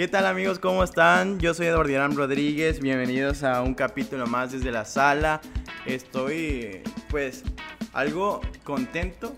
¿Qué 0.00 0.08
tal 0.08 0.24
amigos? 0.24 0.58
¿Cómo 0.58 0.82
están? 0.82 1.38
Yo 1.40 1.52
soy 1.52 1.66
Eduardo 1.66 1.90
Irán 1.92 2.16
Rodríguez, 2.16 2.80
bienvenidos 2.80 3.42
a 3.42 3.60
un 3.60 3.74
capítulo 3.74 4.26
más 4.26 4.50
desde 4.50 4.72
la 4.72 4.86
sala. 4.86 5.42
Estoy 5.84 6.80
pues 7.10 7.44
algo 7.92 8.40
contento, 8.64 9.34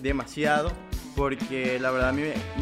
demasiado, 0.00 0.72
porque 1.14 1.78
la 1.78 1.90
verdad 1.90 2.14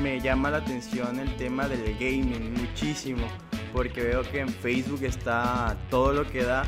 me, 0.02 0.20
llama 0.20 0.50
la 0.50 0.56
atención 0.56 1.20
el 1.20 1.36
tema 1.36 1.68
del 1.68 1.84
gaming 2.00 2.52
muchísimo, 2.54 3.28
porque 3.72 4.02
veo 4.02 4.22
que 4.24 4.40
en 4.40 4.48
Facebook 4.48 5.04
está 5.04 5.76
todo 5.90 6.12
lo 6.12 6.28
que 6.28 6.42
da 6.42 6.64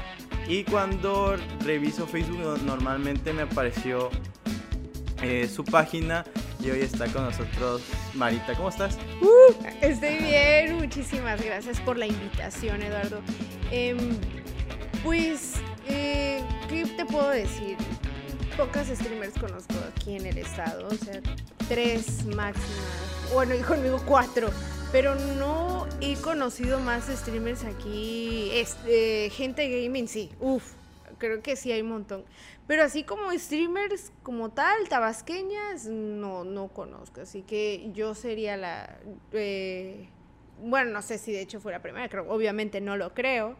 y 0.46 0.62
cuando 0.62 1.34
reviso 1.64 2.06
Facebook 2.06 2.62
normalmente 2.64 3.32
me 3.32 3.42
apareció 3.42 4.10
eh, 5.22 5.48
su 5.48 5.64
página 5.64 6.24
y 6.66 6.70
hoy 6.70 6.80
está 6.80 7.06
con 7.12 7.24
nosotros 7.24 7.82
Marita. 8.14 8.54
¿Cómo 8.54 8.70
estás? 8.70 8.98
Uh, 9.20 9.54
estoy 9.80 10.16
bien, 10.16 10.76
muchísimas 10.76 11.42
gracias 11.42 11.80
por 11.80 11.96
la 11.96 12.06
invitación, 12.06 12.82
Eduardo. 12.82 13.20
Em, 13.70 14.16
pues, 15.04 15.54
eh, 15.86 16.42
¿qué 16.68 16.84
te 16.84 17.04
puedo 17.06 17.30
decir? 17.30 17.76
Pocas 18.56 18.88
streamers 18.88 19.34
conozco 19.38 19.74
aquí 19.94 20.16
en 20.16 20.26
el 20.26 20.38
estado, 20.38 20.88
o 20.88 20.94
sea, 20.94 21.20
tres 21.68 22.24
máximas, 22.24 23.32
bueno, 23.32 23.54
y 23.54 23.60
conmigo 23.60 24.02
cuatro, 24.04 24.50
pero 24.90 25.14
no 25.14 25.86
he 26.00 26.16
conocido 26.16 26.80
más 26.80 27.04
streamers 27.06 27.64
aquí, 27.64 28.50
este, 28.52 29.30
gente 29.30 29.68
gaming, 29.68 30.08
sí, 30.08 30.30
uff, 30.40 30.72
creo 31.18 31.42
que 31.42 31.54
sí 31.54 31.70
hay 31.70 31.82
un 31.82 31.90
montón. 31.90 32.24
Pero 32.66 32.82
así 32.82 33.04
como 33.04 33.30
streamers 33.32 34.12
como 34.22 34.50
tal, 34.50 34.88
tabasqueñas, 34.88 35.86
no, 35.86 36.44
no 36.44 36.68
conozco. 36.68 37.20
Así 37.20 37.42
que 37.42 37.90
yo 37.92 38.14
sería 38.14 38.56
la... 38.56 38.98
Eh, 39.32 40.08
bueno, 40.62 40.90
no 40.90 41.02
sé 41.02 41.18
si 41.18 41.32
de 41.32 41.42
hecho 41.42 41.60
fuera 41.60 41.82
primera, 41.82 42.08
creo, 42.08 42.28
obviamente 42.30 42.80
no 42.80 42.96
lo 42.96 43.14
creo. 43.14 43.56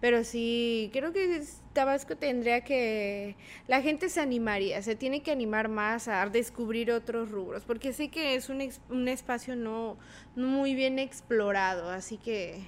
Pero 0.00 0.22
sí, 0.22 0.90
creo 0.92 1.12
que 1.12 1.42
Tabasco 1.72 2.16
tendría 2.16 2.62
que... 2.62 3.36
La 3.66 3.82
gente 3.82 4.08
se 4.08 4.20
animaría, 4.20 4.80
se 4.82 4.94
tiene 4.94 5.22
que 5.22 5.32
animar 5.32 5.68
más 5.68 6.06
a 6.06 6.24
descubrir 6.26 6.92
otros 6.92 7.30
rubros, 7.30 7.64
porque 7.64 7.92
sé 7.92 8.08
que 8.08 8.36
es 8.36 8.48
un, 8.48 8.62
un 8.90 9.08
espacio 9.08 9.56
no, 9.56 9.98
no 10.36 10.46
muy 10.46 10.74
bien 10.74 11.00
explorado, 11.00 11.90
así 11.90 12.16
que 12.16 12.60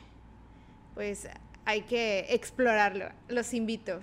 pues 0.95 1.29
hay 1.65 1.83
que 1.83 2.27
explorarlo. 2.31 3.11
Los 3.29 3.55
invito. 3.55 4.01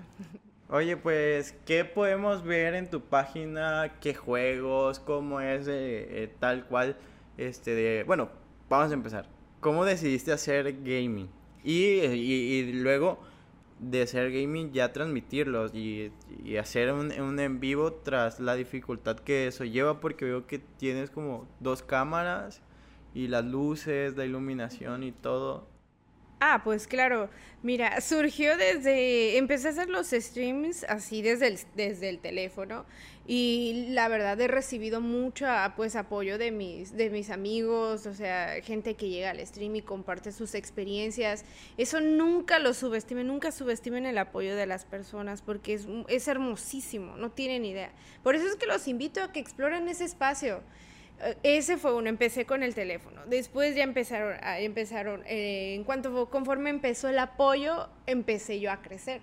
Oye, 0.70 0.98
pues, 0.98 1.56
¿qué 1.66 1.86
podemos 1.86 2.44
ver 2.44 2.74
en 2.74 2.90
tu 2.90 3.00
página? 3.00 4.00
¿Qué 4.02 4.14
juegos? 4.14 5.00
¿Cómo 5.00 5.40
es 5.40 5.66
eh, 5.70 6.30
tal 6.40 6.66
cual? 6.66 6.98
Este 7.38 7.74
de, 7.74 8.04
bueno, 8.04 8.30
vamos 8.68 8.92
a 8.92 8.94
empezar. 8.94 9.30
¿Cómo 9.62 9.86
decidiste 9.86 10.34
hacer 10.34 10.84
gaming? 10.84 11.30
Y, 11.64 12.02
y, 12.02 12.74
luego 12.74 13.18
de 13.80 14.02
hacer 14.02 14.30
gaming 14.30 14.74
ya 14.74 14.92
transmitirlos 14.92 15.74
y, 15.74 16.12
y 16.44 16.58
hacer 16.58 16.92
un, 16.92 17.18
un, 17.18 17.40
en 17.40 17.62
vivo 17.62 17.94
tras 17.94 18.42
la 18.42 18.56
dificultad 18.56 19.20
que 19.20 19.48
eso 19.48 19.64
lleva 19.64 20.02
porque 20.02 20.26
veo 20.26 20.48
que 20.48 20.60
tienes 20.60 21.10
como 21.10 21.48
dos 21.62 21.82
cámaras 21.82 22.62
y 23.14 23.30
las 23.30 23.46
luces, 23.46 24.18
la 24.18 24.26
iluminación 24.26 25.04
y 25.04 25.14
todo. 25.14 25.70
Ah, 26.40 26.62
pues 26.64 26.86
claro. 26.88 27.30
Mira, 27.64 28.00
surgió 28.02 28.56
desde, 28.56 29.38
empecé 29.38 29.70
a 29.70 29.72
hacer 29.72 29.90
los 29.90 30.12
streams 30.12 30.84
así 30.84 31.24
desde 31.24 31.48
el, 31.48 31.60
desde 31.76 32.10
el 32.10 32.20
teléfono 32.20 32.86
y 33.26 33.88
la 33.90 34.08
verdad 34.08 34.40
he 34.40 34.48
recibido 34.48 35.02
mucho 35.02 35.48
pues 35.76 35.96
apoyo 35.96 36.38
de 36.38 36.52
mis, 36.52 36.96
de 36.96 37.10
mis 37.10 37.32
amigos, 37.32 38.06
o 38.06 38.14
sea, 38.14 38.62
gente 38.62 38.94
que 38.94 39.10
llega 39.10 39.32
al 39.32 39.46
stream 39.46 39.76
y 39.76 39.82
comparte 39.82 40.32
sus 40.32 40.54
experiencias. 40.54 41.44
Eso 41.78 42.00
nunca 42.00 42.60
lo 42.60 42.76
subestimen, 42.76 43.26
nunca 43.26 43.52
subestimen 43.52 44.06
el 44.06 44.20
apoyo 44.20 44.56
de 44.56 44.68
las 44.68 44.86
personas 44.86 45.42
porque 45.42 45.74
es, 45.74 45.88
es 46.08 46.28
hermosísimo, 46.28 47.18
no 47.18 47.32
tienen 47.32 47.66
idea. 47.66 47.92
Por 48.22 48.36
eso 48.36 48.48
es 48.48 48.56
que 48.56 48.68
los 48.68 48.88
invito 48.88 49.24
a 49.24 49.32
que 49.32 49.40
exploren 49.40 49.90
ese 49.90 50.06
espacio. 50.06 50.62
Eh, 51.22 51.38
ese 51.44 51.78
fue 51.78 51.94
uno, 51.94 52.10
empecé 52.10 52.46
con 52.46 52.64
el 52.64 52.76
teléfono. 52.76 53.22
Después 53.26 53.76
ya 53.76 53.84
empezaron, 53.84 54.38
empezaron 54.44 55.24
eh, 55.26 55.76
en 55.76 55.84
cuanto 55.84 56.30
conforme 56.30 56.70
empezó 56.70 57.10
el 57.10 57.20
apoyo, 57.20 57.90
empecé 58.06 58.60
yo 58.60 58.72
a 58.72 58.82
crecer. 58.82 59.22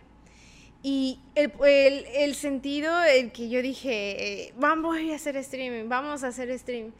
Y 0.82 1.21
el, 1.34 1.53
el, 1.66 2.06
el 2.15 2.34
sentido, 2.34 3.03
el 3.03 3.32
que 3.32 3.49
yo 3.49 3.62
dije, 3.62 4.49
eh, 4.49 4.55
vamos 4.56 4.99
a 4.99 5.15
hacer 5.15 5.37
streaming, 5.38 5.88
vamos 5.88 6.25
a 6.25 6.28
hacer 6.28 6.56
stream. 6.59 6.93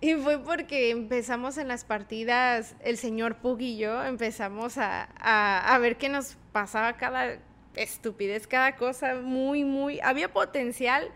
Y 0.00 0.14
fue 0.14 0.38
porque 0.42 0.90
empezamos 0.90 1.58
en 1.58 1.68
las 1.68 1.84
partidas, 1.84 2.76
el 2.80 2.96
señor 2.96 3.36
Pug 3.36 3.60
y 3.60 3.76
yo 3.76 4.02
empezamos 4.04 4.78
a, 4.78 5.02
a 5.02 5.78
ver 5.78 5.98
qué 5.98 6.08
nos 6.08 6.36
pasaba 6.52 6.96
cada 6.96 7.38
estupidez, 7.74 8.46
cada 8.46 8.76
cosa 8.76 9.16
muy, 9.16 9.64
muy... 9.64 10.00
Había 10.00 10.32
potencial 10.32 11.10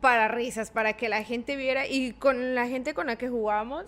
para 0.00 0.28
risas, 0.28 0.70
para 0.70 0.94
que 0.94 1.08
la 1.08 1.22
gente 1.22 1.56
viera 1.56 1.86
y 1.86 2.12
con 2.12 2.54
la 2.54 2.66
gente 2.68 2.94
con 2.94 3.06
la 3.06 3.16
que 3.16 3.28
jugábamos, 3.28 3.86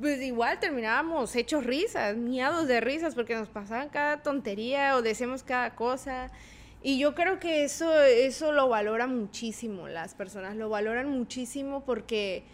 pues 0.00 0.20
igual 0.22 0.58
terminábamos 0.58 1.36
hechos 1.36 1.64
risas, 1.64 2.16
miados 2.16 2.66
de 2.66 2.80
risas 2.80 3.14
porque 3.14 3.34
nos 3.34 3.48
pasaban 3.48 3.90
cada 3.90 4.22
tontería 4.22 4.96
o 4.96 5.02
decíamos 5.02 5.42
cada 5.42 5.74
cosa. 5.74 6.30
Y 6.82 6.98
yo 6.98 7.14
creo 7.14 7.38
que 7.38 7.64
eso, 7.64 8.00
eso 8.02 8.52
lo 8.52 8.68
valora 8.68 9.06
muchísimo 9.06 9.88
las 9.88 10.14
personas, 10.14 10.56
lo 10.56 10.70
valoran 10.70 11.10
muchísimo 11.10 11.84
porque 11.84 12.44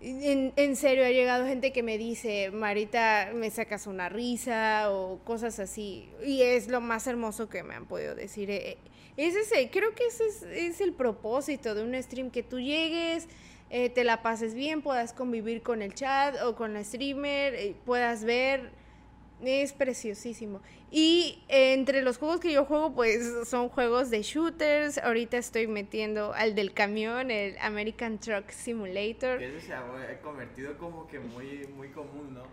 en, 0.00 0.54
en, 0.56 0.76
serio 0.76 1.04
ha 1.04 1.10
llegado 1.10 1.46
gente 1.46 1.72
que 1.72 1.82
me 1.82 1.98
dice, 1.98 2.50
Marita, 2.50 3.30
me 3.34 3.50
sacas 3.50 3.86
una 3.86 4.08
risa 4.08 4.90
o 4.90 5.18
cosas 5.24 5.58
así. 5.58 6.08
Y 6.24 6.40
es 6.40 6.68
lo 6.68 6.80
más 6.80 7.06
hermoso 7.06 7.50
que 7.50 7.62
me 7.62 7.74
han 7.74 7.84
podido 7.84 8.14
decir. 8.14 8.50
Eh, 9.16 9.26
es 9.26 9.34
ese, 9.34 9.70
creo 9.70 9.94
que 9.94 10.06
ese 10.06 10.26
es, 10.66 10.80
el 10.80 10.92
propósito 10.92 11.74
de 11.74 11.82
un 11.82 12.00
stream, 12.02 12.30
que 12.30 12.42
tú 12.42 12.60
llegues, 12.60 13.28
eh, 13.70 13.90
te 13.90 14.04
la 14.04 14.22
pases 14.22 14.54
bien, 14.54 14.82
puedas 14.82 15.12
convivir 15.12 15.62
con 15.62 15.82
el 15.82 15.94
chat 15.94 16.40
o 16.42 16.54
con 16.54 16.74
la 16.74 16.84
streamer, 16.84 17.54
eh, 17.54 17.74
puedas 17.84 18.24
ver, 18.24 18.70
es 19.42 19.72
preciosísimo. 19.72 20.60
Y 20.90 21.42
entre 21.48 22.02
los 22.02 22.18
juegos 22.18 22.38
que 22.38 22.52
yo 22.52 22.64
juego, 22.64 22.94
pues 22.94 23.48
son 23.48 23.68
juegos 23.68 24.10
de 24.10 24.22
shooters. 24.22 24.98
Ahorita 24.98 25.36
estoy 25.38 25.66
metiendo 25.66 26.32
al 26.34 26.54
del 26.54 26.72
camión, 26.72 27.32
el 27.32 27.58
American 27.58 28.18
Truck 28.18 28.48
Simulator. 28.50 29.42
Ese 29.42 29.60
se 29.60 29.74
ha 29.74 30.20
convertido 30.22 30.78
como 30.78 31.08
que 31.08 31.18
muy, 31.18 31.66
muy 31.76 31.88
común, 31.88 32.34
¿no? 32.34 32.44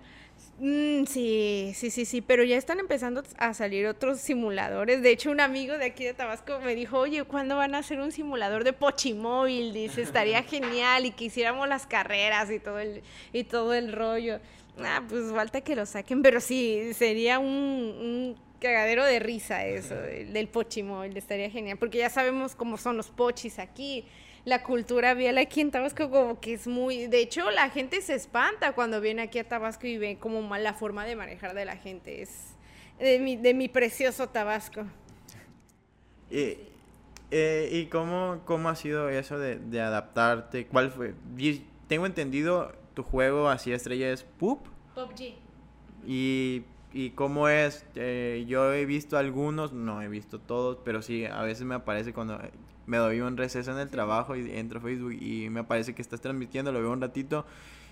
Mm, 0.63 1.05
sí, 1.07 1.72
sí, 1.73 1.89
sí, 1.89 2.05
sí, 2.05 2.22
pero 2.22 2.44
ya 2.44 2.55
están 2.55 2.79
empezando 2.79 3.23
a 3.39 3.55
salir 3.55 3.88
otros 3.88 4.19
simuladores. 4.19 5.01
De 5.01 5.09
hecho, 5.09 5.31
un 5.31 5.41
amigo 5.41 5.75
de 5.79 5.85
aquí 5.85 6.03
de 6.03 6.13
Tabasco 6.13 6.59
me 6.59 6.75
dijo, 6.75 6.99
oye, 6.99 7.23
¿cuándo 7.23 7.55
van 7.57 7.73
a 7.73 7.79
hacer 7.79 7.99
un 7.99 8.11
simulador 8.11 8.63
de 8.63 8.71
Pochimóvil? 8.71 9.73
Dice, 9.73 10.03
estaría 10.03 10.44
genial 10.44 11.07
y 11.07 11.11
que 11.11 11.25
hiciéramos 11.25 11.67
las 11.67 11.88
carreras 11.88 12.51
y 12.51 12.59
todo 12.59 12.77
el, 12.77 13.01
y 13.33 13.44
todo 13.44 13.73
el 13.73 13.91
rollo. 13.91 14.39
Ah, 14.77 15.01
pues 15.09 15.31
falta 15.31 15.61
que 15.61 15.75
lo 15.75 15.88
saquen, 15.88 16.21
pero 16.21 16.39
sí, 16.39 16.94
sería 16.94 17.39
un, 17.39 17.47
un 17.47 18.35
cagadero 18.59 19.03
de 19.03 19.17
risa 19.17 19.66
eso, 19.66 19.95
del 19.95 20.47
Pochimóvil, 20.47 21.17
estaría 21.17 21.50
genial, 21.50 21.79
porque 21.79 21.97
ya 21.97 22.11
sabemos 22.11 22.53
cómo 22.53 22.77
son 22.77 22.97
los 22.97 23.09
pochis 23.09 23.57
aquí 23.57 24.05
la 24.46 24.63
cultura 24.63 25.13
vial 25.13 25.38
aquí 25.38 25.62
en 25.62 25.72
Tabasco 25.72 26.09
como 26.09 26.40
que 26.40 26.53
es 26.53 26.68
muy... 26.68 27.07
De 27.07 27.22
hecho, 27.22 27.50
la 27.52 27.69
gente 27.69 28.02
se 28.02 28.16
espanta 28.16 28.74
cuando 28.74 29.02
viene 29.02 29.22
aquí 29.24 29.40
a 29.40 29.47
Tabasco 29.47 29.88
y 29.88 29.97
ve 29.97 30.18
como 30.19 30.41
mal 30.41 30.63
la 30.63 30.74
forma 30.74 31.06
de 31.06 31.16
manejar 31.16 31.53
de 31.53 31.66
la 31.66 31.78
gente. 31.78 32.22
Es 32.22 32.56
de 33.00 33.19
mi, 33.19 33.35
de 33.35 33.53
mi 33.53 33.68
precioso 33.68 34.28
Tabasco. 34.30 34.85
¿Y, 36.30 36.57
eh, 37.30 37.69
¿y 37.72 37.85
cómo, 37.88 38.41
cómo 38.46 38.69
ha 38.69 38.75
sido 38.75 39.09
eso 39.09 39.38
de, 39.38 39.57
de 39.57 39.81
adaptarte? 39.81 40.66
¿Cuál 40.68 40.91
fue? 40.91 41.13
Tengo 41.88 42.06
entendido, 42.06 42.74
tu 42.94 43.03
juego 43.03 43.50
así 43.50 43.71
estrella 43.71 44.12
es 44.12 44.24
PUP. 44.24 44.65
PUBG. 44.95 45.36
Y 46.07 46.63
y 46.94 47.12
cómo 47.12 47.48
es, 47.48 47.86
eh, 47.95 48.45
yo 48.48 48.74
he 48.74 48.86
visto 48.86 49.18
algunos, 49.18 49.71
no 49.71 50.01
he 50.01 50.10
visto 50.10 50.39
todos, 50.39 50.77
pero 50.83 51.01
sí, 51.01 51.25
a 51.25 51.42
veces 51.44 51.65
me 51.65 51.75
aparece 51.75 52.13
cuando 52.13 52.39
me 52.86 52.98
doy 52.98 53.22
un 53.22 53.38
receso 53.38 53.72
en 53.72 53.78
el 53.78 53.89
trabajo 53.89 54.36
y 54.36 54.51
entro 54.51 54.80
a 54.80 54.81
Facebook 54.81 55.13
y 55.13 55.50
me 55.50 55.62
aparece 55.62 55.94
que 55.94 56.01
estás 56.01 56.22
transmitiendo, 56.22 56.72
lo 56.72 56.80
veo 56.80 56.92
un 56.92 57.01
ratito 57.01 57.45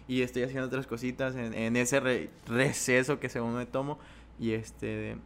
y 0.07 0.23
estoy 0.23 0.43
haciendo 0.43 0.65
otras 0.65 0.87
cositas 0.87 1.35
en, 1.35 1.75
ese 1.75 1.99
receso 2.47 3.19
que 3.19 3.29
según 3.29 3.55
me 3.55 3.65
tomo 3.65 3.99
y 4.39 4.51
este... 4.51 5.17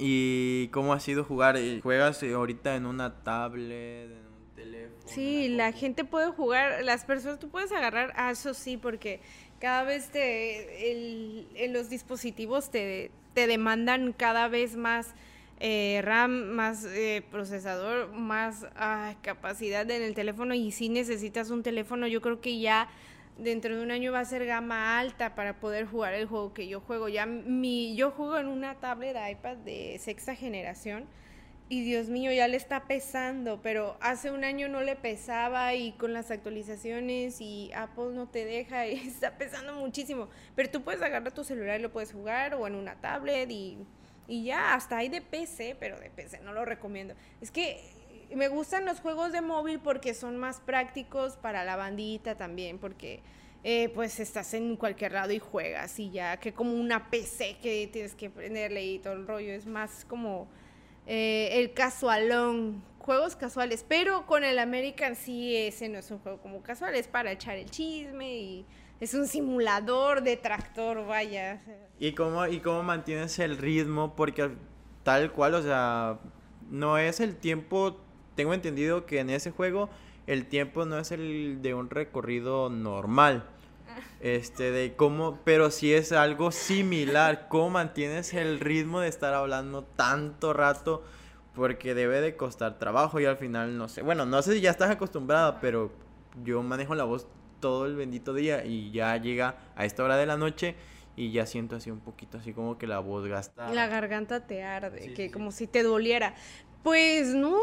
¿Y 0.00 0.68
cómo 0.68 0.92
ha 0.92 1.00
sido 1.00 1.24
jugar? 1.24 1.58
¿Juegas 1.82 2.22
ahorita 2.22 2.76
en 2.76 2.86
una 2.86 3.22
tablet, 3.24 4.04
en 4.04 4.26
un 4.32 4.54
teléfono? 4.54 5.02
Sí, 5.06 5.48
la 5.48 5.72
gente 5.72 6.04
puede 6.04 6.30
jugar, 6.30 6.84
las 6.84 7.04
personas, 7.04 7.40
tú 7.40 7.48
puedes 7.48 7.72
agarrar, 7.72 8.12
ah, 8.14 8.30
eso 8.30 8.54
sí, 8.54 8.76
porque 8.76 9.20
cada 9.60 9.82
vez 9.82 10.10
te, 10.10 10.92
el, 10.92 11.48
en 11.54 11.72
los 11.72 11.90
dispositivos 11.90 12.70
te, 12.70 13.10
te, 13.34 13.46
demandan 13.46 14.12
cada 14.12 14.48
vez 14.48 14.76
más 14.76 15.14
eh, 15.60 16.00
RAM, 16.04 16.50
más 16.50 16.84
eh, 16.84 17.24
procesador, 17.30 18.12
más 18.12 18.66
ah, 18.76 19.14
capacidad 19.22 19.90
en 19.90 20.02
el 20.02 20.14
teléfono 20.14 20.54
y 20.54 20.70
si 20.70 20.88
necesitas 20.88 21.50
un 21.50 21.62
teléfono, 21.62 22.06
yo 22.06 22.20
creo 22.20 22.40
que 22.40 22.60
ya 22.60 22.88
dentro 23.38 23.76
de 23.76 23.82
un 23.82 23.90
año 23.90 24.12
va 24.12 24.20
a 24.20 24.24
ser 24.24 24.46
gama 24.46 24.98
alta 24.98 25.34
para 25.34 25.58
poder 25.58 25.86
jugar 25.86 26.14
el 26.14 26.26
juego 26.26 26.54
que 26.54 26.68
yo 26.68 26.80
juego. 26.80 27.08
Ya 27.08 27.26
mi, 27.26 27.96
yo 27.96 28.10
juego 28.12 28.38
en 28.38 28.46
una 28.46 28.76
tablet 28.76 29.16
iPad 29.30 29.56
de 29.58 29.98
sexta 29.98 30.34
generación 30.34 31.06
y 31.70 31.82
Dios 31.82 32.08
mío, 32.08 32.32
ya 32.32 32.48
le 32.48 32.56
está 32.56 32.84
pesando, 32.84 33.60
pero 33.60 33.98
hace 34.00 34.30
un 34.30 34.42
año 34.42 34.68
no 34.68 34.80
le 34.80 34.96
pesaba 34.96 35.74
y 35.74 35.92
con 35.92 36.14
las 36.14 36.30
actualizaciones 36.30 37.40
y 37.40 37.70
Apple 37.74 38.12
no 38.14 38.26
te 38.26 38.44
deja 38.44 38.86
y 38.88 38.94
está 38.94 39.36
pesando 39.36 39.74
muchísimo. 39.74 40.28
Pero 40.54 40.70
tú 40.70 40.82
puedes 40.82 41.02
agarrar 41.02 41.32
tu 41.32 41.44
celular 41.44 41.78
y 41.78 41.82
lo 41.82 41.92
puedes 41.92 42.12
jugar 42.12 42.54
o 42.54 42.66
en 42.66 42.74
una 42.74 42.94
tablet 43.00 43.50
y, 43.50 43.78
y 44.28 44.44
ya, 44.44 44.74
hasta 44.74 44.98
hay 44.98 45.08
de 45.08 45.22
PC, 45.22 45.76
pero 45.80 45.98
de 45.98 46.10
PC 46.10 46.40
no 46.40 46.52
lo 46.52 46.64
recomiendo. 46.66 47.14
Es 47.40 47.50
que 47.50 47.80
me 48.34 48.48
gustan 48.48 48.84
los 48.84 49.00
juegos 49.00 49.32
de 49.32 49.40
móvil 49.40 49.80
porque 49.80 50.12
son 50.12 50.36
más 50.36 50.60
prácticos 50.60 51.36
para 51.36 51.64
la 51.64 51.76
bandita 51.76 52.36
también, 52.36 52.78
porque 52.78 53.20
eh, 53.64 53.90
pues 53.94 54.20
estás 54.20 54.52
en 54.54 54.76
cualquier 54.76 55.12
lado 55.12 55.32
y 55.32 55.38
juegas 55.38 55.98
y 55.98 56.10
ya 56.10 56.36
que 56.36 56.52
como 56.52 56.74
una 56.74 57.10
PC 57.10 57.56
que 57.60 57.88
tienes 57.90 58.14
que 58.14 58.30
prenderle 58.30 58.84
y 58.84 58.98
todo 58.98 59.14
el 59.14 59.26
rollo, 59.26 59.52
es 59.52 59.66
más 59.66 60.04
como 60.04 60.46
eh, 61.06 61.48
el 61.54 61.72
casualón, 61.72 62.84
juegos 62.98 63.34
casuales, 63.34 63.84
pero 63.88 64.26
con 64.26 64.44
el 64.44 64.58
American 64.58 65.16
sí 65.16 65.56
ese 65.56 65.88
no 65.88 65.98
es 65.98 66.10
un 66.10 66.18
juego 66.18 66.38
como 66.38 66.62
casual, 66.62 66.94
es 66.94 67.08
para 67.08 67.32
echar 67.32 67.56
el 67.56 67.70
chisme 67.70 68.36
y 68.36 68.66
es 69.00 69.14
un 69.14 69.26
simulador 69.26 70.22
de 70.22 70.36
tractor, 70.36 71.06
vaya. 71.06 71.62
¿Y 71.98 72.12
cómo, 72.12 72.46
y 72.46 72.60
cómo 72.60 72.82
mantienes 72.82 73.38
el 73.38 73.56
ritmo? 73.56 74.14
Porque 74.16 74.50
tal 75.02 75.32
cual, 75.32 75.54
o 75.54 75.62
sea, 75.62 76.18
no 76.70 76.98
es 76.98 77.20
el 77.20 77.36
tiempo, 77.36 78.00
tengo 78.34 78.54
entendido 78.54 79.06
que 79.06 79.20
en 79.20 79.30
ese 79.30 79.50
juego 79.50 79.88
el 80.26 80.46
tiempo 80.46 80.84
no 80.84 80.98
es 80.98 81.12
el 81.12 81.62
de 81.62 81.74
un 81.74 81.90
recorrido 81.90 82.70
normal. 82.70 83.44
Este, 84.20 84.70
de 84.70 84.94
cómo, 84.94 85.38
pero 85.44 85.70
si 85.70 85.92
es 85.92 86.12
algo 86.12 86.50
similar, 86.50 87.46
cómo 87.48 87.70
mantienes 87.70 88.34
el 88.34 88.60
ritmo 88.60 89.00
de 89.00 89.08
estar 89.08 89.32
hablando 89.32 89.82
tanto 89.82 90.52
rato, 90.52 91.04
porque 91.54 91.94
debe 91.94 92.20
de 92.20 92.36
costar 92.36 92.78
trabajo 92.78 93.18
y 93.20 93.24
al 93.24 93.36
final, 93.36 93.76
no 93.78 93.88
sé, 93.88 94.02
bueno, 94.02 94.26
no 94.26 94.42
sé 94.42 94.54
si 94.54 94.60
ya 94.60 94.70
estás 94.70 94.90
acostumbrada, 94.90 95.60
pero 95.60 95.90
yo 96.44 96.62
manejo 96.62 96.94
la 96.94 97.04
voz 97.04 97.26
todo 97.60 97.86
el 97.86 97.96
bendito 97.96 98.34
día 98.34 98.64
y 98.64 98.90
ya 98.90 99.16
llega 99.16 99.56
a 99.76 99.84
esta 99.84 100.04
hora 100.04 100.16
de 100.16 100.26
la 100.26 100.36
noche 100.36 100.74
y 101.16 101.32
ya 101.32 101.46
siento 101.46 101.76
así 101.76 101.90
un 101.90 102.00
poquito 102.00 102.38
así 102.38 102.52
como 102.52 102.78
que 102.78 102.86
la 102.86 103.00
voz 103.00 103.26
gasta. 103.26 103.68
La 103.72 103.88
garganta 103.88 104.46
te 104.46 104.62
arde, 104.62 105.14
que 105.14 105.30
como 105.30 105.50
si 105.50 105.66
te 105.66 105.82
doliera. 105.82 106.34
Pues 106.84 107.34
no, 107.34 107.58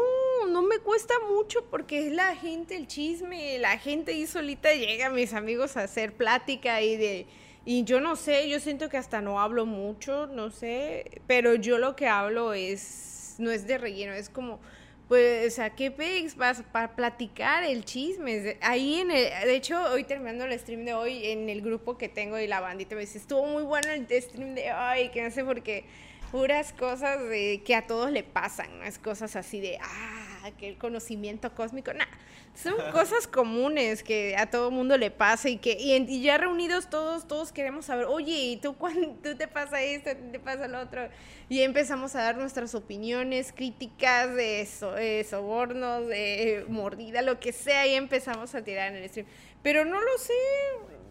no 0.50 0.62
me 0.62 0.78
cuesta 0.78 1.14
mucho 1.30 1.64
porque 1.70 2.06
es 2.06 2.12
la 2.12 2.36
gente, 2.36 2.76
el 2.76 2.86
chisme, 2.86 3.58
la 3.58 3.78
gente 3.78 4.12
ahí 4.12 4.26
solita 4.26 4.74
llega, 4.74 5.08
mis 5.08 5.32
amigos, 5.32 5.76
a 5.76 5.84
hacer 5.84 6.12
plática 6.12 6.82
y 6.82 6.96
de... 6.96 7.26
Y 7.64 7.82
yo 7.82 8.00
no 8.00 8.14
sé, 8.14 8.48
yo 8.48 8.60
siento 8.60 8.88
que 8.88 8.96
hasta 8.96 9.20
no 9.20 9.40
hablo 9.40 9.66
mucho, 9.66 10.28
no 10.28 10.50
sé, 10.50 11.20
pero 11.26 11.54
yo 11.56 11.78
lo 11.78 11.96
que 11.96 12.06
hablo 12.06 12.52
es, 12.52 13.34
no 13.38 13.50
es 13.50 13.66
de 13.66 13.78
relleno, 13.78 14.12
es 14.12 14.28
como, 14.28 14.60
pues, 15.08 15.52
o 15.52 15.54
sea, 15.54 15.70
¿qué 15.70 15.90
pex 15.90 16.34
para 16.34 16.96
platicar 16.96 17.62
el 17.62 17.84
chisme? 17.84 18.56
Ahí 18.60 19.00
en 19.00 19.12
el, 19.12 19.30
de 19.46 19.54
hecho, 19.54 19.80
hoy 19.92 20.02
terminando 20.02 20.44
el 20.44 20.58
stream 20.58 20.84
de 20.84 20.94
hoy, 20.94 21.26
en 21.26 21.48
el 21.48 21.62
grupo 21.62 21.96
que 21.96 22.08
tengo 22.08 22.38
y 22.38 22.48
la 22.48 22.60
bandita 22.60 22.96
me 22.96 23.02
dice, 23.02 23.18
estuvo 23.18 23.46
muy 23.46 23.62
bueno 23.62 23.88
el 23.90 24.06
stream 24.20 24.54
de 24.56 24.72
hoy, 24.72 25.08
que 25.10 25.22
no 25.22 25.30
sé 25.30 25.44
por 25.44 25.62
qué. 25.62 25.84
Puras 26.32 26.72
cosas 26.72 27.22
de, 27.28 27.62
que 27.64 27.76
a 27.76 27.86
todos 27.86 28.10
le 28.10 28.24
pasan, 28.24 28.78
no 28.78 28.84
es 28.84 28.98
cosas 28.98 29.36
así 29.36 29.60
de, 29.60 29.78
ah, 29.80 30.35
que 30.52 30.68
el 30.68 30.78
conocimiento 30.78 31.54
cósmico, 31.54 31.92
nada, 31.92 32.10
son 32.54 32.74
cosas 32.92 33.26
comunes 33.26 34.02
que 34.02 34.36
a 34.36 34.50
todo 34.50 34.70
mundo 34.70 34.96
le 34.96 35.10
pasa 35.10 35.48
y 35.48 35.58
que 35.58 35.76
y, 35.78 36.22
ya 36.22 36.38
reunidos 36.38 36.88
todos, 36.88 37.28
todos 37.28 37.52
queremos 37.52 37.86
saber, 37.86 38.06
oye, 38.06 38.32
¿y 38.32 38.56
tú 38.56 38.76
tú 39.22 39.36
te 39.36 39.48
pasa 39.48 39.82
esto, 39.82 40.10
te 40.32 40.38
pasa 40.38 40.68
lo 40.68 40.80
otro? 40.80 41.08
Y 41.48 41.60
empezamos 41.62 42.14
a 42.16 42.22
dar 42.22 42.36
nuestras 42.36 42.74
opiniones, 42.74 43.52
críticas 43.52 44.34
de, 44.34 44.60
eso, 44.62 44.92
de 44.92 45.24
sobornos, 45.24 46.06
de 46.08 46.64
mordida, 46.68 47.22
lo 47.22 47.38
que 47.38 47.52
sea, 47.52 47.86
y 47.86 47.94
empezamos 47.94 48.54
a 48.54 48.62
tirar 48.62 48.92
en 48.92 49.02
el 49.02 49.08
stream. 49.08 49.26
Pero 49.62 49.84
no 49.84 50.00
lo 50.00 50.18
sé, 50.18 50.32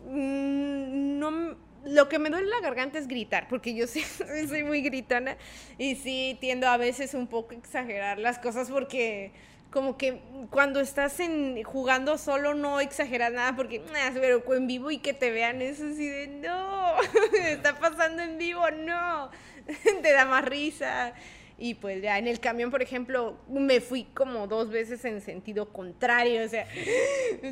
mm, 0.10 1.20
no 1.20 1.65
lo 1.86 2.10
que 2.10 2.20
me 2.20 2.30
duele 2.30 2.50
la 2.50 2.60
garganta 2.62 2.98
es 2.98 3.08
gritar, 3.08 3.48
porque 3.48 3.74
yo 3.74 3.88
sí 3.88 4.02
soy 4.02 4.64
muy 4.64 4.82
gritona 4.82 5.38
y 5.78 5.96
sí 5.96 6.38
tiendo 6.42 6.68
a 6.68 6.78
veces 6.78 7.14
un 7.14 7.28
poco 7.28 7.54
a 7.54 7.58
exagerar 7.58 8.20
las 8.20 8.40
cosas 8.40 8.70
porque 8.70 9.32
como 9.72 9.98
que 9.98 10.22
cuando 10.52 10.80
estás 10.80 11.20
en, 11.20 11.62
jugando 11.64 12.18
solo 12.18 12.54
no 12.54 12.80
exageras 12.80 13.34
nada 13.34 13.56
porque, 13.56 13.82
ah, 13.94 14.12
pero 14.14 14.42
en 14.54 14.68
vivo 14.68 14.90
y 14.90 15.00
que 15.00 15.14
te 15.14 15.32
vean 15.32 15.62
eso 15.62 15.86
así 15.86 16.08
de, 16.08 16.28
no, 16.28 16.96
está 17.46 17.78
pasando 17.78 18.24
en 18.24 18.38
vivo, 18.38 18.62
no, 18.72 19.30
te 20.02 20.14
da 20.14 20.26
más 20.26 20.46
risa. 20.46 21.14
Y 21.58 21.76
pues 21.76 22.02
ya 22.02 22.18
en 22.18 22.28
el 22.28 22.42
camión, 22.42 22.70
por 22.70 22.82
ejemplo, 22.82 23.38
me 23.48 23.80
fui 23.80 24.04
como 24.14 24.46
dos 24.46 24.70
veces 24.70 25.06
en 25.06 25.22
sentido 25.22 25.72
contrario, 25.72 26.44
o 26.44 26.50
sea, 26.50 26.68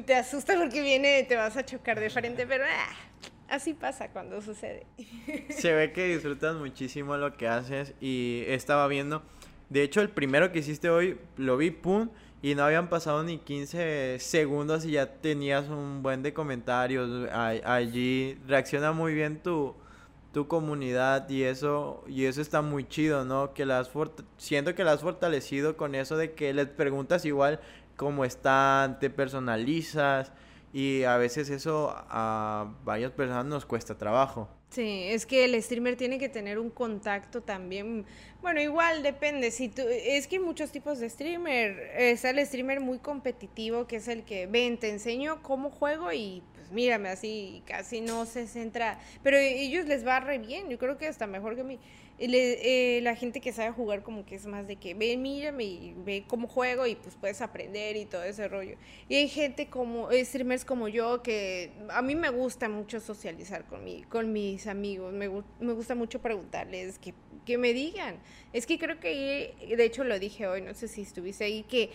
te 0.06 0.16
asusta 0.16 0.56
porque 0.58 0.82
viene, 0.82 1.24
te 1.24 1.38
vas 1.38 1.56
a 1.56 1.66
chocar 1.66 2.00
de 2.00 2.10
frente, 2.10 2.46
pero... 2.46 2.66
Ah, 2.66 2.94
así 3.54 3.74
pasa 3.74 4.10
cuando 4.10 4.42
sucede. 4.42 4.86
Se 5.50 5.74
ve 5.74 5.92
que 5.94 6.08
disfrutas 6.08 6.56
muchísimo 6.56 7.18
lo 7.18 7.34
que 7.34 7.48
haces 7.48 7.94
y 8.02 8.44
estaba 8.48 8.88
viendo, 8.88 9.22
de 9.70 9.84
hecho 9.84 10.02
el 10.02 10.10
primero 10.10 10.52
que 10.52 10.60
hiciste 10.60 10.90
hoy 10.90 11.20
lo 11.38 11.58
vi, 11.58 11.72
pum, 11.72 12.10
y 12.42 12.56
no 12.56 12.64
habían 12.64 12.90
pasado 12.90 13.24
ni 13.24 13.38
15 13.38 14.18
segundos 14.20 14.86
y 14.86 14.92
ya 14.92 15.06
tenías 15.06 15.70
un 15.70 16.04
buen 16.04 16.24
de 16.24 16.34
comentarios 16.34 17.30
allí, 17.32 18.38
reacciona 18.48 18.92
muy 18.92 19.14
bien 19.14 19.42
tu, 19.42 19.76
tu 20.34 20.48
comunidad 20.48 21.30
y 21.30 21.44
eso 21.44 22.04
y 22.08 22.26
eso 22.26 22.42
está 22.42 22.62
muy 22.62 22.86
chido, 22.86 23.24
¿no? 23.24 23.54
Que 23.54 23.66
las 23.66 23.90
siento 24.38 24.76
que 24.76 24.84
la 24.84 24.94
has 24.94 25.02
fortalecido 25.02 25.78
con 25.78 25.96
eso 25.96 26.18
de 26.18 26.34
que 26.34 26.54
les 26.54 26.68
preguntas 26.68 27.24
igual 27.24 27.62
cómo 27.96 28.26
están, 28.26 29.00
te 29.00 29.10
personalizas 29.10 30.34
y 30.74 31.04
a 31.04 31.18
veces 31.18 31.50
eso 31.52 31.94
a 31.96 32.74
varias 32.84 33.12
personas 33.12 33.46
nos 33.46 33.66
cuesta 33.66 33.96
trabajo. 33.96 34.50
Sí, 34.72 35.04
es 35.04 35.28
que 35.28 35.46
el 35.46 35.62
streamer 35.62 35.96
tiene 35.96 36.18
que 36.18 36.30
tener 36.30 36.58
un 36.58 36.72
contacto 36.72 37.42
también. 37.42 38.06
Bueno, 38.42 38.60
igual 38.60 39.04
depende. 39.04 39.52
Si 39.52 39.70
tú, 39.70 39.84
es 39.88 40.26
que 40.26 40.38
hay 40.38 40.42
muchos 40.42 40.72
tipos 40.72 40.98
de 40.98 41.12
streamer. 41.12 41.92
Es 41.96 42.26
el 42.26 42.44
streamer 42.44 42.80
muy 42.80 42.98
competitivo, 42.98 43.86
que 43.86 43.98
es 43.98 44.08
el 44.08 44.24
que 44.24 44.48
ven, 44.48 44.80
te 44.80 44.90
enseño 44.90 45.44
cómo 45.44 45.70
juego 45.70 46.12
y 46.12 46.42
pues 46.56 46.72
mírame 46.72 47.10
así, 47.10 47.62
casi 47.68 48.02
no 48.02 48.26
se 48.26 48.48
centra. 48.48 49.00
Pero 49.22 49.38
ellos 49.38 49.86
les 49.86 50.08
va 50.08 50.20
re 50.22 50.40
bien. 50.40 50.70
Yo 50.70 50.80
creo 50.80 50.98
que 50.98 51.06
hasta 51.06 51.28
mejor 51.28 51.54
que 51.54 51.62
a 51.62 51.66
eh, 52.20 53.00
la 53.02 53.16
gente 53.16 53.42
que 53.42 53.52
sabe 53.52 53.72
jugar 53.72 54.04
como 54.04 54.26
que 54.26 54.36
es 54.36 54.46
más 54.46 54.68
de 54.68 54.76
que 54.76 54.94
ve, 54.94 55.18
mírame 55.18 55.64
y 55.64 55.94
ve 56.06 56.24
cómo 56.28 56.48
juego 56.48 56.86
y 56.86 56.96
pues 56.96 57.16
puedes 57.16 57.42
aprender 57.42 57.96
y 57.98 58.06
todo 58.06 58.24
ese 58.24 58.48
rollo. 58.48 58.76
Y 59.10 59.16
hay 59.16 59.28
gente 59.28 59.68
como, 59.68 60.12
eh, 60.12 60.24
streamers 60.24 60.64
como 60.64 60.88
yo 60.88 61.24
que 61.24 61.72
a 61.90 62.02
mí 62.02 62.16
me 62.16 62.30
gusta 62.30 62.70
mucho 62.70 63.00
socializar 63.00 63.66
con, 63.66 63.84
mi, 63.84 64.04
con 64.04 64.32
mis 64.32 64.68
amigos, 64.68 65.14
me, 65.14 65.30
me 65.60 65.74
gusta 65.74 65.96
mucho 65.96 66.22
preguntarles 66.22 67.00
que, 67.00 67.14
que 67.46 67.58
me 67.58 67.74
digan. 67.74 68.18
Es 68.54 68.66
que 68.66 68.78
creo 68.78 69.00
que, 69.00 69.56
de 69.76 69.84
hecho 69.84 70.04
lo 70.04 70.20
dije 70.20 70.48
hoy, 70.48 70.62
no 70.62 70.74
sé 70.74 70.88
si 70.88 71.02
estuviste 71.02 71.44
ahí, 71.46 71.64
que 71.64 71.90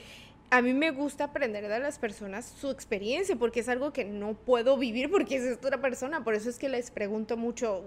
a 0.51 0.63
mí 0.63 0.73
me 0.73 0.91
gusta 0.91 1.25
aprender 1.25 1.69
de 1.69 1.79
las 1.79 1.99
personas 1.99 2.47
su 2.47 2.71
experiencia, 2.71 3.37
porque 3.37 3.61
es 3.61 3.69
algo 3.69 3.93
que 3.93 4.05
no 4.05 4.35
puedo 4.35 4.79
vivir 4.79 5.11
porque 5.11 5.37
es 5.37 5.59
otra 5.59 5.81
persona. 5.81 6.25
Por 6.25 6.35
eso 6.35 6.49
es 6.49 6.59
que 6.59 6.69
les 6.69 6.91
pregunto 6.91 7.37
mucho, 7.37 7.85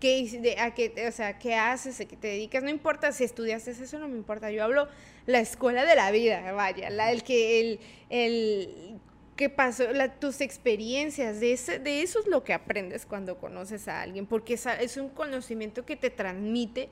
¿Qué, 0.00 0.56
a 0.58 0.74
qué, 0.74 1.06
o 1.08 1.12
sea, 1.12 1.38
¿qué 1.38 1.54
haces? 1.54 2.00
¿A 2.00 2.04
qué 2.04 2.16
te 2.16 2.28
dedicas? 2.28 2.62
No 2.62 2.68
importa 2.68 3.12
si 3.12 3.24
estudiaste 3.24 3.70
eso, 3.70 3.98
no 3.98 4.08
me 4.08 4.16
importa. 4.16 4.50
Yo 4.50 4.62
hablo 4.62 4.88
la 5.26 5.40
escuela 5.40 5.84
de 5.84 5.96
la 5.96 6.10
vida, 6.10 6.52
vaya, 6.52 6.90
la, 6.90 7.12
el 7.12 7.22
que, 7.22 7.60
el, 7.60 7.80
el, 8.10 9.00
qué 9.36 9.48
pasó, 9.48 9.84
tus 10.20 10.40
experiencias, 10.40 11.40
de, 11.40 11.52
ese, 11.52 11.78
de 11.78 12.02
eso 12.02 12.20
es 12.20 12.26
lo 12.26 12.44
que 12.44 12.52
aprendes 12.52 13.06
cuando 13.06 13.38
conoces 13.38 13.88
a 13.88 14.02
alguien, 14.02 14.26
porque 14.26 14.54
es, 14.54 14.66
es 14.66 14.96
un 14.98 15.08
conocimiento 15.08 15.84
que 15.86 15.96
te 15.96 16.10
transmite 16.10 16.90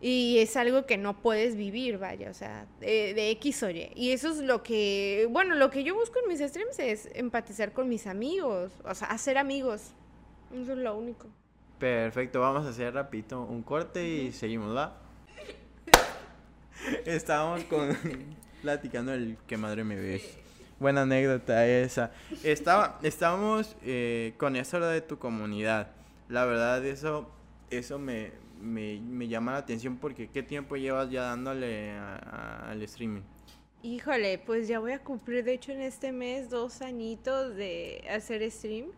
y 0.00 0.38
es 0.38 0.56
algo 0.56 0.84
que 0.84 0.98
no 0.98 1.20
puedes 1.22 1.56
vivir, 1.56 1.98
vaya, 1.98 2.30
o 2.30 2.34
sea, 2.34 2.66
de, 2.80 3.14
de, 3.14 3.30
X 3.30 3.62
o 3.62 3.70
Y. 3.70 3.92
Y 3.94 4.10
eso 4.10 4.30
es 4.30 4.38
lo 4.38 4.62
que, 4.62 5.26
bueno, 5.30 5.54
lo 5.54 5.70
que 5.70 5.84
yo 5.84 5.94
busco 5.94 6.18
en 6.20 6.28
mis 6.28 6.40
streams 6.40 6.78
es 6.80 7.08
empatizar 7.14 7.72
con 7.72 7.88
mis 7.88 8.06
amigos, 8.06 8.72
o 8.84 8.94
sea, 8.94 9.08
hacer 9.08 9.38
amigos. 9.38 9.92
Eso 10.52 10.72
es 10.72 10.78
lo 10.78 10.96
único. 10.96 11.28
Perfecto, 11.82 12.40
vamos 12.40 12.64
a 12.64 12.68
hacer 12.68 12.94
rapidito 12.94 13.42
un 13.42 13.64
corte 13.64 14.06
y 14.06 14.30
seguimos, 14.30 14.72
¿va? 14.72 15.00
Estábamos 17.06 17.64
con 17.64 17.88
platicando 18.62 19.12
el 19.12 19.36
que 19.48 19.56
madre 19.56 19.82
me 19.82 19.96
ves. 19.96 20.38
Buena 20.78 21.02
anécdota 21.02 21.66
esa. 21.66 22.12
Estaba, 22.44 23.00
estábamos 23.02 23.74
eh, 23.82 24.32
con 24.36 24.54
eso 24.54 24.78
de 24.78 25.00
tu 25.00 25.18
comunidad. 25.18 25.90
La 26.28 26.44
verdad, 26.44 26.86
eso, 26.86 27.28
eso 27.68 27.98
me, 27.98 28.30
me, 28.60 29.26
llama 29.26 29.50
la 29.50 29.58
atención 29.58 29.96
porque 29.96 30.28
¿qué 30.28 30.44
tiempo 30.44 30.76
llevas 30.76 31.10
ya 31.10 31.22
dándole 31.22 31.98
al 31.98 32.80
streaming? 32.82 33.22
Híjole, 33.82 34.38
pues 34.38 34.68
ya 34.68 34.78
voy 34.78 34.92
a 34.92 35.00
cumplir, 35.00 35.42
de 35.42 35.54
hecho, 35.54 35.72
en 35.72 35.80
este 35.80 36.12
mes 36.12 36.48
dos 36.48 36.80
añitos 36.80 37.56
de 37.56 38.04
hacer 38.08 38.48
stream. 38.52 38.92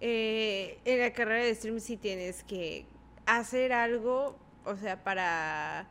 Eh, 0.00 0.78
en 0.84 1.00
la 1.00 1.12
carrera 1.12 1.44
de 1.44 1.54
stream 1.54 1.80
sí 1.80 1.96
tienes 1.96 2.44
que 2.44 2.86
hacer 3.26 3.72
algo, 3.72 4.36
o 4.64 4.76
sea, 4.76 5.02
para 5.02 5.88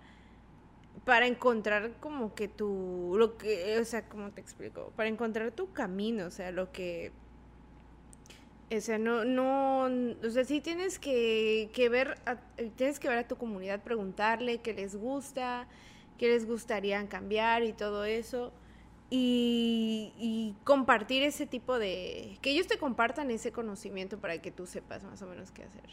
para 1.06 1.28
encontrar 1.28 1.92
como 2.00 2.34
que 2.34 2.48
tu 2.48 3.16
lo 3.18 3.38
que 3.38 3.78
o 3.80 3.86
sea 3.86 4.10
cómo 4.10 4.32
te 4.32 4.42
explico 4.42 4.92
para 4.96 5.08
encontrar 5.08 5.52
tu 5.52 5.72
camino 5.72 6.26
o 6.26 6.32
sea 6.32 6.52
lo 6.52 6.72
que 6.72 7.12
o 8.76 8.82
sea 8.82 8.98
no 8.98 9.24
no 9.24 9.84
o 9.86 10.30
sea 10.30 10.44
sí 10.44 10.62
tienes 10.62 10.98
que, 10.98 11.70
que 11.74 11.90
ver 11.90 12.18
a, 12.26 12.38
tienes 12.76 13.00
que 13.00 13.08
ver 13.08 13.20
a 13.20 13.28
tu 13.28 13.36
comunidad 13.36 13.84
preguntarle 13.84 14.60
qué 14.60 14.74
les 14.74 14.96
gusta 14.96 15.68
qué 16.18 16.30
les 16.30 16.48
gustaría 16.48 17.08
cambiar 17.08 17.64
y 17.64 17.74
todo 17.74 18.04
eso 18.06 18.52
y, 19.10 20.56
compartir 20.64 21.24
ese 21.24 21.46
tipo 21.46 21.78
de... 21.78 22.38
que 22.42 22.52
ellos 22.52 22.68
te 22.68 22.78
compartan 22.78 23.32
ese 23.32 23.52
conocimiento 23.52 24.20
para 24.20 24.42
que 24.42 24.52
tú 24.52 24.66
sepas 24.66 25.04
más 25.04 25.22
o 25.22 25.28
menos 25.28 25.52
qué 25.52 25.64
hacer. 25.64 25.90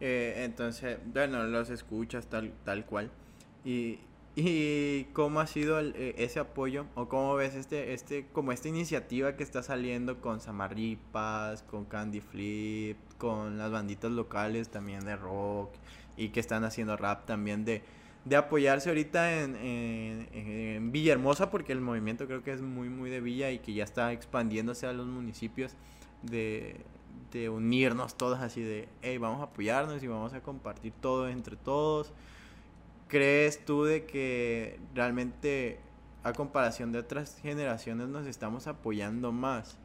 Eh, 0.00 0.44
entonces, 0.44 0.98
bueno, 1.06 1.44
los 1.44 1.70
escuchas 1.70 2.26
tal, 2.26 2.52
tal 2.64 2.84
cual. 2.84 3.10
Y, 3.64 3.98
y 4.36 5.04
cómo 5.12 5.40
ha 5.40 5.46
sido 5.46 5.80
eh, 5.80 6.14
ese 6.18 6.40
apoyo 6.40 6.86
o 6.96 7.08
cómo 7.08 7.34
ves 7.36 7.54
este, 7.54 7.94
este, 7.94 8.26
como 8.32 8.50
esta 8.50 8.68
iniciativa 8.68 9.36
que 9.36 9.44
está 9.44 9.62
saliendo 9.62 10.20
con 10.20 10.40
Samarripas, 10.40 11.62
con 11.62 11.84
Candy 11.84 12.20
Flip, 12.20 12.98
con 13.16 13.58
las 13.58 13.70
banditas 13.70 14.10
locales 14.10 14.70
también 14.70 15.04
de 15.04 15.16
rock 15.16 15.70
y 16.16 16.30
que 16.30 16.40
están 16.40 16.64
haciendo 16.64 16.96
rap 16.96 17.26
también 17.26 17.64
de 17.64 17.82
de 18.24 18.36
apoyarse 18.36 18.88
ahorita 18.88 19.42
en, 19.42 19.56
en, 19.56 20.92
Villahermosa, 20.92 21.50
porque 21.50 21.72
el 21.72 21.80
movimiento 21.80 22.26
creo 22.26 22.42
que 22.42 22.52
es 22.52 22.62
muy, 22.62 22.88
muy 22.88 23.10
de 23.10 23.20
Villa 23.20 23.50
y 23.50 23.58
que 23.58 23.74
ya 23.74 23.84
está 23.84 24.12
expandiéndose 24.12 24.86
a 24.86 24.92
los 24.92 25.06
municipios, 25.06 25.74
de, 26.22 26.80
de 27.32 27.48
unirnos 27.50 28.16
todos 28.16 28.40
así 28.40 28.62
de, 28.62 28.88
hey, 29.02 29.18
vamos 29.18 29.40
a 29.40 29.44
apoyarnos 29.44 30.02
y 30.02 30.06
vamos 30.06 30.32
a 30.32 30.40
compartir 30.40 30.92
todo 31.00 31.28
entre 31.28 31.56
todos. 31.56 32.12
¿Crees 33.08 33.64
tú 33.64 33.84
de 33.84 34.06
que 34.06 34.80
realmente 34.94 35.78
a 36.22 36.32
comparación 36.32 36.92
de 36.92 37.00
otras 37.00 37.38
generaciones 37.42 38.08
nos 38.08 38.26
estamos 38.26 38.66
apoyando 38.66 39.32
más? 39.32 39.78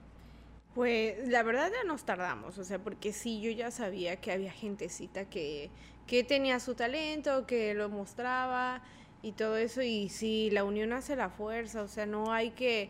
Pues 0.73 1.27
la 1.27 1.43
verdad 1.43 1.69
ya 1.69 1.85
nos 1.85 2.05
tardamos, 2.05 2.57
o 2.57 2.63
sea, 2.63 2.79
porque 2.79 3.11
sí, 3.11 3.41
yo 3.41 3.51
ya 3.51 3.71
sabía 3.71 4.17
que 4.17 4.31
había 4.31 4.51
gentecita 4.51 5.25
que, 5.25 5.69
que 6.09 6.23
tenía 6.23 6.59
su 6.59 6.73
talento, 6.73 7.45
que 7.45 7.75
lo 7.75 7.87
mostraba 7.87 8.81
y 9.21 9.33
todo 9.33 9.57
eso, 9.57 9.83
y 9.83 10.09
sí, 10.09 10.49
la 10.49 10.63
unión 10.63 10.91
hace 10.91 11.15
la 11.15 11.29
fuerza, 11.29 11.83
o 11.83 11.87
sea, 11.87 12.07
no 12.07 12.33
hay 12.33 12.49
que, 12.49 12.89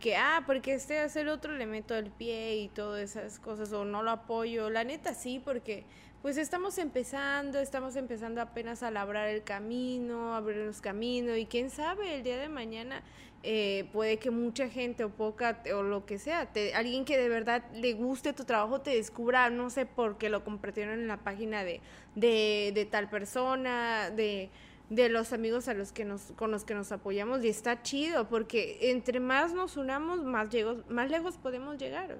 que 0.00 0.16
ah, 0.16 0.42
porque 0.46 0.74
este 0.74 0.98
hace 0.98 1.20
el 1.20 1.28
otro 1.28 1.52
le 1.52 1.64
meto 1.66 1.94
el 1.94 2.10
pie 2.10 2.56
y 2.56 2.68
todas 2.68 3.02
esas 3.02 3.38
cosas, 3.38 3.72
o 3.72 3.84
no 3.84 4.02
lo 4.02 4.10
apoyo, 4.10 4.68
la 4.68 4.82
neta 4.82 5.14
sí, 5.14 5.40
porque 5.44 5.84
pues 6.22 6.38
estamos 6.38 6.78
empezando, 6.78 7.60
estamos 7.60 7.94
empezando 7.94 8.40
apenas 8.40 8.82
a 8.82 8.90
labrar 8.90 9.28
el 9.28 9.44
camino, 9.44 10.34
abrir 10.34 10.56
los 10.56 10.80
caminos, 10.80 11.38
y 11.38 11.46
quién 11.46 11.70
sabe, 11.70 12.16
el 12.16 12.24
día 12.24 12.36
de 12.36 12.48
mañana 12.48 13.04
eh, 13.48 13.88
puede 13.92 14.18
que 14.18 14.32
mucha 14.32 14.68
gente 14.68 15.04
o 15.04 15.10
poca 15.10 15.62
o 15.72 15.84
lo 15.84 16.04
que 16.04 16.18
sea, 16.18 16.50
alguien 16.74 17.04
que 17.04 17.16
de 17.16 17.28
verdad 17.28 17.62
le 17.72 17.92
guste 17.92 18.32
tu 18.32 18.44
trabajo 18.44 18.80
te 18.80 18.90
descubra, 18.90 19.50
no 19.50 19.70
sé, 19.70 19.86
porque 19.86 20.28
lo 20.30 20.42
compartieron 20.42 20.98
en 20.98 21.06
la 21.06 21.18
página 21.18 21.62
de, 21.62 21.80
de, 22.16 22.88
tal 22.90 23.08
persona, 23.08 24.10
de, 24.10 24.50
de 24.90 25.08
los 25.10 25.32
amigos 25.32 25.68
a 25.68 25.74
los 25.74 25.92
que 25.92 26.04
nos, 26.04 26.32
con 26.34 26.50
los 26.50 26.64
que 26.64 26.74
nos 26.74 26.90
apoyamos 26.90 27.44
y 27.44 27.48
está 27.48 27.82
chido 27.82 28.28
porque 28.28 28.90
entre 28.90 29.20
más 29.20 29.54
nos 29.54 29.76
unamos, 29.76 30.24
más, 30.24 30.48
más 30.88 31.08
lejos 31.08 31.36
podemos 31.38 31.78
llegar. 31.78 32.16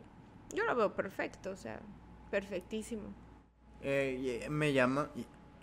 Yo 0.54 0.62
lo 0.62 0.76
veo 0.76 0.94
perfecto, 0.94 1.50
o 1.50 1.56
sea, 1.56 1.80
perfectísimo. 2.30 3.12
Eh, 3.82 4.46
me 4.48 4.72
llama, 4.72 5.10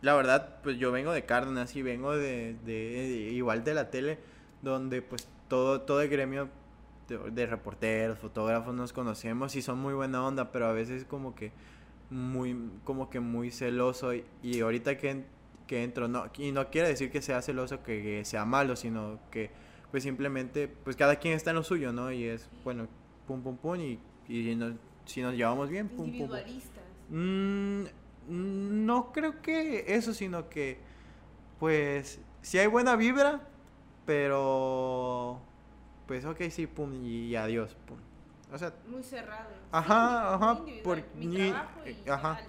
la 0.01 0.13
verdad, 0.13 0.59
pues 0.61 0.77
yo 0.77 0.91
vengo 0.91 1.13
de 1.13 1.23
Cárdenas 1.23 1.73
y 1.77 1.81
vengo 1.83 2.17
de, 2.17 2.57
de 2.65 3.29
igual 3.31 3.63
de 3.63 3.73
la 3.73 3.89
tele, 3.89 4.19
donde 4.61 5.01
pues 5.01 5.29
todo, 5.47 5.81
todo 5.81 6.01
el 6.01 6.09
gremio 6.09 6.49
de, 7.07 7.45
reporteros, 7.45 8.17
fotógrafos 8.17 8.73
nos 8.73 8.93
conocemos 8.93 9.55
y 9.55 9.61
son 9.61 9.79
muy 9.79 9.93
buena 9.93 10.25
onda, 10.25 10.51
pero 10.51 10.67
a 10.67 10.71
veces 10.73 11.05
como 11.05 11.35
que 11.35 11.51
muy, 12.09 12.55
como 12.83 13.09
que 13.09 13.19
muy 13.19 13.51
celoso 13.51 14.13
y, 14.13 14.59
ahorita 14.61 14.97
que, 14.97 15.23
que 15.67 15.83
entro, 15.83 16.07
no, 16.07 16.25
y 16.37 16.51
no 16.51 16.69
quiere 16.69 16.87
decir 16.87 17.11
que 17.11 17.21
sea 17.21 17.41
celoso 17.41 17.83
que, 17.83 18.23
sea 18.25 18.45
malo, 18.45 18.75
sino 18.75 19.19
que 19.31 19.51
pues 19.91 20.03
simplemente, 20.03 20.67
pues 20.67 20.95
cada 20.95 21.17
quien 21.17 21.35
está 21.35 21.51
en 21.51 21.57
lo 21.57 21.63
suyo, 21.63 21.93
¿no? 21.93 22.11
Y 22.11 22.23
es, 22.23 22.49
bueno, 22.63 22.87
pum, 23.27 23.43
pum, 23.43 23.57
pum, 23.57 23.79
y, 23.79 23.99
y 24.27 24.57
si 25.05 25.21
nos 25.21 25.35
llevamos 25.35 25.69
bien, 25.69 25.87
pum, 25.87 26.11
pum. 26.17 26.29
Mm, 27.09 27.83
no 28.27 29.11
creo 29.11 29.41
que 29.41 29.85
eso, 29.87 30.15
sino 30.15 30.49
que, 30.49 30.79
pues, 31.59 32.19
si 32.41 32.57
hay 32.57 32.65
buena 32.65 32.95
vibra, 32.95 33.47
pero, 34.05 35.39
pues, 36.07 36.25
ok, 36.25 36.41
sí, 36.49 36.67
pum, 36.67 37.05
y 37.05 37.35
adiós, 37.35 37.75
pum. 37.87 37.97
O 38.51 38.57
sea, 38.57 38.73
muy 38.87 39.01
cerrado. 39.03 39.49
Ajá, 39.71 40.35
ajá. 40.35 40.61
Por, 40.83 41.03
mi 41.15 41.49
trabajo 41.49 41.79
y 41.85 41.89
eh, 41.89 42.03
ajá. 42.07 42.39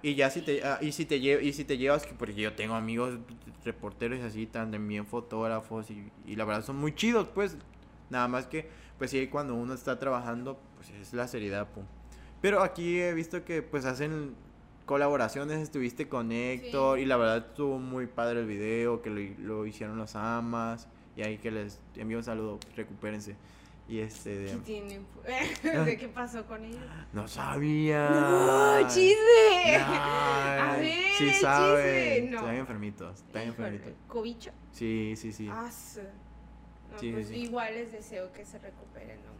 Y 0.00 0.14
ya 0.14 0.30
si 0.30 0.42
te, 0.42 0.62
ah, 0.64 0.78
y 0.80 0.92
si 0.92 1.06
te, 1.06 1.16
y 1.16 1.52
si 1.52 1.64
te 1.64 1.76
llevas, 1.76 2.06
que 2.06 2.14
porque 2.14 2.34
yo 2.34 2.52
tengo 2.54 2.74
amigos 2.74 3.18
reporteros 3.64 4.22
así, 4.22 4.46
también 4.46 5.06
fotógrafos, 5.06 5.90
y, 5.90 6.10
y 6.26 6.36
la 6.36 6.44
verdad 6.44 6.64
son 6.64 6.76
muy 6.76 6.94
chidos, 6.94 7.28
pues. 7.28 7.56
Nada 8.10 8.28
más 8.28 8.46
que, 8.46 8.68
pues 8.98 9.10
sí, 9.10 9.26
cuando 9.28 9.54
uno 9.54 9.74
está 9.74 9.98
trabajando, 9.98 10.58
pues 10.76 10.90
es 10.90 11.12
la 11.14 11.26
seriedad, 11.26 11.66
pum. 11.68 11.84
Pero 12.40 12.62
aquí 12.62 13.00
he 13.00 13.14
visto 13.14 13.44
que, 13.44 13.62
pues, 13.62 13.86
hacen 13.86 14.36
colaboraciones, 14.84 15.60
estuviste 15.60 16.08
con 16.08 16.32
Héctor 16.32 16.98
y 16.98 17.06
la 17.06 17.16
verdad 17.16 17.38
estuvo 17.38 17.78
muy 17.78 18.06
padre 18.06 18.40
el 18.40 18.46
video, 18.46 19.02
que 19.02 19.10
lo, 19.10 19.66
hicieron 19.66 19.96
los 19.96 20.14
amas 20.16 20.88
y 21.16 21.22
ahí 21.22 21.38
que 21.38 21.50
les 21.50 21.80
envío 21.96 22.18
un 22.18 22.24
saludo, 22.24 22.58
recupérense. 22.76 23.36
Y 23.86 23.98
este 23.98 24.38
de... 24.38 24.50
¿Qué 24.50 24.56
tienen? 24.58 25.06
¿De 25.84 25.98
qué 25.98 26.08
pasó 26.08 26.46
con 26.46 26.64
ellos? 26.64 26.80
No 27.12 27.28
sabía. 27.28 28.08
No, 28.08 28.88
chisme. 28.88 29.76
A 29.76 30.76
ver, 30.78 30.94
sí 31.18 31.30
saben. 31.34 32.30
No. 32.30 32.38
Están 32.38 32.56
enfermitos, 32.56 33.16
están 33.20 33.42
enfermitos. 33.42 33.92
¿Cobicho? 34.08 34.52
Sí, 34.72 35.14
sí, 35.16 35.32
sí. 35.32 35.48
Ah, 35.50 35.70
sí, 36.98 37.12
pues 37.12 37.30
Igual 37.30 37.74
les 37.74 37.92
deseo 37.92 38.32
que 38.32 38.46
se 38.46 38.58
recuperen, 38.58 39.18
¿no? 39.22 39.34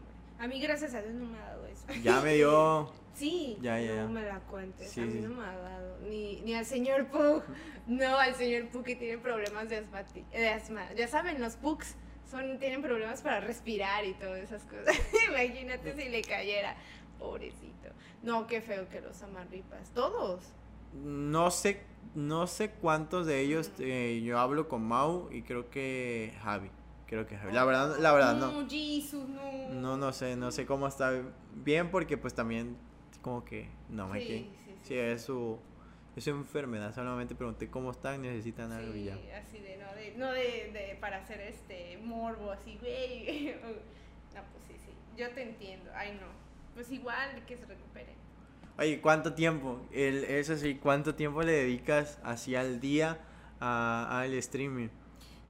A 0.45 0.47
mí, 0.47 0.61
gracias 0.61 0.93
a 0.93 1.01
Dios, 1.01 1.15
no 1.15 1.25
me 1.25 1.39
ha 1.39 1.47
dado 1.47 1.67
eso. 1.67 1.87
Ya 2.03 2.21
me 2.21 2.35
dio. 2.35 2.93
sí, 3.15 3.59
ya, 3.61 3.81
ya, 3.81 4.03
no 4.03 4.11
me 4.11 4.23
la 4.23 4.41
cuentes. 4.41 4.97
a 4.99 5.01
mí 5.03 5.21
no 5.21 5.31
me 5.31 5.45
ha 5.45 5.57
dado. 5.57 5.99
Ni, 6.09 6.41
ni 6.43 6.55
al 6.55 6.67
señor 6.67 7.07
Pug. 7.09 7.43
No, 7.87 8.17
al 8.17 8.35
señor 8.35 8.69
Pug 8.69 8.83
que 8.83 8.97
tiene 8.97 9.19
problemas 9.19 9.69
de, 9.69 9.85
de 10.33 10.49
asma. 10.49 10.93
Ya 10.95 11.07
saben, 11.07 11.41
los 11.41 11.57
Pugs 11.57 11.97
son, 12.31 12.59
tienen 12.59 12.81
problemas 12.81 13.21
para 13.21 13.41
respirar 13.41 14.05
y 14.07 14.15
todas 14.15 14.39
esas 14.39 14.63
cosas. 14.65 14.97
Imagínate 15.29 15.95
si 15.95 16.09
le 16.09 16.23
cayera. 16.23 16.77
Pobrecito. 17.19 17.91
No, 18.23 18.47
qué 18.47 18.61
feo 18.63 18.89
que 18.89 19.01
los 19.01 19.23
amarripas. 19.23 19.91
Todos. 19.91 20.45
No 20.95 21.51
sé, 21.51 21.83
no 22.15 22.47
sé 22.47 22.71
cuántos 22.71 23.27
de 23.27 23.41
ellos. 23.41 23.71
Eh, 23.79 24.23
yo 24.25 24.39
hablo 24.39 24.69
con 24.69 24.83
Mau 24.83 25.29
y 25.31 25.43
creo 25.43 25.69
que 25.71 26.33
Javi. 26.43 26.71
Creo 27.07 27.27
que 27.27 27.37
La 27.53 27.65
verdad, 27.65 27.99
la 27.99 28.13
verdad 28.13 28.37
no. 28.37 28.63
No, 28.63 28.69
Jesus, 28.69 29.29
no. 29.29 29.69
No, 29.69 29.97
no 29.97 30.13
sé, 30.13 30.37
no 30.37 30.51
sé 30.51 30.65
cómo 30.65 30.87
está 30.87 31.13
bien 31.55 31.91
porque 31.91 32.17
pues 32.17 32.35
también 32.35 32.77
como 33.25 33.45
que 33.45 33.67
no 33.89 34.07
me 34.07 34.21
sí, 34.21 34.51
sí, 34.67 34.75
sí, 34.83 34.99
es 34.99 35.23
su 35.23 35.59
es 36.15 36.23
su 36.23 36.31
enfermedad, 36.31 36.95
solamente 36.95 37.35
pregunté 37.35 37.69
cómo 37.71 37.91
están, 37.91 38.23
necesitan 38.23 38.71
algo 38.71 38.95
y 38.95 39.05
ya. 39.05 39.15
así 39.43 39.59
de 39.59 39.79
no 39.79 39.95
de 39.95 40.15
no 40.17 40.31
de, 40.31 40.71
de 40.73 40.99
para 41.01 41.17
hacer 41.17 41.41
este 41.41 41.99
morbo 42.05 42.53
así, 42.53 42.79
güey. 42.81 43.47
no, 44.35 44.43
pues 44.53 44.65
sí, 44.69 44.75
sí. 44.85 44.93
Yo 45.17 45.31
te 45.31 45.43
entiendo. 45.43 45.91
Ay, 45.95 46.13
no. 46.21 46.27
Pues 46.75 46.91
igual 46.93 47.45
que 47.47 47.57
se 47.57 47.65
recupere. 47.65 48.15
Oye, 48.79 49.01
¿cuánto 49.01 49.33
tiempo? 49.35 49.81
El, 49.93 50.25
eso 50.25 50.57
sí, 50.57 50.75
¿cuánto 50.77 51.15
tiempo 51.15 51.43
le 51.43 51.53
dedicas 51.53 52.19
así 52.23 52.55
al 52.55 52.81
día 52.81 53.19
al 53.59 54.35
streaming? 54.35 54.89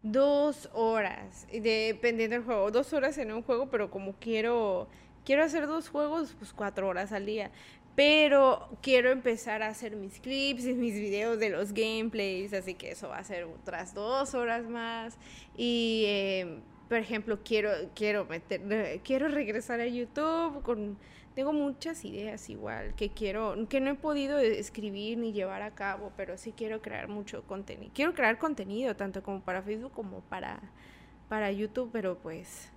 Dos 0.02 0.68
horas, 0.74 1.46
dependiendo 1.50 2.36
del 2.36 2.44
juego. 2.44 2.70
Dos 2.70 2.92
horas 2.92 3.16
en 3.18 3.32
un 3.32 3.42
juego, 3.42 3.70
pero 3.70 3.90
como 3.90 4.12
quiero, 4.20 4.88
quiero 5.24 5.44
hacer 5.44 5.66
dos 5.66 5.88
juegos, 5.88 6.34
pues 6.38 6.52
cuatro 6.52 6.88
horas 6.88 7.12
al 7.12 7.26
día. 7.26 7.50
Pero 7.96 8.68
quiero 8.82 9.10
empezar 9.10 9.62
a 9.62 9.68
hacer 9.68 9.94
mis 9.94 10.18
clips 10.18 10.66
y 10.66 10.74
mis 10.74 10.94
videos 10.94 11.38
de 11.38 11.50
los 11.50 11.72
gameplays, 11.72 12.52
así 12.52 12.74
que 12.74 12.90
eso 12.90 13.08
va 13.08 13.18
a 13.18 13.24
ser 13.24 13.44
otras 13.44 13.94
dos 13.94 14.34
horas 14.34 14.64
más. 14.68 15.16
Y, 15.56 16.04
eh, 16.06 16.58
por 16.88 16.98
ejemplo, 16.98 17.38
quiero, 17.44 17.70
quiero, 17.94 18.24
meter, 18.24 19.00
quiero 19.04 19.28
regresar 19.28 19.80
a 19.80 19.86
YouTube 19.86 20.62
con 20.62 20.96
tengo 21.34 21.52
muchas 21.52 22.04
ideas 22.04 22.48
igual 22.48 22.94
que 22.94 23.10
quiero, 23.10 23.56
que 23.68 23.80
no 23.80 23.90
he 23.90 23.94
podido 23.94 24.38
escribir 24.38 25.18
ni 25.18 25.32
llevar 25.32 25.62
a 25.62 25.72
cabo, 25.72 26.12
pero 26.16 26.38
sí 26.38 26.52
quiero 26.56 26.80
crear 26.80 27.08
mucho 27.08 27.42
contenido. 27.42 27.90
Quiero 27.92 28.14
crear 28.14 28.38
contenido 28.38 28.94
tanto 28.94 29.22
como 29.22 29.40
para 29.40 29.60
Facebook 29.62 29.92
como 29.92 30.20
para, 30.20 30.60
para 31.28 31.50
YouTube, 31.50 31.90
pero 31.92 32.18
pues 32.18 32.70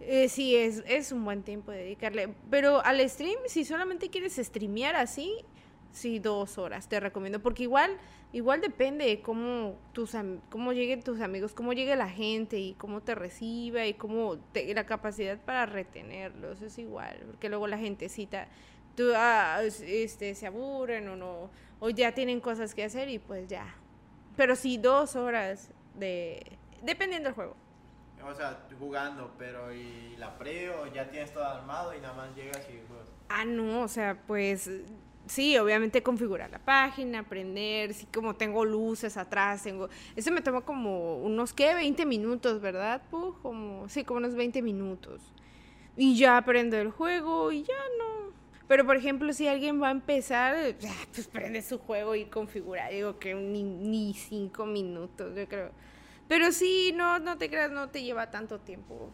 Eh, 0.00 0.28
sí, 0.28 0.56
es, 0.56 0.82
es 0.86 1.12
un 1.12 1.24
buen 1.24 1.42
tiempo 1.42 1.70
de 1.70 1.78
dedicarle. 1.78 2.34
Pero 2.50 2.84
al 2.84 3.08
stream, 3.08 3.38
si 3.46 3.64
solamente 3.64 4.10
quieres 4.10 4.36
streamear 4.36 4.96
así, 4.96 5.44
sí, 5.92 6.18
dos 6.18 6.58
horas, 6.58 6.88
te 6.88 7.00
recomiendo. 7.00 7.40
Porque 7.40 7.62
igual, 7.62 7.96
igual 8.32 8.60
depende 8.60 9.06
de 9.06 9.22
cómo, 9.22 9.78
tus, 9.92 10.12
cómo 10.50 10.72
lleguen 10.72 11.02
tus 11.02 11.20
amigos, 11.20 11.54
cómo 11.54 11.72
llegue 11.72 11.96
la 11.96 12.10
gente 12.10 12.58
y 12.58 12.74
cómo 12.74 13.02
te 13.02 13.14
reciba 13.14 13.86
y 13.86 13.94
cómo 13.94 14.36
la 14.54 14.84
capacidad 14.86 15.38
para 15.38 15.66
retenerlos. 15.66 16.60
Es 16.60 16.78
igual, 16.78 17.18
porque 17.26 17.48
luego 17.48 17.66
la 17.66 17.78
gentecita 17.78 18.48
tú, 18.94 19.12
ah, 19.14 19.60
este, 19.62 20.34
se 20.34 20.46
aburren 20.46 21.08
o 21.08 21.16
no, 21.16 21.50
o 21.80 21.90
ya 21.90 22.12
tienen 22.12 22.40
cosas 22.40 22.74
que 22.74 22.84
hacer 22.84 23.08
y 23.08 23.18
pues 23.18 23.48
ya. 23.48 23.74
Pero 24.36 24.56
sí, 24.56 24.78
dos 24.78 25.16
horas 25.16 25.70
de... 25.94 26.42
Dependiendo 26.82 27.28
del 27.28 27.34
juego. 27.34 27.56
O 28.26 28.34
sea, 28.34 28.58
jugando, 28.78 29.32
pero 29.38 29.72
¿y 29.72 30.16
la 30.16 30.38
pre 30.38 30.70
ya 30.94 31.08
tienes 31.08 31.32
todo 31.32 31.44
armado 31.44 31.94
y 31.94 32.00
nada 32.00 32.14
más 32.14 32.34
llegas 32.34 32.66
y 32.70 32.80
juegas? 32.88 33.08
Ah, 33.28 33.44
no, 33.44 33.82
o 33.82 33.88
sea, 33.88 34.22
pues 34.26 34.70
sí, 35.26 35.56
obviamente 35.58 36.02
configurar 36.02 36.50
la 36.50 36.58
página, 36.58 37.20
aprender, 37.20 37.94
sí, 37.94 38.06
como 38.12 38.34
tengo 38.34 38.64
luces 38.64 39.16
atrás, 39.16 39.62
tengo... 39.62 39.88
Eso 40.16 40.30
me 40.30 40.40
toma 40.40 40.62
como 40.62 41.18
unos, 41.18 41.52
¿qué? 41.52 41.74
20 41.74 42.06
minutos, 42.06 42.60
¿verdad? 42.60 43.02
Pues, 43.10 43.34
como, 43.42 43.88
sí, 43.88 44.04
como 44.04 44.18
unos 44.18 44.34
20 44.34 44.62
minutos. 44.62 45.20
Y 45.96 46.16
ya 46.16 46.36
aprendo 46.38 46.76
el 46.76 46.90
juego 46.90 47.52
y 47.52 47.62
ya 47.62 47.74
no. 47.98 48.32
Pero, 48.66 48.86
por 48.86 48.96
ejemplo, 48.96 49.32
si 49.32 49.46
alguien 49.46 49.82
va 49.82 49.88
a 49.88 49.92
empezar, 49.92 50.56
pues 51.12 51.28
prende 51.28 51.62
su 51.62 51.78
juego 51.78 52.14
y 52.14 52.24
configura. 52.26 52.88
Digo 52.88 53.18
que 53.18 53.34
ni, 53.34 53.62
ni 53.62 54.14
cinco 54.14 54.66
minutos, 54.66 55.36
yo 55.36 55.46
creo. 55.46 55.70
Pero 56.28 56.52
sí, 56.52 56.92
no, 56.94 57.18
no 57.18 57.36
te 57.38 57.48
creas, 57.50 57.70
no 57.70 57.90
te 57.90 58.02
lleva 58.02 58.30
tanto 58.30 58.60
tiempo 58.60 59.10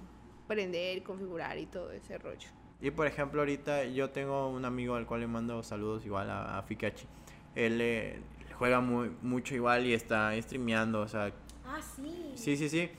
prender, 0.47 1.03
configurar 1.03 1.59
y 1.59 1.67
todo 1.67 1.93
ese 1.93 2.19
rollo. 2.19 2.49
Y 2.81 2.91
por 2.91 3.07
ejemplo, 3.07 3.41
ahorita 3.41 3.85
yo 3.85 4.11
tengo 4.11 4.49
un 4.49 4.65
amigo 4.65 4.95
al 4.95 5.07
cual 5.07 5.21
le 5.21 5.27
mando 5.27 5.63
saludos 5.63 6.05
igual 6.07 6.31
a, 6.31 6.59
a 6.59 6.63
Fikachi. 6.63 7.07
Él 7.55 7.81
eh, 7.81 8.21
juega 8.59 8.81
muy, 8.81 9.11
mucho 9.23 9.55
igual 9.55 9.87
y 9.87 9.95
está 9.95 10.33
streameando, 10.41 11.01
o 11.01 11.09
sea. 11.09 11.33
Ah, 11.65 11.81
sí. 11.83 12.33
Sí, 12.35 12.57
sí, 12.57 12.69
sí. 12.69 12.91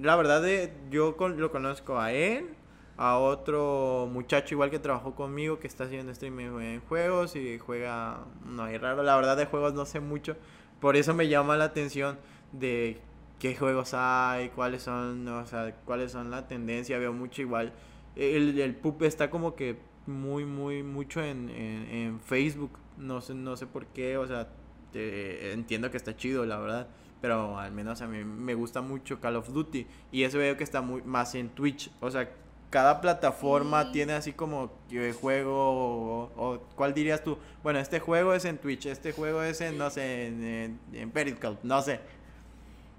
La 0.00 0.16
verdad, 0.16 0.42
de, 0.42 0.72
yo 0.90 1.16
lo 1.18 1.50
conozco 1.50 1.98
a 1.98 2.12
él, 2.12 2.54
a 2.96 3.18
otro 3.18 4.08
muchacho 4.10 4.54
igual 4.54 4.70
que 4.70 4.78
trabajó 4.78 5.14
conmigo 5.14 5.58
que 5.60 5.66
está 5.66 5.84
haciendo 5.84 6.12
streaming 6.12 6.60
en 6.60 6.80
juegos 6.80 7.36
y 7.36 7.58
juega. 7.58 8.24
No 8.44 8.64
hay 8.64 8.78
raro, 8.78 9.02
la 9.02 9.16
verdad, 9.16 9.36
de 9.36 9.46
juegos 9.46 9.74
no 9.74 9.84
sé 9.84 10.00
mucho. 10.00 10.36
Por 10.80 10.96
eso 10.96 11.14
me 11.14 11.28
llama 11.28 11.56
la 11.56 11.64
atención 11.64 12.18
de 12.52 13.00
qué 13.38 13.54
juegos 13.54 13.94
hay, 13.94 14.48
cuáles 14.50 14.82
son, 14.82 15.26
o 15.28 15.46
sea, 15.46 15.74
cuáles 15.84 16.12
son 16.12 16.30
la 16.30 16.46
tendencia. 16.48 16.98
Veo 16.98 17.12
mucho 17.12 17.42
igual 17.42 17.72
el, 18.16 18.58
el 18.58 18.74
pup 18.74 19.02
está 19.02 19.30
como 19.30 19.54
que 19.54 19.78
muy, 20.06 20.44
muy, 20.44 20.82
mucho 20.82 21.22
en, 21.22 21.50
en, 21.50 22.20
Facebook. 22.20 22.78
No 22.96 23.20
sé, 23.20 23.34
no 23.34 23.56
sé 23.56 23.66
por 23.66 23.86
qué, 23.86 24.16
o 24.16 24.26
sea, 24.26 24.48
entiendo 24.94 25.90
que 25.90 25.98
está 25.98 26.16
chido, 26.16 26.46
la 26.46 26.58
verdad. 26.58 26.88
Pero 27.20 27.58
al 27.58 27.72
menos 27.72 28.02
a 28.02 28.06
mí 28.06 28.24
me 28.24 28.54
gusta 28.54 28.80
mucho 28.80 29.20
Call 29.20 29.36
of 29.36 29.52
Duty. 29.52 29.86
Y 30.12 30.22
eso 30.22 30.38
veo 30.38 30.56
que 30.56 30.64
está 30.64 30.80
muy 30.80 31.02
más 31.02 31.34
en 31.34 31.50
Twitch. 31.50 31.90
O 32.00 32.10
sea, 32.10 32.30
cada 32.70 33.00
plataforma 33.00 33.92
tiene 33.92 34.14
así 34.14 34.32
como 34.32 34.72
que 34.88 35.12
juego 35.12 36.32
o, 36.36 36.60
cuál 36.74 36.94
dirías 36.94 37.22
tú 37.22 37.38
bueno 37.62 37.78
este 37.78 38.00
juego 38.00 38.34
es 38.34 38.44
en 38.44 38.58
Twitch 38.58 38.86
este 38.86 39.12
juego 39.12 39.44
es 39.44 39.60
en 39.60 39.78
no 39.78 39.88
sé 39.88 40.26
en, 40.26 40.80
en 40.92 41.10
Periscope 41.12 41.60
no 41.62 41.80
sé 41.80 42.00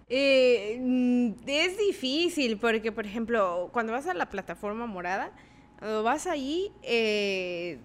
eh, 0.10 0.78
mm, 0.80 1.32
es 1.48 1.78
difícil 1.78 2.58
porque, 2.58 2.92
por 2.92 3.06
ejemplo, 3.06 3.70
cuando 3.74 3.92
vas 3.92 4.08
a 4.08 4.14
la 4.14 4.30
plataforma 4.30 4.86
morada, 4.86 5.32
cuando 5.80 6.04
vas 6.04 6.28
ahí, 6.28 6.72
eh, 6.84 7.80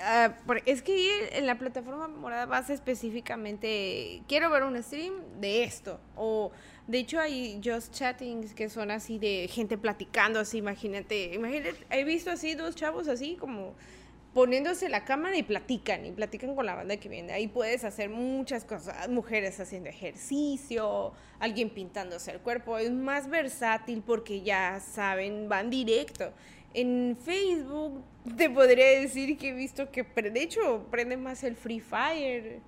ah, 0.00 0.34
es 0.66 0.82
que 0.82 1.28
en 1.38 1.46
la 1.46 1.58
plataforma 1.58 2.08
morada 2.08 2.46
vas 2.46 2.70
específicamente, 2.70 4.22
quiero 4.26 4.50
ver 4.50 4.64
un 4.64 4.82
stream 4.82 5.14
de 5.40 5.62
esto, 5.62 6.00
o 6.16 6.50
de 6.88 6.98
hecho 6.98 7.20
hay 7.20 7.60
just 7.64 7.94
chattings 7.94 8.52
que 8.52 8.68
son 8.68 8.90
así 8.90 9.18
de 9.18 9.48
gente 9.48 9.78
platicando, 9.78 10.40
así, 10.40 10.58
imagínate, 10.58 11.34
imagínate, 11.34 11.86
he 11.90 12.04
visto 12.04 12.30
así 12.30 12.54
dos 12.54 12.74
chavos 12.74 13.06
así 13.06 13.36
como 13.36 13.74
poniéndose 14.34 14.88
la 14.88 15.04
cámara 15.04 15.36
y 15.36 15.44
platican, 15.44 16.04
y 16.04 16.10
platican 16.10 16.56
con 16.56 16.66
la 16.66 16.74
banda 16.74 16.96
que 16.96 17.08
viene. 17.08 17.32
Ahí 17.32 17.46
puedes 17.46 17.84
hacer 17.84 18.10
muchas 18.10 18.64
cosas, 18.64 19.08
mujeres 19.08 19.60
haciendo 19.60 19.88
ejercicio, 19.88 21.12
alguien 21.38 21.70
pintándose 21.70 22.32
el 22.32 22.40
cuerpo, 22.40 22.76
es 22.76 22.90
más 22.90 23.28
versátil 23.28 24.02
porque 24.04 24.42
ya 24.42 24.80
saben, 24.80 25.48
van 25.48 25.70
directo. 25.70 26.32
En 26.74 27.16
Facebook 27.16 28.02
te 28.36 28.50
podría 28.50 29.00
decir 29.00 29.38
que 29.38 29.50
he 29.50 29.54
visto 29.54 29.92
que, 29.92 30.02
de 30.02 30.42
hecho, 30.42 30.84
prende 30.90 31.16
más 31.16 31.44
el 31.44 31.54
Free 31.54 31.78
Fire. 31.78 32.60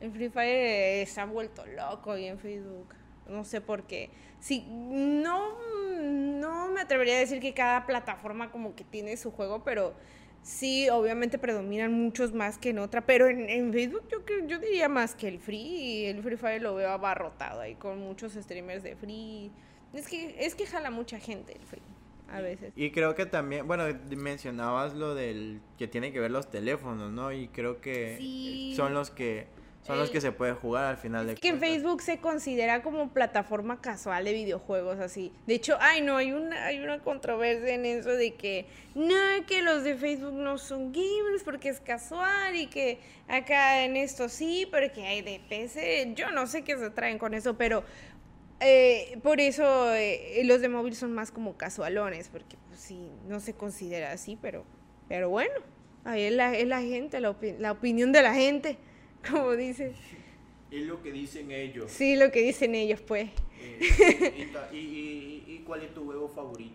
El 0.00 0.10
Free 0.10 0.28
Fire 0.28 1.06
se 1.06 1.20
ha 1.20 1.26
vuelto 1.26 1.64
loco 1.66 2.10
ahí 2.10 2.26
en 2.26 2.40
Facebook. 2.40 2.96
No 3.28 3.44
sé 3.44 3.60
por 3.60 3.84
qué. 3.84 4.10
Sí, 4.40 4.66
no, 4.68 5.56
no 6.02 6.72
me 6.72 6.80
atrevería 6.80 7.14
a 7.14 7.20
decir 7.20 7.38
que 7.38 7.54
cada 7.54 7.86
plataforma 7.86 8.50
como 8.50 8.74
que 8.74 8.82
tiene 8.82 9.16
su 9.16 9.30
juego, 9.30 9.62
pero 9.62 9.94
Sí, 10.42 10.88
obviamente 10.90 11.38
predominan 11.38 11.92
muchos 11.92 12.32
más 12.32 12.58
que 12.58 12.70
en 12.70 12.80
otra, 12.80 13.00
pero 13.00 13.28
en, 13.28 13.72
Facebook 13.72 14.02
yo, 14.10 14.18
yo 14.46 14.58
diría 14.58 14.88
más 14.88 15.14
que 15.14 15.28
el 15.28 15.38
Free. 15.38 16.06
El 16.06 16.22
Free 16.22 16.36
Fire 16.36 16.60
lo 16.60 16.74
veo 16.74 16.90
abarrotado 16.90 17.60
ahí 17.60 17.76
con 17.76 18.00
muchos 18.00 18.32
streamers 18.32 18.82
de 18.82 18.96
Free. 18.96 19.52
Es 19.92 20.08
que, 20.08 20.36
es 20.44 20.54
que 20.54 20.66
jala 20.66 20.90
mucha 20.90 21.20
gente 21.20 21.52
el 21.52 21.62
Free 21.62 21.82
a 22.32 22.40
veces. 22.40 22.72
Y 22.74 22.90
creo 22.90 23.14
que 23.14 23.26
también, 23.26 23.66
bueno, 23.66 23.84
mencionabas 24.16 24.94
lo 24.94 25.14
del 25.14 25.60
que 25.78 25.86
tiene 25.86 26.12
que 26.12 26.18
ver 26.18 26.30
los 26.30 26.50
teléfonos, 26.50 27.12
¿no? 27.12 27.32
Y 27.32 27.48
creo 27.48 27.80
que 27.80 28.72
son 28.74 28.94
los 28.94 29.10
que 29.10 29.46
son 29.82 29.98
los 29.98 30.10
que 30.10 30.20
se 30.20 30.30
puede 30.30 30.52
jugar 30.52 30.84
al 30.84 30.96
final 30.96 31.26
de 31.26 31.34
que 31.34 31.48
en 31.48 31.58
Facebook 31.58 32.02
se 32.02 32.18
considera 32.18 32.82
como 32.82 33.08
plataforma 33.10 33.80
casual 33.80 34.24
de 34.24 34.32
videojuegos 34.32 35.00
así. 35.00 35.32
De 35.46 35.54
hecho, 35.54 35.76
ay 35.80 36.02
no, 36.02 36.16
hay 36.16 36.30
una 36.32 36.66
hay 36.66 36.78
una 36.78 37.00
controversia 37.00 37.74
en 37.74 37.84
eso 37.84 38.10
de 38.10 38.34
que 38.34 38.66
no 38.94 39.14
que 39.46 39.60
los 39.62 39.82
de 39.82 39.96
Facebook 39.96 40.34
no 40.34 40.56
son 40.58 40.92
gamers 40.92 41.42
porque 41.44 41.68
es 41.68 41.80
casual 41.80 42.54
y 42.54 42.68
que 42.68 43.00
acá 43.26 43.84
en 43.84 43.96
esto 43.96 44.28
sí, 44.28 44.68
pero 44.70 44.92
que 44.92 45.04
hay 45.04 45.22
de 45.22 45.40
PC, 45.48 46.12
yo 46.14 46.30
no 46.30 46.46
sé 46.46 46.62
qué 46.62 46.78
se 46.78 46.90
traen 46.90 47.18
con 47.18 47.34
eso, 47.34 47.58
pero 47.58 47.82
eh, 48.60 49.18
por 49.24 49.40
eso 49.40 49.92
eh, 49.92 50.42
los 50.44 50.60
de 50.60 50.68
móvil 50.68 50.94
son 50.94 51.12
más 51.12 51.32
como 51.32 51.56
casualones, 51.56 52.28
porque 52.28 52.56
pues 52.68 52.78
sí, 52.78 53.10
no 53.26 53.40
se 53.40 53.54
considera 53.54 54.12
así, 54.12 54.38
pero, 54.40 54.64
pero 55.08 55.28
bueno, 55.28 55.54
ahí 56.04 56.22
es 56.22 56.32
la, 56.32 56.56
es 56.56 56.68
la 56.68 56.80
gente, 56.80 57.18
la, 57.18 57.34
la 57.58 57.72
opinión 57.72 58.12
de 58.12 58.22
la 58.22 58.34
gente. 58.34 58.78
como 59.30 59.52
dice. 59.56 59.92
Es 60.70 60.82
lo 60.86 61.02
que 61.02 61.12
dicen 61.12 61.50
ellos. 61.50 61.90
Sí, 61.90 62.16
lo 62.16 62.30
que 62.30 62.40
dicen 62.40 62.74
ellos, 62.74 63.00
pues. 63.00 63.30
Eh, 63.60 64.48
y, 64.72 65.62
cuál 65.66 65.82
es 65.82 65.94
tu 65.94 66.04
juego 66.04 66.28
favorito? 66.28 66.74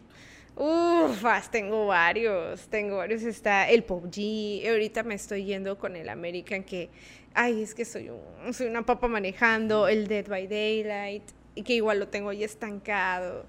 Uf, 0.55 1.23
tengo 1.51 1.87
varios, 1.87 2.67
tengo 2.67 2.97
varios. 2.97 3.23
Está 3.23 3.69
el 3.69 3.83
PUBG, 3.83 4.69
ahorita 4.69 5.03
me 5.03 5.15
estoy 5.15 5.45
yendo 5.45 5.77
con 5.77 5.95
el 5.95 6.09
American 6.09 6.63
que, 6.63 6.89
ay, 7.33 7.61
es 7.61 7.75
que 7.75 7.85
soy, 7.85 8.09
un, 8.09 8.53
soy 8.53 8.67
una 8.67 8.85
papa 8.85 9.07
manejando, 9.07 9.87
el 9.87 10.07
Dead 10.07 10.27
by 10.27 10.47
Daylight, 10.47 11.23
y 11.55 11.63
que 11.63 11.73
igual 11.73 11.99
lo 11.99 12.07
tengo 12.07 12.29
ahí 12.29 12.43
estancado. 12.43 13.45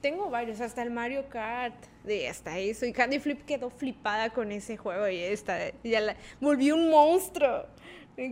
Tengo 0.00 0.30
varios, 0.30 0.60
hasta 0.60 0.82
el 0.82 0.90
Mario 0.90 1.28
Kart, 1.28 1.74
de 2.04 2.28
hasta 2.28 2.58
eso. 2.58 2.86
Y 2.86 2.92
Candy 2.92 3.20
Flip 3.20 3.44
quedó 3.44 3.70
flipada 3.70 4.30
con 4.30 4.50
ese 4.50 4.76
juego 4.76 5.08
y 5.08 5.18
está, 5.18 5.58
ya 5.84 6.00
la, 6.00 6.16
volví 6.40 6.72
un 6.72 6.90
monstruo 6.90 7.66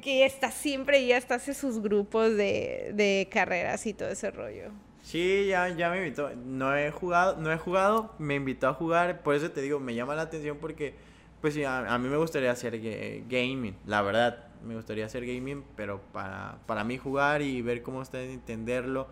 que 0.02 0.24
está 0.24 0.50
siempre, 0.50 1.06
ya 1.06 1.16
está 1.16 1.36
hace 1.36 1.54
sus 1.54 1.80
grupos 1.80 2.36
de, 2.36 2.90
de 2.94 3.28
carreras 3.30 3.86
y 3.86 3.94
todo 3.94 4.08
ese 4.08 4.30
rollo. 4.30 4.72
Sí, 5.02 5.46
ya, 5.46 5.68
ya 5.68 5.88
me 5.88 5.98
invitó. 5.98 6.34
No 6.34 6.76
he 6.76 6.90
jugado, 6.90 7.36
no 7.36 7.52
he 7.52 7.56
jugado, 7.56 8.12
me 8.18 8.34
invitó 8.34 8.66
a 8.66 8.74
jugar, 8.74 9.22
por 9.22 9.36
eso 9.36 9.52
te 9.52 9.62
digo, 9.62 9.78
me 9.78 9.94
llama 9.94 10.16
la 10.16 10.22
atención 10.22 10.58
porque, 10.60 10.94
pues 11.40 11.54
sí, 11.54 11.62
a, 11.62 11.96
mí 11.98 12.08
me 12.08 12.16
gustaría 12.16 12.50
hacer 12.50 12.80
gaming, 13.28 13.76
la 13.86 14.02
verdad, 14.02 14.48
me 14.64 14.74
gustaría 14.74 15.06
hacer 15.06 15.24
gaming, 15.24 15.62
pero 15.76 16.00
para, 16.12 16.58
para 16.66 16.82
mí 16.82 16.98
jugar 16.98 17.40
y 17.40 17.62
ver 17.62 17.82
cómo 17.82 18.02
está 18.02 18.20
entenderlo, 18.20 19.06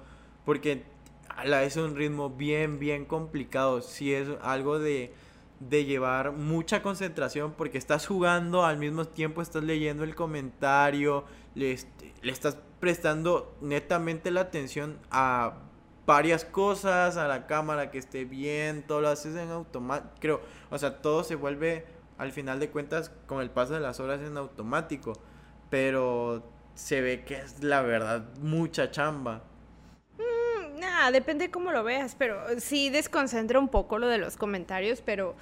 porque 0.45 0.83
es 1.45 1.77
un 1.77 1.95
ritmo 1.95 2.31
bien, 2.31 2.81
bien 2.81 3.05
complicado, 3.05 3.81
si 3.81 4.13
es 4.13 4.29
algo 4.43 4.81
de 4.81 5.13
de 5.61 5.85
llevar 5.85 6.33
mucha 6.33 6.83
concentración 6.83 7.53
porque 7.53 7.79
estás 7.79 8.07
jugando, 8.07 8.65
al 8.65 8.79
mismo 8.79 9.05
tiempo 9.07 9.41
estás 9.43 9.65
leyendo 9.65 10.05
el 10.05 10.15
comentario, 10.15 11.25
le, 11.55 11.79
le 12.23 12.33
estás 12.33 12.59
prestando 12.81 13.57
netamente 13.61 14.31
la 14.31 14.43
atención 14.43 14.99
a 15.11 15.55
varias 16.07 16.45
cosas, 16.45 17.17
a 17.17 17.29
la 17.29 17.47
cámara 17.47 17.91
que 17.91 17.99
esté 17.99 18.25
bien, 18.25 18.83
todo 18.87 19.01
lo 19.01 19.09
haces 19.09 19.37
en 19.37 19.51
automático, 19.51 20.15
creo, 20.21 20.41
o 20.71 20.79
sea, 20.79 21.01
todo 21.01 21.25
se 21.25 21.35
vuelve 21.35 21.87
al 22.19 22.33
final 22.33 22.61
de 22.61 22.71
cuentas 22.71 23.11
con 23.27 23.41
el 23.41 23.51
paso 23.51 23.75
de 23.75 23.81
las 23.81 24.01
horas 24.01 24.21
en 24.21 24.37
automático, 24.37 25.15
pero 25.71 26.45
se 26.75 27.01
ve 27.01 27.25
que 27.25 27.37
es 27.37 27.63
la 27.63 27.83
verdad 27.83 28.25
mucha 28.41 28.91
chamba 28.91 29.45
nada, 30.85 31.11
depende 31.11 31.51
cómo 31.51 31.73
lo 31.73 31.83
veas, 31.85 32.15
pero 32.17 32.61
sí 32.61 32.91
desconcentra 32.91 33.59
un 33.59 33.69
poco 33.69 33.99
lo 33.99 34.09
de 34.09 34.19
los 34.19 34.37
comentarios, 34.37 35.01
pero 35.01 35.35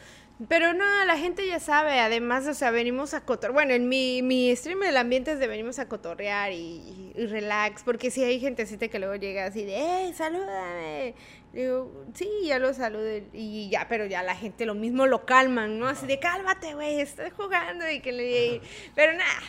pero 0.49 0.73
no, 0.73 1.05
la 1.05 1.17
gente 1.17 1.47
ya 1.47 1.61
sabe, 1.61 2.01
además, 2.01 2.47
o 2.49 2.55
sea, 2.55 2.71
venimos 2.71 3.15
a 3.15 3.21
cotorrear. 3.21 3.53
Bueno, 3.53 3.75
en 3.75 3.89
mi, 3.89 4.23
mi 4.23 4.55
stream 4.57 4.81
del 4.81 4.97
ambiente 4.97 5.33
es 5.33 5.39
de 5.39 5.47
venimos 5.47 5.79
a 5.79 5.89
cotorrear 5.89 6.53
y, 6.53 7.13
relax, 7.15 7.83
porque 7.85 8.11
si 8.11 8.25
hay 8.25 8.41
gentecita 8.41 8.89
que 8.89 8.99
luego 8.99 9.15
llega 9.17 9.47
así 9.47 9.65
de, 9.65 9.79
¡eh, 9.79 10.13
salúdame! 10.15 11.15
Digo, 11.53 12.07
sí, 12.15 12.29
ya 12.45 12.59
lo 12.59 12.73
saludo 12.73 13.21
y 13.33 13.69
ya, 13.71 13.87
pero 13.89 14.07
ya 14.07 14.23
la 14.23 14.35
gente 14.35 14.65
lo 14.65 14.75
mismo 14.75 15.07
lo 15.07 15.27
calman, 15.27 15.79
¿no? 15.79 15.87
Así 15.87 16.07
de, 16.07 16.19
cálmate, 16.19 16.75
güey, 16.75 17.01
estoy 17.01 17.31
jugando 17.31 17.89
y 17.89 18.01
que 18.01 18.13
le... 18.13 18.61
Pero 18.95 19.13
nada, 19.13 19.41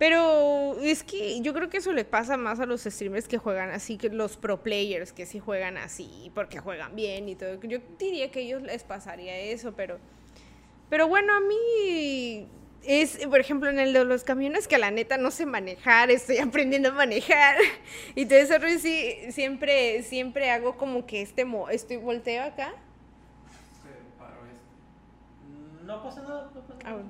pero 0.00 0.80
es 0.80 1.04
que 1.04 1.42
yo 1.42 1.52
creo 1.52 1.68
que 1.68 1.76
eso 1.76 1.92
le 1.92 2.06
pasa 2.06 2.38
más 2.38 2.58
a 2.58 2.64
los 2.64 2.84
streamers 2.84 3.28
que 3.28 3.36
juegan 3.36 3.68
así, 3.70 3.98
que 3.98 4.08
los 4.08 4.38
pro 4.38 4.62
players 4.62 5.12
que 5.12 5.26
sí 5.26 5.40
juegan 5.40 5.76
así, 5.76 6.32
porque 6.34 6.58
juegan 6.58 6.96
bien 6.96 7.28
y 7.28 7.36
todo. 7.36 7.60
Yo 7.64 7.80
diría 7.98 8.30
que 8.30 8.38
a 8.38 8.42
ellos 8.42 8.62
les 8.62 8.82
pasaría 8.82 9.36
eso, 9.36 9.74
pero... 9.76 9.98
Pero 10.88 11.06
bueno, 11.06 11.34
a 11.34 11.40
mí 11.40 12.48
es, 12.82 13.18
por 13.26 13.40
ejemplo, 13.40 13.68
en 13.68 13.78
el 13.78 13.92
de 13.92 14.06
los 14.06 14.24
camiones 14.24 14.66
que 14.66 14.78
la 14.78 14.90
neta 14.90 15.18
no 15.18 15.30
sé 15.30 15.44
manejar, 15.44 16.10
estoy 16.10 16.38
aprendiendo 16.48 16.88
a 16.88 16.92
manejar. 16.92 17.58
Y 18.14 18.24
todo 18.24 18.38
eso 18.38 18.54
sí, 18.78 19.30
siempre, 19.32 20.02
siempre 20.02 20.50
hago 20.50 20.78
como 20.78 21.04
que 21.04 21.20
este, 21.20 21.44
mo 21.44 21.68
estoy 21.68 21.98
volteo 21.98 22.42
acá. 22.42 22.72
Este. 24.48 25.84
No 25.84 26.02
pasa 26.02 26.22
nada, 26.22 26.50
no 26.54 26.60
pasa 26.62 26.78
ah, 26.86 26.90
nada. 26.90 27.04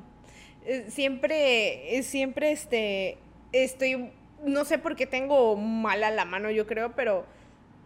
Eh, 0.65 0.87
siempre, 0.91 1.97
eh, 1.97 2.03
siempre 2.03 2.53
este, 2.53 3.19
estoy, 3.53 4.11
no 4.45 4.65
sé 4.65 4.79
por 4.79 4.97
qué 4.97 5.07
tengo 5.07 5.57
mala 5.57 6.11
la 6.11 6.25
mano, 6.25 6.51
yo 6.51 6.67
creo, 6.67 6.95
pero 6.95 7.25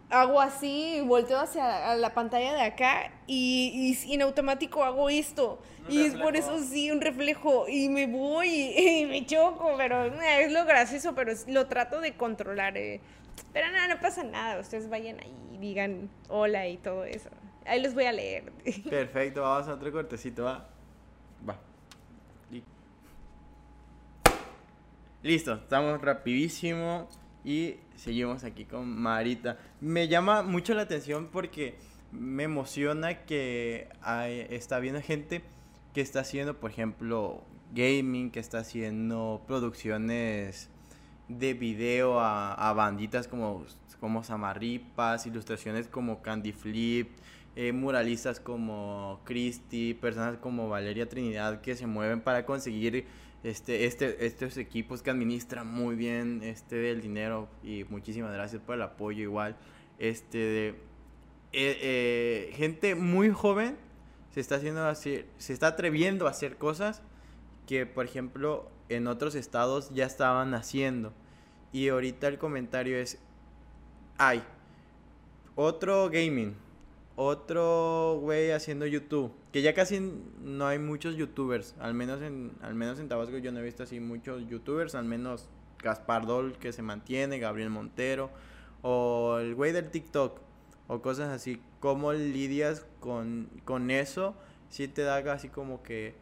hago 0.09 0.39
así, 0.39 1.01
volteo 1.05 1.39
hacia 1.39 1.95
la 1.95 2.13
pantalla 2.13 2.53
de 2.53 2.61
acá 2.61 3.11
y, 3.27 3.97
en 4.09 4.21
automático 4.21 4.83
hago 4.83 5.09
esto. 5.09 5.59
y 5.89 6.01
es 6.01 6.15
por 6.15 6.35
eso 6.35 6.59
sí, 6.59 6.91
un 6.91 7.01
reflejo. 7.01 7.67
Y 7.67 7.89
me 7.89 8.07
voy 8.07 8.49
y, 8.77 9.05
me 9.05 9.25
choco, 9.25 9.73
pero 9.77 10.05
eh, 10.05 10.43
es 10.43 10.51
lo 10.51 10.65
gracioso, 10.65 11.15
pero 11.15 11.31
lo 11.47 11.67
trato 11.67 12.01
de 12.01 12.15
controlar. 12.15 12.73
Pero 12.73 13.71
nada, 13.71 13.87
no 13.87 13.99
pasa 13.99 14.23
nada. 14.23 14.59
Ustedes 14.59 14.89
vayan 14.89 15.19
ahí 15.19 15.33
y 15.53 15.57
digan 15.57 16.09
hola 16.29 16.67
y 16.67 16.77
todo 16.77 17.05
eso. 17.05 17.29
Ahí 17.65 17.81
los 17.81 17.93
voy 17.93 18.05
a 18.05 18.11
leer. 18.11 18.51
Perfecto, 18.89 19.41
vamos 19.41 19.67
a 19.67 19.73
otro 19.73 19.91
cortecito. 19.91 20.43
Va. 20.43 20.69
Listo, 25.25 25.53
estamos 25.55 25.99
rapidísimo 26.01 27.09
y 27.43 27.77
seguimos 27.95 28.43
aquí 28.43 28.65
con 28.65 28.87
Marita. 28.87 29.57
Me 29.81 30.07
llama 30.07 30.43
mucho 30.43 30.75
la 30.75 30.83
atención 30.83 31.29
porque 31.31 31.73
me 32.11 32.43
emociona 32.43 33.25
que 33.25 33.89
está 34.51 34.77
viendo 34.77 35.01
gente 35.01 35.41
que 35.95 36.01
está 36.01 36.19
haciendo, 36.19 36.59
por 36.59 36.69
ejemplo, 36.69 37.43
gaming, 37.73 38.29
que 38.29 38.39
está 38.39 38.59
haciendo 38.59 39.41
producciones 39.47 40.69
de 41.27 41.55
video 41.55 42.19
a, 42.19 42.71
banditas 42.73 43.27
como, 43.27 43.65
como 43.99 44.23
Samarripas, 44.23 45.25
ilustraciones 45.25 45.87
como 45.87 46.21
Candy 46.21 46.51
Flip, 46.51 47.09
eh, 47.55 47.71
muralistas 47.71 48.39
como 48.39 49.21
Christy, 49.23 49.95
personas 49.95 50.37
como 50.37 50.69
Valeria 50.69 51.09
Trinidad 51.09 51.61
que 51.61 51.75
se 51.75 51.87
mueven 51.87 52.21
para 52.21 52.45
conseguir 52.45 53.07
este, 53.45 53.85
este, 53.85 54.25
estos 54.25 54.57
equipos 54.57 55.03
que 55.03 55.11
administran 55.11 55.67
muy 55.67 55.95
bien 55.95 56.41
este 56.41 56.89
el 56.89 57.01
dinero 57.01 57.47
y 57.63 57.83
muchísimas 57.85 58.33
gracias 58.33 58.59
por 58.61 58.75
el 58.75 58.81
apoyo 58.81 59.21
igual. 59.21 59.55
Este, 59.99 60.37
de, 60.37 60.67
eh, 61.53 61.77
eh, 61.81 62.53
gente 62.55 62.95
muy 62.95 63.29
joven 63.29 63.77
se 64.33 64.39
está 64.39 64.55
haciendo 64.55 64.85
así, 64.87 65.25
se 65.37 65.53
está 65.53 65.67
atreviendo 65.67 66.25
a 66.27 66.31
hacer 66.31 66.57
cosas 66.57 67.03
que, 67.67 67.85
por 67.85 68.05
ejemplo, 68.05 68.69
en 68.89 69.05
otros 69.05 69.35
estados 69.35 69.91
ya 69.93 70.05
estaban 70.05 70.55
haciendo. 70.55 71.13
Y 71.71 71.89
ahorita 71.89 72.27
el 72.27 72.39
comentario 72.39 72.97
es, 72.97 73.19
hay 74.17 74.43
otro 75.53 76.09
gaming, 76.09 76.55
otro 77.15 78.19
güey 78.21 78.51
haciendo 78.51 78.85
YouTube. 78.85 79.31
Que 79.51 79.61
ya 79.61 79.73
casi 79.73 79.99
no 80.41 80.67
hay 80.67 80.79
muchos 80.79 81.15
youtubers. 81.15 81.75
Al 81.79 81.93
menos 81.93 82.21
en, 82.21 82.51
al 82.61 82.75
menos 82.75 82.99
en 82.99 83.07
Tabasco 83.07 83.37
yo 83.37 83.51
no 83.51 83.59
he 83.59 83.63
visto 83.63 83.83
así 83.83 83.99
muchos 83.99 84.47
youtubers. 84.47 84.95
Al 84.95 85.05
menos 85.05 85.49
Gaspar 85.81 86.25
Dol 86.25 86.57
que 86.57 86.73
se 86.73 86.81
mantiene, 86.81 87.39
Gabriel 87.39 87.69
Montero. 87.69 88.29
O 88.81 89.37
el 89.39 89.55
güey 89.55 89.71
del 89.71 89.89
TikTok. 89.89 90.39
O 90.87 91.01
cosas 91.01 91.29
así. 91.29 91.61
¿Cómo 91.79 92.13
lidias 92.13 92.85
con, 92.99 93.49
con 93.63 93.91
eso? 93.91 94.35
Si 94.69 94.87
te 94.87 95.03
da 95.03 95.17
así 95.31 95.49
como 95.49 95.83
que 95.83 96.15